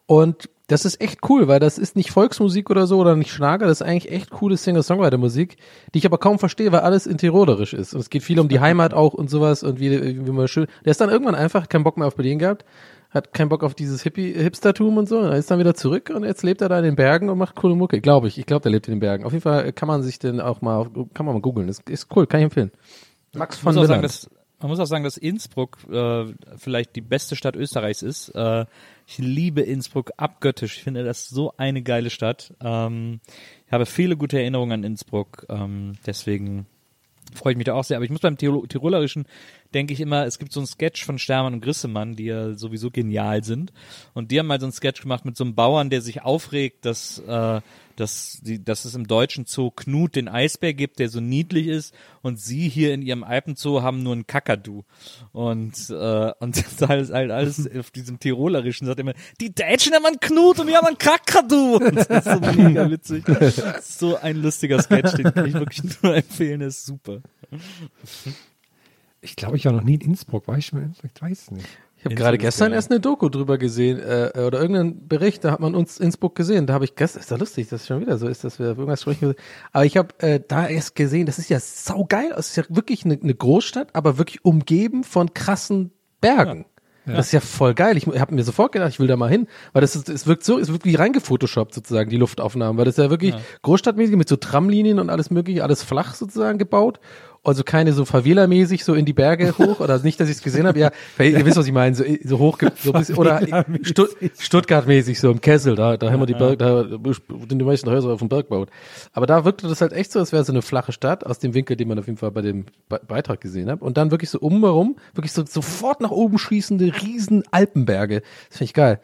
Und 0.05 0.49
das 0.67 0.83
ist 0.83 0.99
echt 0.99 1.19
cool, 1.29 1.47
weil 1.47 1.59
das 1.59 1.77
ist 1.77 1.95
nicht 1.95 2.11
Volksmusik 2.11 2.69
oder 2.69 2.87
so 2.87 2.99
oder 2.99 3.15
nicht 3.15 3.31
Schlager, 3.31 3.67
das 3.67 3.81
ist 3.81 3.87
eigentlich 3.87 4.11
echt 4.11 4.29
coole 4.29 4.57
Singer-Songwriter-Musik, 4.57 5.57
die 5.93 5.97
ich 5.97 6.05
aber 6.05 6.17
kaum 6.17 6.39
verstehe, 6.39 6.71
weil 6.73 6.81
alles 6.81 7.07
in 7.07 7.17
Tirolerisch 7.17 7.73
ist. 7.73 7.93
Und 7.93 8.01
es 8.01 8.09
geht 8.09 8.23
viel 8.23 8.39
um 8.39 8.49
die 8.49 8.59
Heimat 8.59 8.93
auch 8.93 9.13
und 9.13 9.29
sowas 9.29 9.63
und 9.63 9.79
wie, 9.79 10.25
wie 10.25 10.31
man 10.31 10.47
schön. 10.49 10.67
Der 10.83 10.91
ist 10.91 10.99
dann 10.99 11.09
irgendwann 11.09 11.35
einfach 11.35 11.69
keinen 11.69 11.85
Bock 11.85 11.97
mehr 11.97 12.07
auf 12.07 12.15
Berlin 12.15 12.39
gehabt, 12.39 12.65
hat 13.09 13.33
keinen 13.33 13.47
Bock 13.47 13.63
auf 13.63 13.75
dieses 13.75 14.03
Hippie, 14.03 14.33
Hipstertum 14.33 14.97
und 14.97 15.07
so, 15.07 15.19
und 15.19 15.25
er 15.25 15.37
ist 15.37 15.49
dann 15.49 15.59
wieder 15.59 15.73
zurück 15.73 16.11
und 16.13 16.25
jetzt 16.25 16.43
lebt 16.43 16.61
er 16.61 16.67
da 16.67 16.77
in 16.77 16.83
den 16.83 16.95
Bergen 16.97 17.29
und 17.29 17.37
macht 17.37 17.55
coole 17.55 17.75
Mucke. 17.75 18.01
Glaube 18.01 18.27
ich. 18.27 18.37
Ich 18.37 18.45
glaube, 18.45 18.63
der 18.63 18.71
lebt 18.71 18.89
in 18.89 18.95
den 18.95 18.99
Bergen. 18.99 19.23
Auf 19.23 19.31
jeden 19.31 19.43
Fall 19.43 19.71
kann 19.71 19.87
man 19.87 20.03
sich 20.03 20.19
den 20.19 20.41
auch 20.41 20.61
mal, 20.61 20.89
kann 21.13 21.25
man 21.25 21.35
mal 21.35 21.41
googeln. 21.41 21.67
Das 21.67 21.79
ist 21.87 22.07
cool, 22.13 22.27
kann 22.27 22.41
ich 22.41 22.45
empfehlen. 22.45 22.71
Max 23.33 23.55
Ich 23.55 23.61
von 23.61 23.73
muss 23.73 23.83
auch 23.83 23.87
sagen, 23.87 24.01
Milland. 24.01 24.29
Man 24.59 24.69
muss 24.69 24.79
auch 24.79 24.85
sagen, 24.85 25.03
dass 25.03 25.17
Innsbruck 25.17 25.77
äh, 25.91 26.25
vielleicht 26.57 26.95
die 26.95 27.01
beste 27.01 27.35
Stadt 27.35 27.55
Österreichs 27.55 28.01
ist. 28.01 28.29
Äh, 28.29 28.65
ich 29.05 29.17
liebe 29.19 29.61
Innsbruck 29.61 30.11
abgöttisch. 30.17 30.77
Ich 30.77 30.83
finde 30.83 31.03
das 31.03 31.29
so 31.29 31.53
eine 31.57 31.83
geile 31.83 32.09
Stadt. 32.09 32.53
Ähm, 32.61 33.19
ich 33.65 33.71
habe 33.71 33.85
viele 33.85 34.17
gute 34.17 34.39
Erinnerungen 34.39 34.79
an 34.79 34.83
Innsbruck. 34.83 35.45
Ähm, 35.49 35.93
deswegen 36.05 36.65
freue 37.33 37.53
ich 37.53 37.57
mich 37.57 37.65
da 37.65 37.73
auch 37.73 37.83
sehr. 37.83 37.97
Aber 37.97 38.05
ich 38.05 38.11
muss 38.11 38.21
beim 38.21 38.37
Tirol 38.37 38.67
Tirolerischen 38.67 39.27
denke 39.73 39.93
ich 39.93 39.99
immer, 39.99 40.25
es 40.25 40.39
gibt 40.39 40.51
so 40.51 40.59
einen 40.59 40.67
Sketch 40.67 41.05
von 41.05 41.19
Stermann 41.19 41.53
und 41.53 41.61
Grissemann, 41.61 42.15
die 42.15 42.25
ja 42.25 42.53
sowieso 42.55 42.91
genial 42.91 43.43
sind. 43.43 43.71
Und 44.13 44.31
die 44.31 44.39
haben 44.39 44.47
mal 44.47 44.59
so 44.59 44.65
einen 44.65 44.73
Sketch 44.73 45.01
gemacht 45.01 45.25
mit 45.25 45.37
so 45.37 45.43
einem 45.43 45.55
Bauern, 45.55 45.89
der 45.89 46.01
sich 46.01 46.21
aufregt, 46.21 46.85
dass, 46.85 47.19
äh, 47.19 47.61
dass, 47.95 48.39
die, 48.41 48.63
dass 48.63 48.85
es 48.85 48.95
im 48.95 49.07
deutschen 49.07 49.45
Zoo 49.45 49.71
Knut 49.71 50.15
den 50.15 50.27
Eisbär 50.27 50.73
gibt, 50.73 50.99
der 50.99 51.09
so 51.09 51.19
niedlich 51.19 51.67
ist. 51.67 51.93
Und 52.21 52.39
sie 52.39 52.69
hier 52.69 52.93
in 52.93 53.01
ihrem 53.01 53.23
Alpenzoo 53.23 53.81
haben 53.81 54.03
nur 54.03 54.13
einen 54.13 54.27
Kakadu. 54.27 54.83
Und, 55.31 55.89
äh, 55.89 56.31
und 56.39 56.57
das 56.57 56.71
ist 56.71 56.83
alles, 56.83 57.11
halt 57.11 57.31
alles 57.31 57.69
auf 57.77 57.91
diesem 57.91 58.19
Tirolerischen 58.19 58.87
sagt 58.87 58.99
immer, 58.99 59.13
die 59.41 59.53
Deutschen 59.53 59.93
haben 59.93 60.05
einen 60.05 60.19
Knut 60.19 60.59
und 60.59 60.67
wir 60.67 60.77
haben 60.77 60.87
einen 60.87 60.97
Kakadu. 60.97 61.77
Und 61.87 61.95
das 61.95 62.07
ist 62.07 62.25
so 62.25 62.61
mega 62.61 62.89
witzig. 62.89 63.25
Das 63.25 63.99
so 63.99 64.15
ein 64.17 64.37
lustiger 64.37 64.81
Sketch, 64.81 65.13
den 65.15 65.33
kann 65.33 65.45
ich 65.45 65.53
wirklich 65.53 65.83
nur 66.01 66.15
empfehlen, 66.15 66.59
der 66.59 66.69
ist 66.69 66.85
super. 66.85 67.21
Ich 69.29 69.35
glaube, 69.35 69.57
ich 69.57 69.65
war 69.65 69.71
noch 69.73 69.83
nie 69.83 69.95
in 69.95 70.01
Innsbruck. 70.01 70.47
War 70.47 70.57
ich 70.57 70.67
schon 70.67 70.79
mal 70.79 70.83
in 70.83 70.89
Innsbruck? 70.89 71.11
Ich 71.15 71.21
weiß 71.21 71.51
nicht. 71.51 71.67
Ich 71.99 72.05
habe 72.05 72.13
gerade 72.13 72.37
gestern 72.37 72.73
erst 72.73 72.91
eine 72.91 72.99
Doku 72.99 73.27
drüber 73.27 73.57
gesehen, 73.57 73.99
äh, 73.99 74.31
oder 74.35 74.61
irgendeinen 74.61 75.07
Bericht, 75.07 75.43
da 75.43 75.51
hat 75.51 75.59
man 75.59 75.73
uns 75.73 75.99
Innsbruck 75.99 76.35
gesehen. 76.35 76.67
Da 76.67 76.75
habe 76.75 76.85
ich 76.85 76.95
gestern, 76.95 77.21
ist 77.21 77.31
doch 77.31 77.39
lustig, 77.39 77.69
dass 77.69 77.81
es 77.81 77.87
schon 77.87 78.01
wieder 78.01 78.19
so 78.19 78.27
ist, 78.27 78.43
dass 78.43 78.59
wir 78.59 78.67
irgendwas 78.67 79.01
sprechen. 79.01 79.33
Aber 79.73 79.83
ich 79.83 79.97
habe 79.97 80.09
äh, 80.19 80.39
da 80.47 80.67
erst 80.67 80.93
gesehen, 80.95 81.25
das 81.25 81.39
ist 81.39 81.49
ja 81.49 81.59
saugeil. 81.59 82.33
Es 82.37 82.49
ist 82.49 82.55
ja 82.55 82.63
wirklich 82.69 83.03
eine, 83.03 83.19
eine 83.21 83.33
Großstadt, 83.33 83.95
aber 83.95 84.19
wirklich 84.19 84.45
umgeben 84.45 85.03
von 85.03 85.33
krassen 85.33 85.91
Bergen. 86.21 86.65
Ja. 87.07 87.15
Das 87.15 87.27
ist 87.27 87.31
ja 87.31 87.39
voll 87.39 87.73
geil. 87.73 87.97
Ich 87.97 88.05
habe 88.05 88.35
mir 88.35 88.43
sofort 88.43 88.73
gedacht, 88.73 88.89
ich 88.89 88.99
will 88.99 89.07
da 89.07 89.15
mal 89.15 89.29
hin, 89.29 89.47
weil 89.73 89.81
das 89.81 89.95
ist, 89.95 90.09
es 90.09 90.27
wirkt 90.27 90.43
so, 90.43 90.59
es 90.59 90.67
wirkt 90.71 90.85
wie 90.85 90.95
reingefotoshoppt 90.95 91.73
sozusagen, 91.73 92.09
die 92.09 92.17
Luftaufnahmen, 92.17 92.77
weil 92.77 92.85
das 92.85 92.97
ist 92.97 93.03
ja 93.03 93.09
wirklich 93.09 93.33
Ja. 93.33 93.39
großstadtmäßig 93.61 94.17
mit 94.17 94.27
so 94.29 94.35
Tramlinien 94.35 94.99
und 94.99 95.09
alles 95.09 95.31
mögliche, 95.31 95.63
alles 95.63 95.83
flach 95.83 96.13
sozusagen 96.15 96.59
gebaut. 96.59 96.99
Also 97.43 97.63
keine 97.63 97.93
so 97.93 98.03
Favela-mäßig 98.03 98.83
so 98.83 98.93
in 98.93 99.05
die 99.05 99.13
Berge 99.13 99.57
hoch 99.57 99.79
oder 99.79 99.99
nicht, 99.99 100.19
dass 100.19 100.29
ich 100.29 100.37
es 100.37 100.43
gesehen 100.43 100.67
habe. 100.67 100.79
Ja, 100.79 100.91
ihr 101.19 101.45
wisst, 101.45 101.57
was 101.57 101.67
ich 101.67 101.73
meine, 101.73 101.95
so, 101.95 102.03
so 102.23 102.39
hoch 102.39 102.59
so 102.81 102.93
ein 102.93 102.99
bisschen, 102.99 103.15
oder 103.15 103.65
Stutt, 103.83 104.15
Stuttgart-mäßig 104.37 105.19
so 105.19 105.31
im 105.31 105.41
Kessel, 105.41 105.75
da, 105.75 105.97
da 105.97 106.11
haben 106.11 106.19
wir 106.19 106.25
die 106.25 106.33
Berg, 106.33 106.59
da 106.59 106.83
sind 106.83 107.59
die 107.59 107.65
meisten 107.65 107.89
Häuser 107.89 108.09
auf 108.09 108.19
dem 108.19 108.29
Berg 108.29 108.49
gebaut. 108.49 108.69
Aber 109.13 109.25
da 109.25 109.45
wirkte 109.45 109.67
das 109.67 109.81
halt 109.81 109.93
echt 109.93 110.11
so, 110.11 110.19
als 110.19 110.31
wäre 110.31 110.43
so 110.43 110.51
eine 110.51 110.61
flache 110.61 110.91
Stadt 110.91 111.25
aus 111.25 111.39
dem 111.39 111.53
Winkel, 111.53 111.77
den 111.77 111.87
man 111.87 111.99
auf 111.99 112.07
jeden 112.07 112.17
Fall 112.17 112.31
bei 112.31 112.41
dem 112.41 112.65
Be 112.89 113.01
Beitrag 113.07 113.39
gesehen 113.41 113.69
hat. 113.69 113.81
Und 113.81 113.97
dann 113.97 114.11
wirklich 114.11 114.29
so 114.29 114.39
umherum, 114.39 114.97
wirklich 115.13 115.31
so 115.31 115.45
sofort 115.45 116.01
nach 116.01 116.11
oben 116.11 116.37
schießende 116.37 116.91
riesen 117.01 117.43
Alpenberge. 117.51 118.21
Das 118.49 118.57
finde 118.57 118.65
ich 118.65 118.73
geil. 118.73 118.99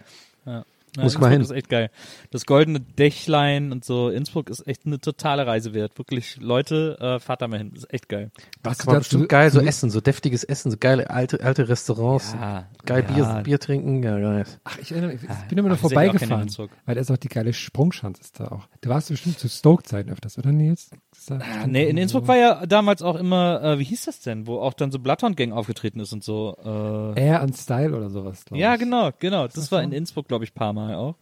Ja. 0.95 1.03
Muss 1.03 1.13
Innsbruck 1.13 1.21
mal 1.21 1.32
hin. 1.32 1.41
ist 1.41 1.51
echt 1.51 1.69
geil. 1.69 1.89
Das 2.29 2.45
goldene 2.45 2.79
Dächlein 2.79 3.71
und 3.71 3.84
so. 3.84 4.10
Innsbruck 4.10 4.49
ist 4.49 4.67
echt 4.67 4.86
eine 4.86 4.99
totale 4.99 5.47
Reise 5.47 5.73
wert. 5.73 5.97
Wirklich, 5.97 6.38
Leute, 6.39 6.97
äh, 6.99 7.19
fahrt 7.19 7.41
da 7.41 7.47
mal 7.47 7.58
hin. 7.58 7.71
Das 7.73 7.86
ist 7.86 7.93
echt 7.93 8.10
geil. 8.10 8.32
Das 8.62 8.86
man 8.86 8.99
bestimmt 8.99 9.29
geil 9.29 9.49
so 9.49 9.60
essen, 9.60 9.89
so 9.89 10.01
deftiges 10.01 10.43
Essen, 10.43 10.69
so 10.69 10.77
geile 10.77 11.10
alte, 11.10 11.43
alte 11.43 11.67
Restaurants. 11.67 12.34
Ja, 12.34 12.69
geil 12.86 13.06
ja. 13.10 13.13
Bier, 13.13 13.43
Bier 13.43 13.60
trinken, 13.60 14.03
ja, 14.03 14.19
geil. 14.19 14.45
Ach, 14.63 14.77
ich 14.77 14.91
erinnere 14.91 15.13
mich, 15.13 15.23
ich 15.23 15.47
bin 15.49 15.58
immer 15.58 15.69
noch 15.69 15.79
vorbeigefahren, 15.79 16.49
weil 16.86 16.95
da 16.95 17.01
ist 17.01 17.10
auch 17.10 17.17
die 17.17 17.29
geile 17.29 17.53
Sprungschanze 17.53 18.21
ist 18.21 18.39
da 18.39 18.49
auch. 18.49 18.67
Du 18.82 18.89
warst 18.89 19.10
bestimmt 19.10 19.39
zu 19.39 19.49
Stoke-Zeiten 19.49 20.12
öfters, 20.12 20.38
oder 20.38 20.51
Nils? 20.51 20.91
Ah, 21.31 21.67
nee, 21.67 21.88
in 21.89 21.97
Innsbruck 21.97 22.27
war 22.27 22.38
ja 22.38 22.65
damals 22.65 23.01
auch 23.01 23.15
immer, 23.15 23.62
äh, 23.63 23.79
wie 23.79 23.83
hieß 23.83 24.05
das 24.05 24.19
denn, 24.19 24.47
wo 24.47 24.59
auch 24.59 24.73
dann 24.73 24.91
so 24.91 24.99
Bloodhound 24.99 25.38
Gang 25.38 25.53
aufgetreten 25.53 25.99
ist 25.99 26.13
und 26.13 26.23
so. 26.23 26.57
Äh, 26.63 27.19
Air 27.21 27.41
and 27.41 27.55
Style 27.55 27.95
oder 27.95 28.09
sowas, 28.09 28.45
glaube 28.45 28.62
ja, 28.62 28.73
ich. 28.73 28.79
genau, 28.79 29.12
genau. 29.19 29.47
Das 29.47 29.71
war 29.71 29.81
in 29.83 29.91
Innsbruck, 29.91 30.27
glaube 30.27 30.43
ich, 30.43 30.51
ein 30.51 30.55
paar 30.55 30.73
Mal 30.73 30.95
auch. 30.95 31.15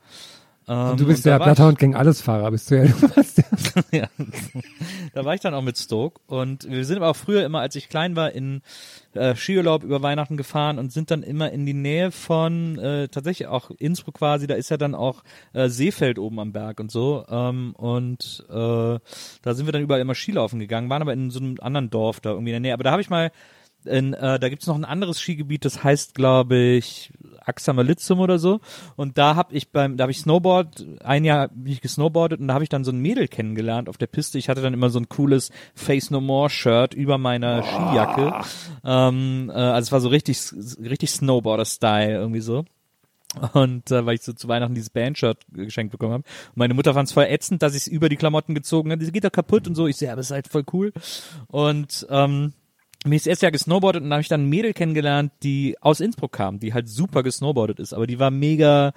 Ähm, 0.67 0.95
du 0.97 1.05
bist 1.07 1.25
ich- 1.25 1.35
Bloodhound 1.35 1.79
Gang 1.79 1.95
Allesfahrer, 1.95 2.51
bist 2.51 2.69
du 2.69 2.77
ja. 2.77 2.85
Du 2.85 3.15
warst 3.15 3.41
ja. 3.91 4.07
Da 5.13 5.25
war 5.25 5.33
ich 5.33 5.41
dann 5.41 5.53
auch 5.53 5.61
mit 5.63 5.77
Stoke 5.77 6.21
und 6.27 6.69
wir 6.69 6.85
sind 6.85 6.97
aber 6.97 7.09
auch 7.09 7.15
früher 7.15 7.43
immer, 7.45 7.59
als 7.59 7.75
ich 7.75 7.89
klein 7.89 8.15
war, 8.15 8.31
in 8.31 8.61
äh, 9.13 9.35
Skiurlaub 9.35 9.83
über 9.83 10.01
Weihnachten 10.01 10.37
gefahren 10.37 10.77
und 10.79 10.91
sind 10.91 11.11
dann 11.11 11.23
immer 11.23 11.51
in 11.51 11.65
die 11.65 11.73
Nähe 11.73 12.11
von 12.11 12.77
äh, 12.77 13.07
tatsächlich 13.07 13.47
auch 13.47 13.71
Innsbruck 13.71 14.15
quasi, 14.15 14.47
da 14.47 14.53
ist 14.53 14.69
ja 14.69 14.77
dann 14.77 14.95
auch 14.95 15.23
äh, 15.53 15.67
Seefeld 15.67 16.19
oben 16.19 16.39
am 16.39 16.53
Berg 16.53 16.79
und 16.79 16.91
so 16.91 17.25
ähm, 17.29 17.73
und 17.75 18.45
äh, 18.49 18.53
da 18.53 19.53
sind 19.53 19.65
wir 19.65 19.73
dann 19.73 19.81
überall 19.81 20.01
immer 20.01 20.15
Skilaufen 20.15 20.59
gegangen, 20.59 20.89
waren 20.89 21.01
aber 21.01 21.13
in 21.13 21.31
so 21.31 21.39
einem 21.39 21.57
anderen 21.59 21.89
Dorf 21.89 22.19
da 22.19 22.29
irgendwie 22.31 22.51
in 22.51 22.55
der 22.55 22.59
Nähe, 22.61 22.73
aber 22.73 22.83
da 22.83 22.91
habe 22.91 23.01
ich 23.01 23.09
mal 23.09 23.31
in, 23.83 24.13
äh, 24.13 24.39
da 24.39 24.49
gibt's 24.49 24.67
noch 24.67 24.75
ein 24.75 24.85
anderes 24.85 25.19
Skigebiet, 25.19 25.65
das 25.65 25.83
heißt, 25.83 26.13
glaube 26.13 26.55
ich, 26.55 27.11
Axamalitzum 27.45 28.19
oder 28.19 28.39
so. 28.39 28.59
Und 28.95 29.17
da 29.17 29.35
habe 29.35 29.53
ich 29.53 29.69
beim, 29.69 29.97
da 29.97 30.03
habe 30.03 30.11
ich 30.11 30.19
Snowboard, 30.19 30.85
ein 31.03 31.25
Jahr 31.25 31.49
bin 31.49 31.73
ich 31.73 31.81
gesnowboardet 31.81 32.39
und 32.39 32.47
da 32.47 32.53
habe 32.53 32.63
ich 32.63 32.69
dann 32.69 32.83
so 32.83 32.91
ein 32.91 32.99
Mädel 32.99 33.27
kennengelernt 33.27 33.89
auf 33.89 33.97
der 33.97 34.07
Piste. 34.07 34.37
Ich 34.37 34.49
hatte 34.49 34.61
dann 34.61 34.73
immer 34.73 34.89
so 34.89 34.99
ein 34.99 35.09
cooles 35.09 35.51
Face 35.75 36.11
No 36.11 36.21
More 36.21 36.49
Shirt 36.49 36.93
über 36.93 37.17
meiner 37.17 37.63
Skijacke. 37.63 38.33
Ähm, 38.83 39.51
äh, 39.53 39.57
also 39.57 39.87
es 39.87 39.91
war 39.91 40.01
so 40.01 40.09
richtig, 40.09 40.39
richtig 40.79 41.11
Snowboarder-Style 41.11 42.13
irgendwie 42.13 42.41
so. 42.41 42.65
Und 43.53 43.91
äh, 43.91 44.05
weil 44.05 44.15
ich 44.15 44.23
so 44.23 44.33
zu 44.33 44.47
Weihnachten 44.47 44.75
dieses 44.75 44.89
Bandshirt 44.89 45.45
geschenkt 45.53 45.91
bekommen 45.91 46.13
habe. 46.13 46.23
Und 46.49 46.57
meine 46.57 46.73
Mutter 46.73 46.93
fand 46.93 47.07
es 47.07 47.13
voll 47.13 47.25
ätzend, 47.25 47.61
dass 47.61 47.75
ich 47.75 47.83
es 47.83 47.87
über 47.87 48.09
die 48.09 48.17
Klamotten 48.17 48.53
gezogen 48.53 48.91
habe. 48.91 49.03
Die 49.03 49.11
geht 49.11 49.23
doch 49.23 49.31
kaputt 49.31 49.67
und 49.67 49.75
so. 49.75 49.87
Ich 49.87 49.95
sehe, 49.97 50.07
ja, 50.07 50.13
aber 50.13 50.21
es 50.21 50.27
ist 50.27 50.31
halt 50.31 50.47
voll 50.49 50.65
cool. 50.73 50.91
Und 51.47 52.05
ähm, 52.09 52.53
mir 53.05 53.15
ist 53.15 53.27
erst 53.27 53.41
Jahr 53.41 53.51
gesnowboardet 53.51 54.03
und 54.03 54.09
da 54.09 54.15
habe 54.15 54.21
ich 54.21 54.27
dann 54.27 54.43
ein 54.43 54.49
Mädel 54.49 54.73
kennengelernt, 54.73 55.31
die 55.43 55.75
aus 55.81 55.99
Innsbruck 55.99 56.33
kam, 56.33 56.59
die 56.59 56.73
halt 56.73 56.87
super 56.87 57.23
gesnowboardet 57.23 57.79
ist, 57.79 57.93
aber 57.93 58.05
die 58.05 58.19
war 58.19 58.31
mega, 58.31 58.93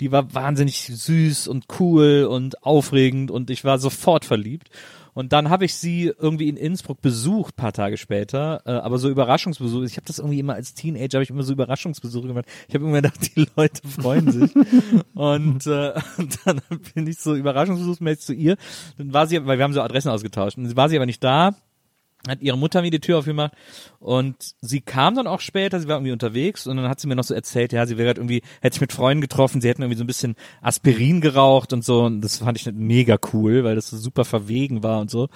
die 0.00 0.12
war 0.12 0.32
wahnsinnig 0.32 0.80
süß 0.80 1.48
und 1.48 1.66
cool 1.80 2.28
und 2.30 2.62
aufregend 2.62 3.30
und 3.30 3.50
ich 3.50 3.64
war 3.64 3.78
sofort 3.78 4.24
verliebt. 4.24 4.70
Und 5.14 5.32
dann 5.32 5.50
habe 5.50 5.64
ich 5.64 5.74
sie 5.74 6.12
irgendwie 6.16 6.48
in 6.48 6.56
Innsbruck 6.56 7.02
besucht, 7.02 7.56
paar 7.56 7.72
Tage 7.72 7.96
später, 7.96 8.62
äh, 8.64 8.70
aber 8.70 8.98
so 8.98 9.08
Überraschungsbesuche. 9.08 9.84
Ich 9.84 9.96
habe 9.96 10.06
das 10.06 10.20
irgendwie 10.20 10.38
immer 10.38 10.54
als 10.54 10.74
Teenager, 10.74 11.18
habe 11.18 11.24
ich 11.24 11.30
immer 11.30 11.42
so 11.42 11.54
Überraschungsbesuche 11.54 12.28
gemacht. 12.28 12.44
Ich 12.68 12.74
habe 12.76 12.84
immer 12.84 13.02
gedacht, 13.02 13.34
die 13.34 13.48
Leute 13.56 13.82
freuen 13.88 14.30
sich. 14.30 14.54
und, 15.14 15.66
äh, 15.66 15.94
und 16.18 16.38
dann 16.44 16.60
bin 16.94 17.08
ich 17.08 17.18
so 17.18 17.34
überraschungsbesuchsmäßig 17.34 18.24
zu 18.26 18.32
ihr. 18.32 18.56
Dann 18.96 19.12
war 19.12 19.26
sie, 19.26 19.44
weil 19.44 19.58
wir 19.58 19.64
haben 19.64 19.72
so 19.72 19.82
Adressen 19.82 20.10
ausgetauscht. 20.10 20.56
Und 20.56 20.76
war 20.76 20.88
sie 20.88 20.94
aber 20.94 21.06
nicht 21.06 21.24
da 21.24 21.56
hat 22.26 22.42
ihre 22.42 22.58
Mutter 22.58 22.82
mir 22.82 22.90
die 22.90 23.00
Tür 23.00 23.18
aufgemacht 23.18 23.52
und 24.00 24.36
sie 24.60 24.80
kam 24.80 25.14
dann 25.14 25.26
auch 25.26 25.40
später, 25.40 25.78
sie 25.80 25.88
war 25.88 25.96
irgendwie 25.96 26.12
unterwegs 26.12 26.66
und 26.66 26.76
dann 26.76 26.88
hat 26.88 27.00
sie 27.00 27.06
mir 27.06 27.16
noch 27.16 27.24
so 27.24 27.34
erzählt, 27.34 27.72
ja, 27.72 27.86
sie 27.86 27.96
wäre 27.96 28.08
halt 28.08 28.18
irgendwie, 28.18 28.42
hätte 28.60 28.74
sich 28.74 28.80
mit 28.80 28.92
Freunden 28.92 29.20
getroffen, 29.20 29.60
sie 29.60 29.68
hätten 29.68 29.82
irgendwie 29.82 29.98
so 29.98 30.04
ein 30.04 30.08
bisschen 30.08 30.34
Aspirin 30.60 31.20
geraucht 31.20 31.72
und 31.72 31.84
so 31.84 32.02
und 32.02 32.20
das 32.20 32.38
fand 32.38 32.58
ich 32.58 32.70
mega 32.72 33.18
cool, 33.32 33.64
weil 33.64 33.76
das 33.76 33.90
so 33.90 33.96
super 33.96 34.24
verwegen 34.24 34.82
war 34.82 35.00
und 35.00 35.10
so. 35.10 35.28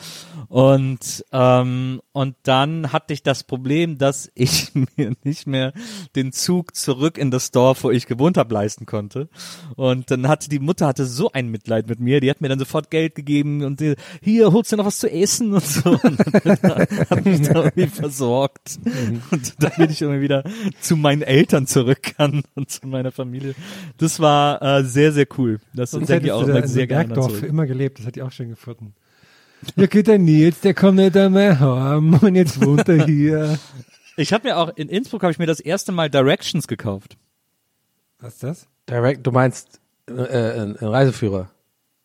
Und 0.49 1.25
ähm, 1.33 2.01
und 2.13 2.37
dann 2.43 2.93
hatte 2.93 3.15
ich 3.15 3.23
das 3.23 3.45
Problem, 3.45 3.99
dass 3.99 4.31
ich 4.35 4.73
mir 4.97 5.15
nicht 5.23 5.47
mehr 5.47 5.73
den 6.17 6.33
Zug 6.33 6.75
zurück 6.75 7.17
in 7.17 7.31
das 7.31 7.53
Dorf, 7.53 7.85
wo 7.85 7.91
ich 7.91 8.07
gewohnt 8.07 8.37
habe, 8.37 8.53
leisten 8.53 8.87
konnte. 8.87 9.29
Und 9.77 10.11
dann 10.11 10.29
hatte 10.29 10.49
die 10.49 10.59
Mutter 10.59 10.87
hatte 10.87 11.07
so 11.07 11.31
ein 11.33 11.49
Mitleid 11.49 11.89
mit 11.89 12.01
mir, 12.01 12.21
die 12.21 12.31
hat 12.31 12.41
mir 12.41 12.49
dann 12.49 12.59
sofort 12.59 12.91
Geld 12.91 13.15
gegeben 13.15 13.65
und 13.65 13.81
die, 13.81 13.95
hier 14.21 14.53
holst 14.53 14.73
du 14.73 14.77
noch 14.77 14.87
was 14.87 14.99
zu 14.99 15.11
essen 15.11 15.53
und 15.55 15.65
so. 15.65 15.93
Und 16.03 16.19
hat 17.11 17.25
mich 17.25 17.43
da 17.43 17.65
irgendwie 17.65 17.87
versorgt 17.87 18.79
und 19.31 19.63
dann 19.63 19.73
bin 19.77 19.91
ich 19.91 20.03
irgendwie 20.03 20.23
wieder 20.23 20.45
zu 20.81 20.97
meinen 20.97 21.23
Eltern 21.23 21.67
zurückgegangen 21.67 22.43
und 22.55 22.71
zu 22.71 22.87
meiner 22.87 23.13
Familie. 23.13 23.55
Das 23.99 24.21
war 24.21 24.63
äh, 24.63 24.85
sehr 24.85 25.13
sehr 25.13 25.27
cool. 25.39 25.61
Das 25.75 25.93
Sonst 25.93 26.09
denke 26.09 26.27
ich 26.27 26.33
auch 26.33 26.47
immer 26.47 26.63
in 26.63 26.69
sehr 26.69 26.87
gerne 26.87 27.09
Bergdorf 27.09 27.27
zurück. 27.29 27.41
für 27.41 27.47
immer 27.47 27.67
gelebt, 27.67 27.99
das 27.99 28.07
hat 28.07 28.17
die 28.17 28.23
auch 28.23 28.33
schön 28.33 28.51
gefunden. 28.51 28.95
Ja, 29.77 29.87
geht 29.87 30.09
der 30.09 30.19
Nils, 30.19 30.61
der 30.61 30.75
kommt 30.75 30.97
nicht 30.97 31.17
einmal 31.17 31.59
heim 31.61 32.15
und 32.15 32.35
jetzt 32.35 32.65
wohnt 32.65 32.89
er 32.89 33.07
hier. 33.07 33.59
Ich 34.17 34.33
habe 34.33 34.49
mir 34.49 34.59
auch 34.59 34.77
in 34.77 34.89
Innsbruck 34.89 35.23
habe 35.23 35.33
ich 35.33 35.39
mir 35.39 35.47
das 35.47 35.61
erste 35.61 35.93
Mal 35.93 36.11
Directions 36.11 36.67
gekauft. 36.67 37.17
Was 38.19 38.35
ist 38.35 38.43
das? 38.43 38.67
Direct, 38.89 39.27
du 39.27 39.31
meinst 39.31 39.81
äh, 40.09 40.13
äh, 40.13 40.61
ein 40.61 40.77
Reiseführer. 40.77 41.51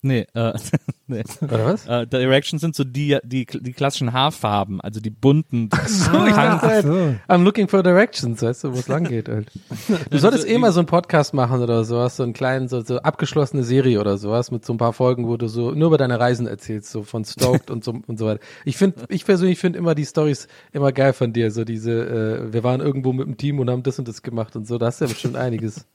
Nee, 0.04 0.28
äh, 0.36 0.54
nee. 1.08 1.24
Oder 1.41 1.66
was? 1.66 1.88
Äh, 1.88 2.06
Directions 2.06 2.62
sind 2.62 2.76
so 2.76 2.84
die, 2.84 3.18
die, 3.24 3.45
die 3.45 3.74
klassischen 3.74 4.14
Haarfarben, 4.14 4.80
also 4.80 5.00
die 5.00 5.10
bunten. 5.10 5.70
Die 5.70 5.89
So, 5.89 6.26
ich 6.26 6.36
dachte 6.36 6.68
halt, 6.68 6.86
I'm 7.28 7.43
looking 7.43 7.68
for 7.68 7.82
directions, 7.82 8.41
weißt 8.41 8.66
du, 8.66 8.74
wo 8.74 8.78
es 8.78 8.88
lang 8.88 9.06
geht 9.06 9.28
halt. 9.28 9.52
Du 10.10 10.18
solltest 10.20 10.48
eh 10.48 10.58
mal 10.58 10.72
so 10.72 10.80
einen 10.80 10.88
Podcast 10.88 11.34
machen 11.34 11.62
oder 11.62 11.84
sowas, 11.84 12.18
so 12.18 12.24
einen 12.24 12.34
kleinen, 12.34 12.68
so, 12.68 12.82
so 12.84 13.00
abgeschlossene 13.00 13.64
Serie 13.64 14.00
oder 14.00 14.18
sowas 14.18 14.52
mit 14.52 14.66
so 14.66 14.74
ein 14.74 14.78
paar 14.78 14.93
Folgen, 14.93 15.28
wo 15.28 15.36
du 15.38 15.48
so 15.48 15.72
nur 15.72 15.88
über 15.88 15.98
deine 15.98 16.20
Reisen 16.20 16.45
erzählst, 16.48 16.91
so 16.91 17.04
von 17.04 17.26
Stoked 17.26 17.72
und 17.72 17.84
so 17.84 17.95
und 18.06 18.20
so 18.20 18.28
weiter. 18.28 18.39
Ich 18.66 18.78
finde, 18.78 19.06
ich 19.10 19.26
persönlich 19.26 19.60
finde 19.60 19.80
immer 19.80 19.95
die 19.95 20.06
Stories 20.06 20.48
immer 20.72 20.91
geil 20.91 21.14
von 21.14 21.34
dir, 21.34 21.52
so 21.52 21.64
diese, 21.66 21.91
äh, 21.91 22.54
wir 22.54 22.64
waren 22.64 22.82
irgendwo 22.82 23.14
mit 23.14 23.26
dem 23.26 23.38
Team 23.38 23.60
und 23.60 23.70
haben 23.70 23.84
das 23.84 23.98
und 23.98 24.08
das 24.08 24.22
gemacht 24.22 24.56
und 24.56 24.68
so, 24.68 24.78
da 24.78 24.88
hast 24.88 25.02
du 25.02 25.06
ja 25.06 25.10
bestimmt 25.10 25.36
einiges. 25.36 25.86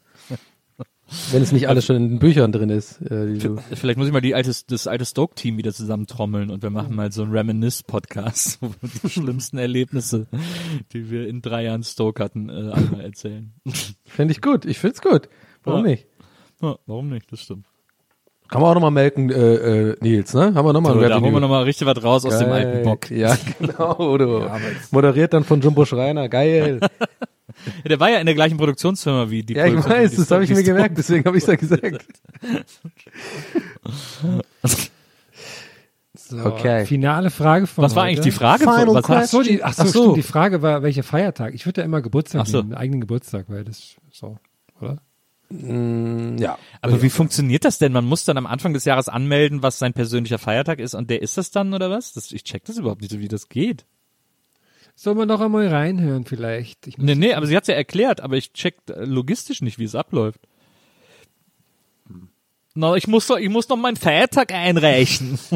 Wenn 1.31 1.43
es 1.43 1.53
nicht 1.53 1.69
alles 1.69 1.85
schon 1.85 1.97
in 1.97 2.09
den 2.09 2.19
Büchern 2.19 2.53
drin 2.53 2.71
ist. 2.71 3.01
Äh, 3.03 3.39
Vielleicht 3.75 3.99
muss 3.99 4.07
ich 4.07 4.13
mal 4.15 4.23
die 4.23 4.35
alte, 4.35 4.51
das 4.69 4.87
alte 4.87 5.05
Stoke-Team 5.05 5.59
wieder 5.59 5.73
zusammentrommeln 5.75 6.51
und 6.51 6.63
wir 6.63 6.71
machen 6.71 6.95
mal 6.97 7.13
so 7.13 7.23
einen 7.23 7.33
Reminisce-Podcast, 7.33 8.59
wo 8.63 8.69
wir 8.81 8.89
die 9.03 9.11
schlimmsten 9.11 9.59
Erlebnisse, 9.59 10.27
die 10.93 11.11
wir 11.11 11.29
in 11.29 11.43
drei 11.43 11.65
Jahren 11.65 11.83
Stoke 11.83 12.23
hatten, 12.23 12.49
äh, 12.49 12.73
einmal 12.73 13.01
erzählen. 13.03 13.53
Finde 14.07 14.33
ich 14.33 14.41
gut, 14.41 14.65
ich 14.65 14.79
find's 14.79 15.03
gut. 15.03 15.29
Warum 15.65 15.85
Ja. 15.85 15.91
nicht? 15.91 16.07
Ja, 16.63 16.77
warum 16.87 17.11
nicht? 17.11 17.31
Das 17.31 17.41
stimmt. 17.41 17.67
Kann 18.49 18.61
man 18.61 18.71
auch 18.71 18.75
nochmal 18.75 18.91
melken, 18.91 19.31
äh, 19.31 19.91
äh, 19.91 19.97
Nils, 20.01 20.33
ne? 20.35 20.55
Haben 20.55 20.67
wir 20.67 20.73
nochmal 20.73 20.95
So, 20.95 21.01
da 21.01 21.21
holen 21.21 21.33
wir 21.33 21.41
nochmal 21.41 21.65
richtig 21.65 21.87
was 21.87 22.03
raus 22.03 22.25
aus 22.27 22.39
dem 22.39 22.49
Geil. 22.49 22.67
alten 22.67 22.85
Bock. 22.85 23.11
Ja, 23.11 23.37
genau. 23.59 24.17
Du. 24.19 24.47
Moderiert 24.91 25.33
dann 25.33 25.45
von 25.45 25.61
Jumbo 25.61 25.85
Schreiner. 25.85 26.29
Geil. 26.29 26.81
Ja, 27.49 27.83
der 27.89 28.01
war 28.01 28.11
ja 28.11 28.19
in 28.19 28.27
der 28.27 28.35
gleichen 28.35 28.57
Produktionsfirma 28.57 29.31
wie 29.31 29.43
die 29.43 29.55
ja, 29.55 29.67
ich 29.67 29.73
Produktionsfirma, 29.75 30.11
weiß, 30.11 30.17
das 30.17 30.31
habe 30.31 30.45
ich 30.45 30.51
mir 30.51 30.63
gemerkt, 30.63 30.99
deswegen 30.99 31.25
habe 31.25 31.39
ich 31.39 31.47
ja 31.47 31.55
gesagt. 31.57 32.03
So, 36.15 36.39
Okay. 36.45 36.87
Finale 36.87 37.31
Frage 37.31 37.67
von 37.67 37.85
Was 37.85 37.95
war 37.95 38.05
heute. 38.05 38.11
eigentlich 38.13 38.25
die 38.25 38.31
Frage? 38.33 38.65
Final 38.65 38.89
Was 38.89 39.05
Ach 39.09 39.25
so, 39.25 39.43
die, 39.43 39.63
ach 39.63 39.73
so, 39.73 39.83
Ach 39.83 39.87
so. 39.87 40.03
stimmt, 40.03 40.17
die 40.19 40.23
Frage 40.23 40.63
war, 40.63 40.83
welcher 40.83 41.03
Feiertag? 41.03 41.55
Ich 41.55 41.67
würde 41.67 41.81
ja 41.81 41.85
immer 41.85 42.03
Geburtstag 42.03 42.43
Ach 42.43 42.47
so. 42.47 42.59
nehmen, 42.59 42.73
einen 42.73 42.81
eigenen 42.81 43.01
Geburtstag, 43.01 43.47
weil 43.49 43.65
das 43.65 43.97
so, 44.11 44.39
oder? 44.81 44.99
Mm, 45.49 46.39
ja. 46.39 46.59
Aber 46.81 47.03
wie 47.03 47.11
funktioniert 47.11 47.65
das 47.65 47.79
denn? 47.79 47.93
Man 47.93 48.05
muss 48.05 48.25
dann 48.25 48.37
am 48.37 48.47
Anfang 48.47 48.73
des 48.73 48.85
Jahres 48.85 49.09
anmelden, 49.09 49.63
was 49.63 49.79
sein 49.79 49.93
persönlicher 49.93 50.39
Feiertag 50.39 50.81
ist 50.81 50.95
und 50.95 51.11
der 51.11 51.23
ist 51.23 51.39
das 51.39 51.51
dann 51.51 51.73
oder 51.75 51.91
was? 51.91 52.13
Das, 52.13 52.33
ich 52.33 52.45
check 52.45 52.65
das 52.65 52.79
überhaupt 52.79 53.03
nicht, 53.03 53.19
wie 53.19 53.29
das 53.29 53.49
geht. 53.49 53.87
Sollen 54.95 55.19
wir 55.19 55.27
noch 55.27 55.41
einmal 55.41 55.67
reinhören 55.69 56.25
vielleicht? 56.25 56.87
Ich 56.87 56.99
Nee, 56.99 57.15
nee, 57.15 57.35
aber 57.35 57.47
sie 57.47 57.57
hat's 57.57 57.69
ja 57.69 57.75
erklärt, 57.75 58.21
aber 58.21 58.37
ich 58.37 58.53
check 58.53 58.77
logistisch 58.87 59.63
nicht, 59.63 59.79
wie 59.79 59.85
es 59.85 59.95
abläuft. 59.95 60.41
Na, 62.75 62.95
ich 62.95 63.07
muss 63.07 63.27
doch, 63.27 63.37
ich 63.37 63.51
muss 63.51 63.69
noch 63.69 63.77
meinen 63.77 63.97
Feiertag 63.97 64.53
einreichen. 64.53 65.39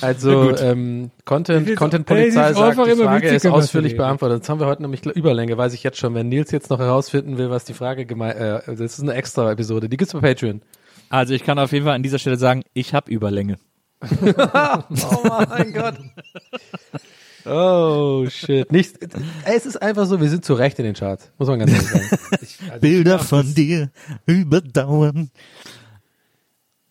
Also 0.00 0.56
ähm, 0.56 1.10
Content, 1.24 1.66
Hey, 1.66 1.74
Content 1.74 2.06
Polizei 2.06 2.52
sagt, 2.52 2.58
einfach 2.58 2.84
die 2.84 2.92
immer 2.92 3.04
Frage 3.04 3.28
ist 3.28 3.46
ausführlich 3.46 3.96
beantwortet. 3.96 4.42
Das 4.42 4.48
haben 4.48 4.60
wir 4.60 4.66
heute 4.66 4.82
nämlich 4.82 5.04
Überlänge, 5.04 5.56
weiß 5.56 5.74
ich 5.74 5.82
jetzt 5.82 5.98
schon. 5.98 6.14
Wenn 6.14 6.28
Nils 6.28 6.50
jetzt 6.50 6.70
noch 6.70 6.78
herausfinden 6.78 7.38
will, 7.38 7.50
was 7.50 7.64
die 7.64 7.74
Frage 7.74 8.06
gemeint, 8.06 8.36
äh, 8.36 8.60
das 8.66 8.80
ist 8.80 9.00
eine 9.00 9.14
extra 9.14 9.50
Episode. 9.50 9.88
Die 9.88 9.96
gibt's 9.96 10.12
bei 10.12 10.20
Patreon. 10.20 10.62
Also 11.10 11.34
ich 11.34 11.44
kann 11.44 11.58
auf 11.58 11.72
jeden 11.72 11.84
Fall 11.84 11.94
an 11.94 12.02
dieser 12.02 12.18
Stelle 12.18 12.36
sagen, 12.36 12.62
ich 12.72 12.94
habe 12.94 13.10
Überlänge. 13.10 13.58
oh 14.02 15.44
mein 15.48 15.72
Gott. 15.72 15.96
Oh 17.46 18.26
shit. 18.28 18.70
Nicht, 18.72 18.98
es 19.44 19.66
ist 19.66 19.80
einfach 19.82 20.06
so, 20.06 20.20
wir 20.20 20.28
sind 20.28 20.44
zu 20.44 20.54
Recht 20.54 20.78
in 20.78 20.84
den 20.84 20.94
Charts, 20.94 21.30
muss 21.38 21.48
man 21.48 21.58
ganz 21.58 21.72
ehrlich 21.72 21.88
sagen. 21.88 22.18
Also 22.70 22.80
Bilder 22.80 22.98
ich 22.98 23.28
glaub, 23.28 23.28
von 23.28 23.54
dir 23.54 23.90
überdauern. 24.26 25.30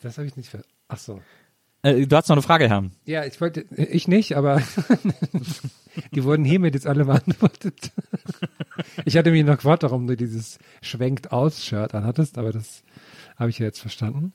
Das 0.01 0.17
habe 0.17 0.27
ich 0.27 0.35
nicht 0.35 0.49
ver... 0.49 0.61
Ach 0.87 0.99
so. 0.99 1.21
Äh, 1.81 2.05
du 2.05 2.15
hast 2.15 2.29
noch 2.29 2.35
eine 2.35 2.43
Frage, 2.43 2.69
Herr. 2.69 2.89
Ja, 3.05 3.25
ich 3.25 3.39
wollte, 3.41 3.65
ich 3.75 4.07
nicht, 4.07 4.37
aber 4.37 4.61
die 6.11 6.23
wurden 6.23 6.45
hiermit 6.45 6.75
jetzt 6.75 6.87
alle 6.87 7.05
beantwortet. 7.05 7.91
ich 9.05 9.17
hatte 9.17 9.31
mich 9.31 9.43
noch 9.43 9.57
gefragt, 9.57 9.83
warum 9.83 10.07
du 10.07 10.15
dieses 10.15 10.59
Schwenkt-aus-Shirt 10.81 11.93
anhattest, 11.95 12.37
aber 12.37 12.51
das 12.51 12.83
habe 13.37 13.49
ich 13.49 13.59
ja 13.59 13.65
jetzt 13.65 13.79
verstanden. 13.79 14.33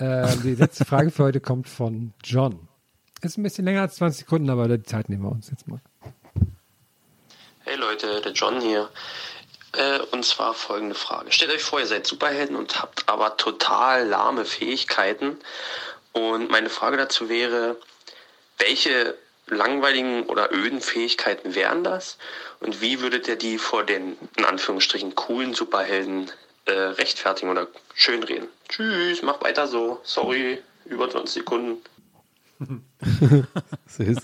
Ähm, 0.00 0.42
die 0.42 0.54
letzte 0.54 0.84
Frage 0.84 1.10
für 1.10 1.24
heute 1.24 1.40
kommt 1.40 1.68
von 1.68 2.12
John. 2.22 2.68
Ist 3.20 3.36
ein 3.36 3.42
bisschen 3.42 3.64
länger 3.64 3.82
als 3.82 3.96
20 3.96 4.20
Sekunden, 4.20 4.48
aber 4.48 4.68
die 4.68 4.82
Zeit 4.84 5.08
nehmen 5.08 5.24
wir 5.24 5.32
uns 5.32 5.50
jetzt 5.50 5.66
mal. 5.66 5.80
Hey 7.64 7.76
Leute, 7.76 8.20
der 8.20 8.32
John 8.32 8.60
hier. 8.60 8.88
Äh, 9.76 9.98
und 10.12 10.24
zwar 10.24 10.54
folgende 10.54 10.94
Frage. 10.94 11.32
Stellt 11.32 11.50
euch 11.50 11.62
vor, 11.62 11.80
ihr 11.80 11.86
seid 11.86 12.06
Superhelden 12.06 12.54
und 12.54 12.80
habt 12.80 13.08
aber 13.08 13.36
total 13.36 14.06
lahme 14.06 14.44
Fähigkeiten. 14.44 15.36
Und 16.12 16.50
meine 16.50 16.70
Frage 16.70 16.96
dazu 16.96 17.28
wäre, 17.28 17.76
welche 18.58 19.16
langweiligen 19.48 20.24
oder 20.24 20.52
öden 20.52 20.80
Fähigkeiten 20.80 21.54
wären 21.54 21.82
das? 21.82 22.18
Und 22.60 22.80
wie 22.80 23.00
würdet 23.00 23.26
ihr 23.28 23.36
die 23.36 23.58
vor 23.58 23.84
den, 23.84 24.16
in 24.36 24.44
Anführungsstrichen, 24.44 25.14
coolen 25.14 25.54
Superhelden 25.54 26.30
äh, 26.68 26.72
rechtfertigen 26.98 27.50
oder 27.50 27.66
schönreden? 27.94 28.48
Tschüss, 28.68 29.22
mach 29.22 29.42
weiter 29.42 29.66
so. 29.66 29.98
Sorry, 30.04 30.58
über 30.86 31.08
20 31.10 31.34
Sekunden. 31.42 31.78
Süß. 33.86 34.18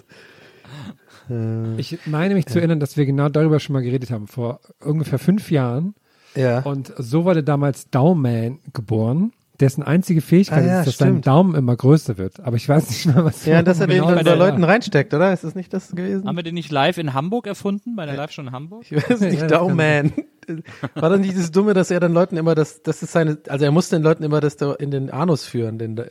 Äh, 1.30 1.76
Ich 1.80 1.99
meine 2.07 2.34
mich 2.34 2.47
zu 2.47 2.59
erinnern, 2.59 2.80
dass 2.80 2.97
wir 2.97 3.07
genau 3.07 3.28
darüber 3.28 3.61
schon 3.61 3.72
mal 3.74 3.82
geredet 3.82 4.11
haben, 4.11 4.26
vor 4.28 4.61
ungefähr 4.80 5.18
fünf 5.18 5.51
Jahren. 5.51 5.95
Ja. 6.34 6.61
Und 6.61 6.92
so 6.99 7.24
wurde 7.24 7.45
damals 7.45 7.88
Dauman 7.90 8.59
geboren, 8.72 9.32
dessen 9.61 9.84
einzige 9.84 10.20
Fähigkeit 10.20 10.64
Ah 10.64 10.66
ja, 10.66 10.80
ist, 10.80 10.86
dass 10.88 10.99
sein 10.99 11.09
stimmt. 11.11 11.26
Daumen 11.28 11.55
immer 11.55 11.76
größer 11.76 12.18
wird. 12.18 12.40
Aber 12.40 12.57
ich 12.57 12.68
weiß 12.68 12.90
nicht 12.90 13.07
mehr, 13.07 13.24
was 13.24 13.47
ja, 13.47 13.62
dass 13.62 13.78
er 13.78 13.86
den 13.86 14.03
genau 14.05 14.20
bei. 14.22 14.34
Leuten 14.34 14.64
reinsteckt, 14.64 15.14
oder? 15.14 15.32
Ist 15.32 15.45
das 15.45 15.55
nicht 15.55 15.72
das 15.72 15.90
gewesen? 15.92 16.26
Haben 16.26 16.34
wir 16.36 16.42
den 16.42 16.55
nicht 16.55 16.72
live 16.72 16.99
in 16.99 17.14
Hamburg 17.14 17.47
erfunden, 17.47 17.95
bei 17.95 18.05
der 18.05 18.16
Live-Show 18.16 18.42
in 18.42 18.51
Hamburg? 18.51 18.82
Ich 18.90 18.97
weiß 19.11 19.20
nicht, 19.20 19.40
Ja, 19.42 19.47
Daumen. 19.47 20.12
War 20.95 21.11
dann 21.11 21.20
nicht 21.20 21.32
dieses 21.32 21.51
Dumme, 21.51 21.74
dass 21.74 21.90
er 21.90 22.01
dann 22.01 22.12
Leuten 22.12 22.36
immer 22.36 22.55
das, 22.55 22.82
das 22.82 23.03
ist 23.03 23.12
seine, 23.12 23.38
also 23.49 23.64
er 23.64 23.70
muss 23.70 23.88
den 23.88 24.03
Leuten 24.03 24.22
immer 24.22 24.40
das 24.40 24.57
da 24.57 24.72
in 24.74 24.90
den 24.90 25.11
Anus 25.11 25.45
führen, 25.45 25.78
den, 25.78 25.97
äh, 25.99 26.07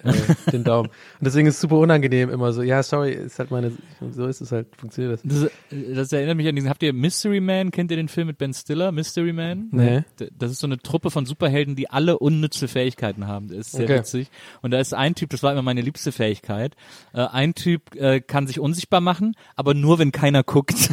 den 0.52 0.64
Daumen. 0.64 0.90
Und 1.20 1.26
deswegen 1.26 1.48
ist 1.48 1.56
es 1.56 1.62
super 1.62 1.78
unangenehm 1.78 2.30
immer 2.30 2.54
so, 2.54 2.62
ja, 2.62 2.82
sorry, 2.84 3.12
ist 3.14 3.40
halt 3.40 3.52
meine, 3.52 3.72
so 4.12 4.28
ist 4.28 4.42
es 4.42 4.52
halt, 4.52 4.68
funktioniert 4.78 5.20
das. 5.24 5.24
Das, 5.24 5.52
das 5.96 6.12
erinnert 6.14 6.38
mich 6.38 6.48
an 6.48 6.56
diesen, 6.56 6.70
habt 6.70 6.84
ihr 6.84 6.94
Mystery 6.94 7.40
Man, 7.42 7.72
kennt 7.72 7.92
ihr 7.92 7.98
den 7.98 8.08
Film 8.10 8.28
mit 8.28 8.38
Ben 8.38 8.54
Stiller, 8.54 8.92
Mystery 8.92 9.34
Man? 9.34 9.68
Nee. 9.72 10.04
Das 10.38 10.52
ist 10.52 10.60
so 10.60 10.68
eine 10.68 10.78
Truppe 10.78 11.12
von 11.12 11.26
Superhelden, 11.26 11.76
die 11.76 11.90
alle 11.90 12.20
unnütze 12.20 12.68
Fähigkeiten 12.68 13.28
haben. 13.28 13.48
Das 13.50 13.58
ist 13.58 13.72
sehr 13.74 13.84
Okay. 13.86 14.00
witzig. 14.00 14.30
Und 14.62 14.72
da 14.72 14.80
ist 14.80 14.94
ein 14.94 15.16
Typ, 15.16 15.30
das 15.30 15.44
war 15.44 15.52
immer 15.52 15.62
meine 15.62 15.82
liebste 15.82 16.12
Fähigkeit, 16.12 16.76
äh, 17.14 17.22
ein 17.22 17.54
Typ 17.54 17.96
äh, 17.96 18.22
kann 18.22 18.48
sich 18.48 18.60
unsichtbar 18.60 19.02
machen, 19.02 19.36
aber 19.56 19.74
nur 19.74 20.00
wenn 20.00 20.12
keiner 20.12 20.44
guckt. 20.44 20.74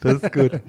Das 0.00 0.22
ist 0.22 0.32
gut. 0.32 0.60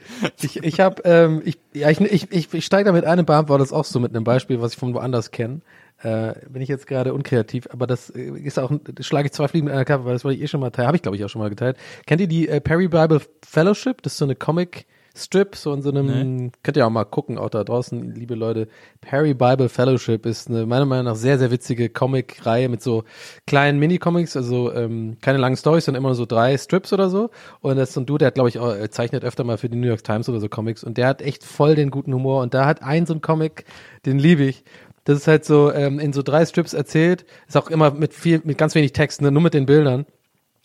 Ich, 0.41 0.63
ich 0.63 0.79
habe, 0.79 1.01
ähm, 1.05 1.41
ich, 1.45 1.59
ja, 1.73 1.89
ich, 1.89 1.99
ich, 2.01 2.31
ich, 2.31 2.53
ich 2.53 2.65
steige 2.65 2.85
damit 2.85 3.05
ein 3.05 3.19
und 3.19 3.25
beantworte 3.25 3.63
das 3.63 3.71
auch 3.71 3.85
so 3.85 3.99
mit 3.99 4.15
einem 4.15 4.23
Beispiel, 4.23 4.61
was 4.61 4.73
ich 4.73 4.79
von 4.79 4.93
woanders 4.93 5.31
kenne. 5.31 5.61
Äh, 6.03 6.33
bin 6.49 6.61
ich 6.61 6.69
jetzt 6.69 6.87
gerade 6.87 7.13
unkreativ, 7.13 7.67
aber 7.71 7.85
das 7.85 8.09
äh, 8.09 8.31
ist 8.31 8.57
auch, 8.57 8.71
das 8.83 9.05
schlage 9.05 9.27
ich 9.27 9.33
zwei 9.33 9.47
Fliegen 9.47 9.65
mit 9.65 9.73
einer 9.73 9.85
Kappe, 9.85 10.05
weil 10.05 10.13
das 10.13 10.25
wollte 10.25 10.37
ich 10.37 10.43
eh 10.43 10.47
schon 10.47 10.59
mal 10.59 10.71
teilen, 10.71 10.87
habe 10.87 10.97
ich 10.97 11.03
glaube 11.03 11.15
ich 11.15 11.23
auch 11.23 11.29
schon 11.29 11.41
mal 11.41 11.49
geteilt. 11.49 11.77
Kennt 12.07 12.21
ihr 12.21 12.27
die 12.27 12.47
äh, 12.47 12.59
Perry 12.59 12.87
Bible 12.87 13.21
Fellowship? 13.45 14.01
Das 14.01 14.13
ist 14.13 14.17
so 14.17 14.25
eine 14.25 14.35
Comic 14.35 14.87
Strip, 15.15 15.55
so 15.55 15.73
in 15.73 15.81
so 15.81 15.89
einem, 15.89 16.51
könnt 16.63 16.77
ihr 16.77 16.87
auch 16.87 16.91
mal 16.91 17.03
gucken, 17.03 17.37
auch 17.37 17.49
da 17.49 17.63
draußen, 17.63 18.15
liebe 18.15 18.35
Leute. 18.35 18.67
Perry 19.01 19.33
Bible 19.33 19.67
Fellowship 19.67 20.25
ist 20.25 20.49
eine 20.49 20.65
meiner 20.65 20.85
Meinung 20.85 21.05
nach 21.05 21.15
sehr, 21.15 21.37
sehr 21.37 21.51
witzige 21.51 21.89
Comic-Reihe 21.89 22.69
mit 22.69 22.81
so 22.81 23.03
kleinen 23.45 23.77
Mini-Comics, 23.79 24.37
also 24.37 24.71
ähm, 24.73 25.17
keine 25.21 25.37
langen 25.37 25.57
Storys, 25.57 25.85
sondern 25.85 26.03
immer 26.03 26.15
so 26.15 26.25
drei 26.25 26.57
Strips 26.57 26.93
oder 26.93 27.09
so. 27.09 27.29
Und 27.59 27.75
das 27.75 27.89
ist 27.89 27.95
so 27.95 28.01
ein 28.01 28.05
Dude, 28.05 28.19
der 28.19 28.27
hat, 28.27 28.35
glaube 28.35 28.49
ich, 28.49 28.59
auch, 28.59 28.73
äh, 28.73 28.89
zeichnet 28.89 29.25
öfter 29.25 29.43
mal 29.43 29.57
für 29.57 29.69
die 29.69 29.77
New 29.77 29.87
York 29.87 30.03
Times 30.03 30.29
oder 30.29 30.39
so 30.39 30.47
Comics 30.47 30.83
und 30.83 30.97
der 30.97 31.07
hat 31.07 31.21
echt 31.21 31.43
voll 31.43 31.75
den 31.75 31.91
guten 31.91 32.13
Humor 32.13 32.41
und 32.41 32.53
da 32.53 32.65
hat 32.65 32.81
ein 32.81 33.05
so 33.05 33.13
ein 33.13 33.21
Comic, 33.21 33.65
den 34.05 34.17
liebe 34.17 34.43
ich. 34.43 34.63
Das 35.03 35.17
ist 35.17 35.27
halt 35.27 35.45
so 35.45 35.73
ähm, 35.73 35.99
in 35.99 36.13
so 36.13 36.21
drei 36.21 36.45
Strips 36.45 36.73
erzählt, 36.73 37.25
ist 37.47 37.57
auch 37.57 37.69
immer 37.69 37.91
mit 37.91 38.13
viel, 38.13 38.41
mit 38.43 38.57
ganz 38.57 38.75
wenig 38.75 38.93
Text, 38.93 39.21
ne, 39.21 39.31
nur 39.31 39.41
mit 39.41 39.53
den 39.53 39.65
Bildern. 39.65 40.05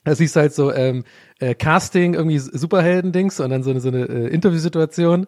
Da 0.07 0.15
siehst 0.15 0.37
du 0.37 0.41
halt 0.41 0.55
so 0.55 0.73
ähm, 0.73 1.03
äh, 1.41 1.57
Casting, 1.57 2.15
irgendwie 2.15 2.39
Superhelden-Dings 2.39 3.41
und 3.41 3.51
dann 3.51 3.65
so 3.65 3.71
eine, 3.71 3.81
so 3.81 3.89
eine 3.89 4.05
äh, 4.05 4.29
Interviewsituation. 4.29 5.27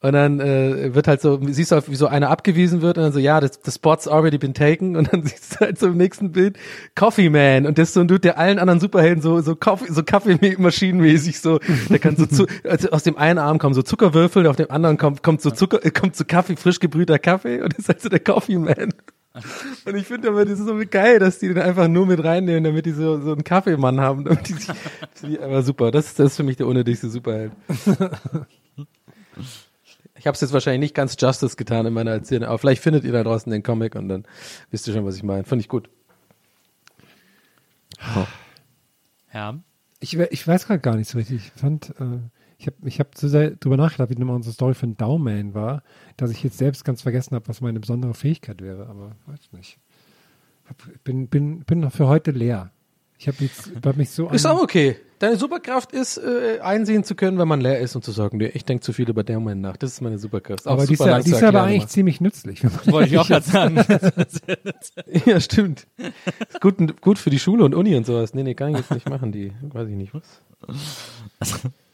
Und 0.00 0.12
dann 0.12 0.38
äh, 0.38 0.94
wird 0.94 1.08
halt 1.08 1.20
so, 1.20 1.40
siehst 1.42 1.72
du, 1.72 1.74
halt, 1.74 1.90
wie 1.90 1.96
so 1.96 2.06
einer 2.06 2.30
abgewiesen 2.30 2.82
wird 2.82 2.98
und 2.98 3.04
dann 3.04 3.12
so, 3.12 3.18
ja, 3.18 3.40
the, 3.40 3.48
the 3.64 3.72
spot's 3.72 4.06
already 4.06 4.38
been 4.38 4.54
taken. 4.54 4.94
Und 4.94 5.12
dann 5.12 5.22
siehst 5.24 5.56
du 5.56 5.60
halt 5.60 5.78
so 5.78 5.88
im 5.88 5.96
nächsten 5.96 6.30
Bild 6.30 6.56
Coffee 6.94 7.28
Man. 7.28 7.66
Und 7.66 7.78
das 7.78 7.88
ist 7.88 7.94
so 7.94 8.00
ein 8.00 8.08
Dude, 8.08 8.20
der 8.20 8.38
allen 8.38 8.60
anderen 8.60 8.78
Superhelden 8.78 9.20
so, 9.20 9.40
so, 9.40 9.56
Kaffee, 9.56 9.92
so 9.92 10.04
Kaffeemaschinenmäßig 10.04 11.40
so, 11.40 11.58
der 11.88 11.98
kann 11.98 12.16
so 12.16 12.26
zu, 12.26 12.46
also 12.64 12.90
aus 12.90 13.02
dem 13.02 13.16
einen 13.16 13.40
Arm 13.40 13.58
kommen 13.58 13.74
so 13.74 13.82
Zuckerwürfel, 13.82 14.46
auf 14.46 14.56
dem 14.56 14.70
anderen 14.70 14.98
kommt, 14.98 15.24
kommt 15.24 15.42
so 15.42 15.50
Zucker, 15.50 15.84
äh, 15.84 15.90
kommt 15.90 16.14
so 16.14 16.24
Kaffee, 16.24 16.54
frisch 16.54 16.78
gebrühter 16.78 17.18
Kaffee 17.18 17.60
und 17.60 17.72
das 17.72 17.80
ist 17.80 17.88
halt 17.88 18.00
so 18.02 18.08
der 18.08 18.20
Coffee 18.20 18.58
Man. 18.58 18.94
Und 19.84 19.94
ich 19.94 20.06
finde 20.06 20.28
aber, 20.28 20.44
das 20.44 20.58
ist 20.58 20.66
so 20.66 20.76
geil, 20.90 21.20
dass 21.20 21.38
die 21.38 21.48
den 21.48 21.58
einfach 21.58 21.86
nur 21.86 22.06
mit 22.06 22.24
reinnehmen, 22.24 22.64
damit 22.64 22.86
die 22.86 22.92
so, 22.92 23.20
so 23.20 23.32
einen 23.32 23.44
Kaffeemann 23.44 24.00
haben. 24.00 24.24
Damit 24.24 24.48
die 24.48 24.54
sich, 24.54 24.66
das 24.66 25.22
ich 25.22 25.40
einfach 25.40 25.62
super. 25.62 25.92
Das, 25.92 26.14
das 26.14 26.32
ist 26.32 26.36
für 26.36 26.42
mich 26.42 26.56
der 26.56 26.66
unnötigste 26.66 27.08
Superheld. 27.08 27.52
Ich 30.18 30.26
habe 30.26 30.34
es 30.34 30.40
jetzt 30.40 30.52
wahrscheinlich 30.52 30.80
nicht 30.80 30.94
ganz 30.94 31.16
Justice 31.18 31.56
getan 31.56 31.86
in 31.86 31.92
meiner 31.92 32.10
Erzählung, 32.10 32.48
aber 32.48 32.58
vielleicht 32.58 32.82
findet 32.82 33.04
ihr 33.04 33.12
da 33.12 33.22
draußen 33.22 33.50
den 33.50 33.62
Comic 33.62 33.94
und 33.94 34.08
dann 34.08 34.24
wisst 34.70 34.86
ihr 34.88 34.94
schon, 34.94 35.04
was 35.04 35.16
ich 35.16 35.22
meine. 35.22 35.44
Fand 35.44 35.62
ich 35.62 35.68
gut. 35.68 35.88
Oh. 38.16 38.26
Ja. 39.32 39.58
Ich, 40.00 40.16
ich 40.16 40.46
weiß 40.46 40.66
gerade 40.66 40.80
gar 40.80 40.96
nicht 40.96 41.08
so 41.08 41.18
richtig. 41.18 41.46
Ich 41.46 41.60
fand, 41.60 41.90
äh, 42.00 42.18
ich 42.58 42.66
habe 42.66 42.76
ich 42.84 43.00
hab 43.00 43.16
so 43.16 43.28
sehr 43.28 43.52
drüber 43.52 43.76
nachgedacht, 43.76 44.10
wie 44.10 44.16
nochmal 44.16 44.36
unsere 44.36 44.52
Story 44.54 44.74
von 44.74 44.96
Dowman 44.96 45.54
war, 45.54 45.82
dass 46.16 46.30
ich 46.30 46.42
jetzt 46.42 46.58
selbst 46.58 46.84
ganz 46.84 47.02
vergessen 47.02 47.34
habe, 47.34 47.48
was 47.48 47.60
meine 47.60 47.80
besondere 47.80 48.14
Fähigkeit 48.14 48.60
wäre, 48.60 48.86
aber 48.86 49.16
weiß 49.26 49.52
nicht. 49.52 49.78
Hab, 50.66 50.76
bin, 51.04 51.28
bin, 51.28 51.60
bin 51.60 51.80
noch 51.80 51.92
für 51.92 52.08
heute 52.08 52.32
leer. 52.32 52.72
Ich 53.18 53.26
habe 53.26 53.36
jetzt 53.40 53.72
hab 53.84 53.96
mich 53.96 54.10
so 54.10 54.28
Ist 54.30 54.46
auch 54.46 54.62
okay. 54.62 54.96
Deine 55.18 55.36
Superkraft 55.36 55.90
ist, 55.90 56.16
äh, 56.18 56.60
einsehen 56.60 57.02
zu 57.02 57.16
können, 57.16 57.38
wenn 57.38 57.48
man 57.48 57.60
leer 57.60 57.80
ist 57.80 57.96
und 57.96 58.04
zu 58.04 58.12
sagen, 58.12 58.38
nee, 58.38 58.52
ich 58.54 58.64
denke 58.64 58.82
zu 58.82 58.92
viel 58.92 59.10
über 59.10 59.24
der 59.24 59.40
Moment 59.40 59.60
nach. 59.60 59.76
Das 59.76 59.90
ist 59.90 60.00
meine 60.00 60.18
Superkraft. 60.18 60.68
Auch 60.68 60.74
Aber 60.74 60.86
die 60.86 60.94
ist, 60.94 61.04
die 61.26 61.30
ist 61.32 61.42
aber 61.42 61.64
eigentlich 61.64 61.82
immer. 61.82 61.88
ziemlich 61.88 62.20
nützlich. 62.20 62.62
Wollte 62.86 63.08
ich 63.08 63.18
auch 63.18 63.26
gerade 63.26 63.44
sagen. 63.44 63.76
ja, 65.26 65.40
stimmt. 65.40 65.88
Gut, 66.60 67.00
gut 67.00 67.18
für 67.18 67.30
die 67.30 67.40
Schule 67.40 67.64
und 67.64 67.74
Uni 67.74 67.96
und 67.96 68.06
sowas. 68.06 68.32
Nee, 68.34 68.44
nee, 68.44 68.54
kann 68.54 68.70
ich 68.70 68.76
jetzt 68.76 68.92
nicht 68.92 69.08
machen, 69.08 69.32
die, 69.32 69.52
weiß 69.62 69.88
ich 69.88 69.96
nicht 69.96 70.14
was. 70.14 70.42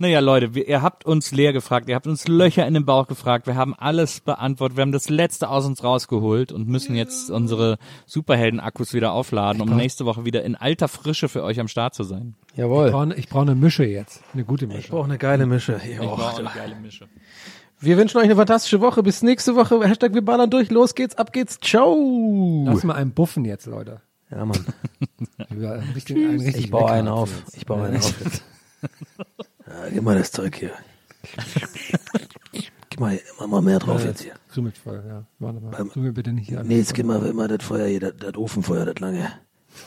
Naja, 0.00 0.20
Leute, 0.20 0.54
wir, 0.54 0.66
ihr 0.66 0.80
habt 0.80 1.04
uns 1.04 1.30
leer 1.30 1.52
gefragt, 1.52 1.86
ihr 1.90 1.94
habt 1.94 2.06
uns 2.06 2.26
Löcher 2.26 2.66
in 2.66 2.72
den 2.72 2.86
Bauch 2.86 3.06
gefragt, 3.06 3.46
wir 3.46 3.54
haben 3.54 3.74
alles 3.74 4.20
beantwortet, 4.20 4.78
wir 4.78 4.82
haben 4.82 4.92
das 4.92 5.10
Letzte 5.10 5.50
aus 5.50 5.66
uns 5.66 5.84
rausgeholt 5.84 6.52
und 6.52 6.66
müssen 6.68 6.96
jetzt 6.96 7.30
unsere 7.30 7.76
Superhelden-Akkus 8.06 8.94
wieder 8.94 9.12
aufladen, 9.12 9.60
um 9.60 9.76
nächste 9.76 10.06
Woche 10.06 10.24
wieder 10.24 10.42
in 10.42 10.56
alter 10.56 10.88
Frische 10.88 11.28
für 11.28 11.42
euch 11.42 11.60
am 11.60 11.68
Start 11.68 11.94
zu 11.94 12.04
sein. 12.04 12.34
Jawohl. 12.56 12.86
Ich 12.86 12.92
brauche 12.92 13.14
brauch 13.28 13.42
eine 13.42 13.54
Mische 13.54 13.84
jetzt. 13.84 14.22
Eine 14.32 14.44
gute 14.44 14.66
Mische. 14.66 14.80
Ich 14.80 14.88
brauche 14.88 15.04
eine 15.04 15.18
geile 15.18 15.44
Mische. 15.44 15.78
Ich 15.84 15.96
Jo. 15.98 16.04
brauche 16.04 16.22
auch 16.22 16.38
eine 16.38 16.48
geile 16.48 16.76
Mische. 16.76 17.06
Wir 17.78 17.98
wünschen 17.98 18.16
euch 18.16 18.24
eine 18.24 18.36
fantastische 18.36 18.80
Woche. 18.80 19.02
Bis 19.02 19.22
nächste 19.22 19.54
Woche. 19.54 19.86
Hashtag 19.86 20.14
wir 20.14 20.24
ballern 20.24 20.48
durch. 20.48 20.70
Los 20.70 20.94
geht's, 20.94 21.16
ab 21.16 21.30
geht's. 21.34 21.58
Ciao. 21.60 22.64
Lass 22.66 22.84
mal 22.84 22.94
einen 22.94 23.12
buffen 23.12 23.44
jetzt, 23.44 23.66
Leute. 23.66 24.00
Ja, 24.30 24.46
Mann. 24.46 24.64
Richtig, 25.94 26.16
richtig 26.16 26.56
Ich 26.56 26.70
baue 26.70 26.90
einen 26.90 27.08
auf. 27.08 27.30
Ich 27.54 27.66
baue 27.66 27.84
einen 27.84 27.98
auf 27.98 28.18
jetzt. 28.24 28.42
Ja, 29.70 29.88
gib 29.88 30.02
mal 30.02 30.18
das 30.18 30.32
Zeug 30.32 30.54
hier. 30.56 30.72
Gib 32.90 32.98
mal, 32.98 33.20
mach 33.38 33.46
mal 33.46 33.62
mehr 33.62 33.78
drauf 33.78 34.04
jetzt 34.04 34.22
hier. 34.22 34.34
Krümelt 34.48 34.76
voll, 34.76 35.02
ja. 35.06 35.24
Warte 35.38 35.60
mal. 35.60 35.90
Mir 35.94 36.12
bitte 36.12 36.32
nicht 36.32 36.48
hier 36.48 36.60
an. 36.60 36.66
Nee, 36.66 36.78
jetzt 36.78 36.92
gib 36.92 37.06
mal 37.06 37.24
immer 37.24 37.46
das 37.46 37.64
Feuer 37.64 37.86
hier, 37.86 38.00
das, 38.00 38.16
das 38.18 38.34
Ofenfeuer, 38.34 38.84
das 38.84 38.98
lange. 38.98 39.30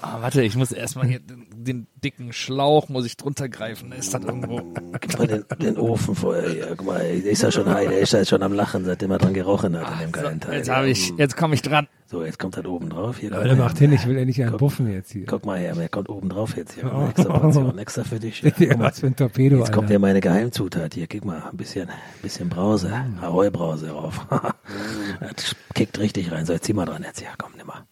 Ah, 0.01 0.17
warte, 0.21 0.41
ich 0.43 0.55
muss 0.55 0.71
erstmal 0.71 1.07
hier 1.07 1.19
den, 1.19 1.47
den 1.55 1.87
dicken 2.03 2.33
Schlauch, 2.33 2.89
muss 2.89 3.05
ich 3.05 3.17
drunter 3.17 3.47
greifen, 3.49 3.91
ist 3.91 4.13
das 4.13 4.23
irgendwo. 4.23 4.61
Gib 4.99 5.17
mal 5.17 5.27
den, 5.27 5.45
den 5.59 5.77
Ofenfeuer 5.77 6.49
hier. 6.49 6.73
Guck 6.75 6.87
mal, 6.87 6.99
der 6.99 7.31
ist 7.31 7.41
ja 7.41 7.51
schon 7.51 7.69
high, 7.69 7.87
der 7.87 7.99
ist 7.99 8.13
ja 8.13 8.25
schon 8.25 8.43
am 8.43 8.53
Lachen, 8.53 8.85
seitdem 8.85 9.11
er 9.11 9.17
dran 9.17 9.33
gerochen 9.33 9.77
hat 9.77 9.87
an 9.87 9.99
dem 9.99 10.11
geilen 10.11 10.39
Teil. 10.39 10.57
Jetzt 10.57 10.69
habe 10.69 10.89
ich, 10.89 11.13
jetzt 11.17 11.37
komme 11.37 11.55
ich 11.55 11.61
dran. 11.61 11.87
So, 12.05 12.23
jetzt 12.23 12.37
kommt 12.37 12.57
er 12.57 12.65
oben 12.65 12.89
drauf. 12.89 13.17
Hier, 13.17 13.31
Leute, 13.31 13.55
macht 13.55 13.79
hin, 13.79 13.91
ich 13.91 14.05
will 14.07 14.17
endlich 14.17 14.43
einen 14.43 14.57
buffen 14.57 14.91
jetzt 14.91 15.11
hier. 15.11 15.25
Guck 15.25 15.45
mal 15.45 15.57
her, 15.57 15.75
er 15.75 15.89
kommt 15.89 16.09
oben 16.09 16.29
drauf 16.29 16.55
jetzt 16.55 16.73
hier. 16.73 16.91
Oh. 16.93 17.07
Extra 17.07 17.39
Portion, 17.39 17.77
extra 17.79 18.03
für 18.03 18.19
dich. 18.19 18.41
Ja. 18.41 18.51
Ja, 18.63 18.79
was 18.79 18.99
für 18.99 19.07
ein 19.07 19.15
Torpedo, 19.15 19.57
Jetzt 19.57 19.73
kommt 19.73 19.89
ja 19.89 19.99
meine 19.99 20.21
Geheimzutat 20.21 20.93
hier. 20.93 21.07
Guck 21.07 21.25
mal, 21.25 21.43
ein 21.49 21.57
bisschen, 21.57 21.89
ein 21.89 21.95
bisschen 22.21 22.49
Brause, 22.49 22.93
Ahoi-Brause 23.21 23.87
drauf. 23.87 24.27
das 25.19 25.55
kickt 25.73 25.97
richtig 25.99 26.31
rein. 26.31 26.45
So, 26.45 26.53
jetzt 26.53 26.65
zieh 26.65 26.73
mal 26.73 26.85
dran 26.85 27.03
jetzt. 27.03 27.19
Ja, 27.21 27.29
komm, 27.37 27.53
nimm 27.57 27.67
mal. 27.67 27.83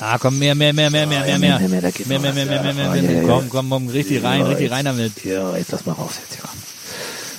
Ah, 0.00 0.18
komm, 0.18 0.38
mehr, 0.38 0.54
mehr, 0.54 0.72
mehr, 0.72 0.90
mehr, 0.90 1.06
mehr, 1.06 1.20
mehr, 1.24 1.38
mehr. 1.38 1.58
mehr, 1.58 1.68
mehr, 1.68 1.80
Mehr, 1.80 2.18
mehr, 2.18 2.32
mehr, 2.34 2.44
mehr, 2.46 2.62
mehr, 2.74 2.74
mehr, 2.74 3.02
mehr. 3.02 3.22
Komm, 3.26 3.48
komm, 3.48 3.70
komm, 3.70 3.88
richtig 3.88 4.22
rein, 4.24 4.42
richtig 4.42 4.70
rein 4.70 4.84
damit. 4.84 5.24
Ja, 5.24 5.56
jetzt 5.56 5.72
lass 5.72 5.86
mal 5.86 5.92
raus 5.92 6.14
jetzt, 6.20 6.38
ja. 6.42 6.48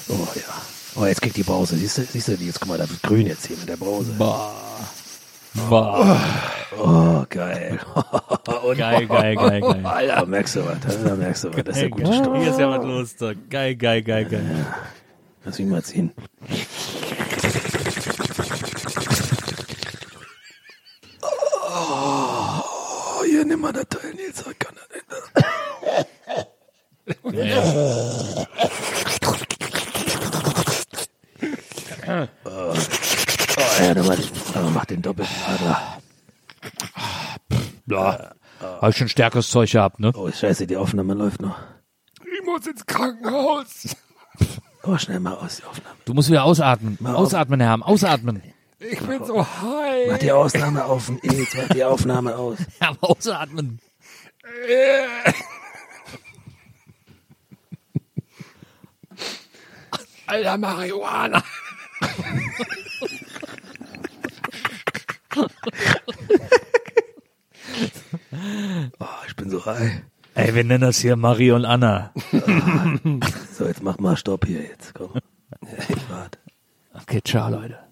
Oh, 0.09 0.27
ja. 0.35 0.41
Oh, 1.01 1.05
jetzt 1.05 1.21
kriegt 1.21 1.35
die 1.35 1.43
Brause. 1.43 1.75
Siehst 1.77 1.97
du, 1.97 2.05
siehst 2.09 2.27
du, 2.29 2.37
die- 2.37 2.45
jetzt 2.47 2.59
guck 2.59 2.69
mal, 2.69 2.77
da 2.77 2.89
wird 2.89 3.01
grün 3.03 3.27
jetzt 3.27 3.45
hier 3.47 3.57
mit 3.57 3.67
der 3.67 3.75
Brause. 3.77 4.13
Boah. 4.17 4.53
Boah. 5.69 6.21
Oh, 6.77 7.25
geil. 7.29 7.79
Und- 8.65 8.77
Geil, 8.77 9.05
geil, 9.07 9.35
geil, 9.35 9.61
geil. 9.61 9.81
Alter, 9.85 10.25
merkst 10.25 10.55
du 10.55 10.65
was? 10.65 10.77
Da 11.03 11.15
merkst 11.15 11.43
du 11.45 11.53
was. 11.53 11.63
Das 11.63 11.75
ist 11.77 11.81
ja 11.83 11.89
gute 11.89 12.13
Stoff. 12.13 12.37
Hier 12.37 12.51
ist 12.51 12.59
ja 12.59 12.69
was 12.69 12.85
los. 12.85 13.35
Geil, 13.49 13.75
geil, 13.75 14.01
geil, 14.01 14.25
geil. 14.25 14.65
Lass 15.43 15.59
mich 15.59 15.67
mal 15.67 15.83
ziehen. 15.83 16.11
Oh, 23.45 23.47
nimm 23.47 23.61
mal 23.61 23.71
das 23.71 23.87
Teil, 23.89 24.11
Nils. 24.15 24.43
Was 24.43 24.57
kann 24.57 24.73
das 24.75 24.87
denn? 24.89 25.03
Oh, 32.43 32.73
oh 33.57 33.83
ja, 33.83 33.93
mal, 34.03 34.17
oh, 34.55 34.69
mach 34.73 34.85
den 34.85 35.01
doppelten 35.03 35.35
Adler. 35.45 36.01
Ja. 37.85 38.31
Hab 38.59 38.89
ich 38.89 38.97
schon 38.97 39.09
stärkeres 39.09 39.49
Zeug 39.49 39.71
gehabt, 39.71 39.99
ne? 39.99 40.11
Oh, 40.15 40.31
scheiße, 40.31 40.65
die 40.65 40.77
Aufnahme 40.77 41.13
läuft 41.13 41.39
noch. 41.41 41.59
Ich 42.21 42.43
muss 42.45 42.65
ins 42.65 42.83
Krankenhaus. 42.85 43.95
Oh, 44.81 44.97
schnell 44.97 45.19
mal 45.19 45.35
aus, 45.35 45.57
die 45.57 45.65
Aufnahme. 45.65 45.97
Du 46.05 46.15
musst 46.15 46.29
wieder 46.31 46.45
ausatmen. 46.45 46.97
Mal 46.99 47.13
auf. 47.13 47.27
Ausatmen, 47.27 47.59
Herr 47.59 47.69
Ham, 47.69 47.83
ausatmen. 47.83 48.41
Ich 48.79 48.99
bin 48.99 49.23
so 49.23 49.45
high. 49.45 50.11
Mach 50.11 50.17
die 50.17 50.31
Ausnahme 50.31 50.85
auf, 50.85 51.09
Nils, 51.09 51.55
mach 51.55 51.67
die 51.69 51.83
Aufnahme 51.83 52.35
aus. 52.35 52.57
Herr 52.79 52.89
Ham, 52.89 52.97
ausatmen. 53.01 53.79
Alter 60.27 60.57
Marihuana. 60.57 61.43
Oh, 68.99 69.05
ich 69.27 69.35
bin 69.35 69.49
so 69.49 69.65
high. 69.65 70.01
Ey, 70.33 70.53
wir 70.53 70.63
nennen 70.63 70.81
das 70.81 70.97
hier 70.99 71.15
Marie 71.15 71.51
und 71.51 71.65
Anna. 71.65 72.11
So, 73.53 73.65
jetzt 73.65 73.81
mach 73.81 73.99
mal 73.99 74.17
Stopp 74.17 74.45
hier 74.45 74.61
jetzt, 74.63 74.93
komm. 74.93 75.11
Ich 75.61 76.09
warte. 76.09 76.39
Okay, 76.93 77.21
ciao, 77.23 77.49
Leute. 77.49 77.84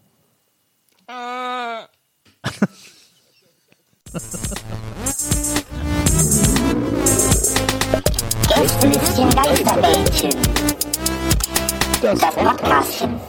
Podcastchen. 12.43 13.19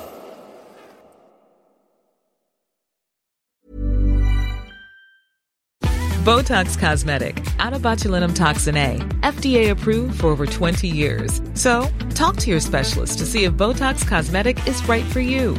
Botox 6.25 6.79
Cosmetic, 6.79 7.45
out 7.59 7.75
of 7.75 7.83
botulinum 7.83 8.35
toxin 8.35 8.77
A, 8.77 8.97
FDA 9.21 9.71
approved 9.71 10.21
for 10.21 10.29
over 10.29 10.47
20 10.47 10.89
years. 10.89 11.43
So, 11.53 11.87
talk 12.15 12.37
to 12.37 12.49
your 12.51 12.61
specialist 12.61 13.19
to 13.19 13.27
see 13.27 13.45
if 13.45 13.53
Botox 13.53 14.07
Cosmetic 14.09 14.67
is 14.67 14.87
right 14.89 15.05
for 15.05 15.21
you. 15.21 15.59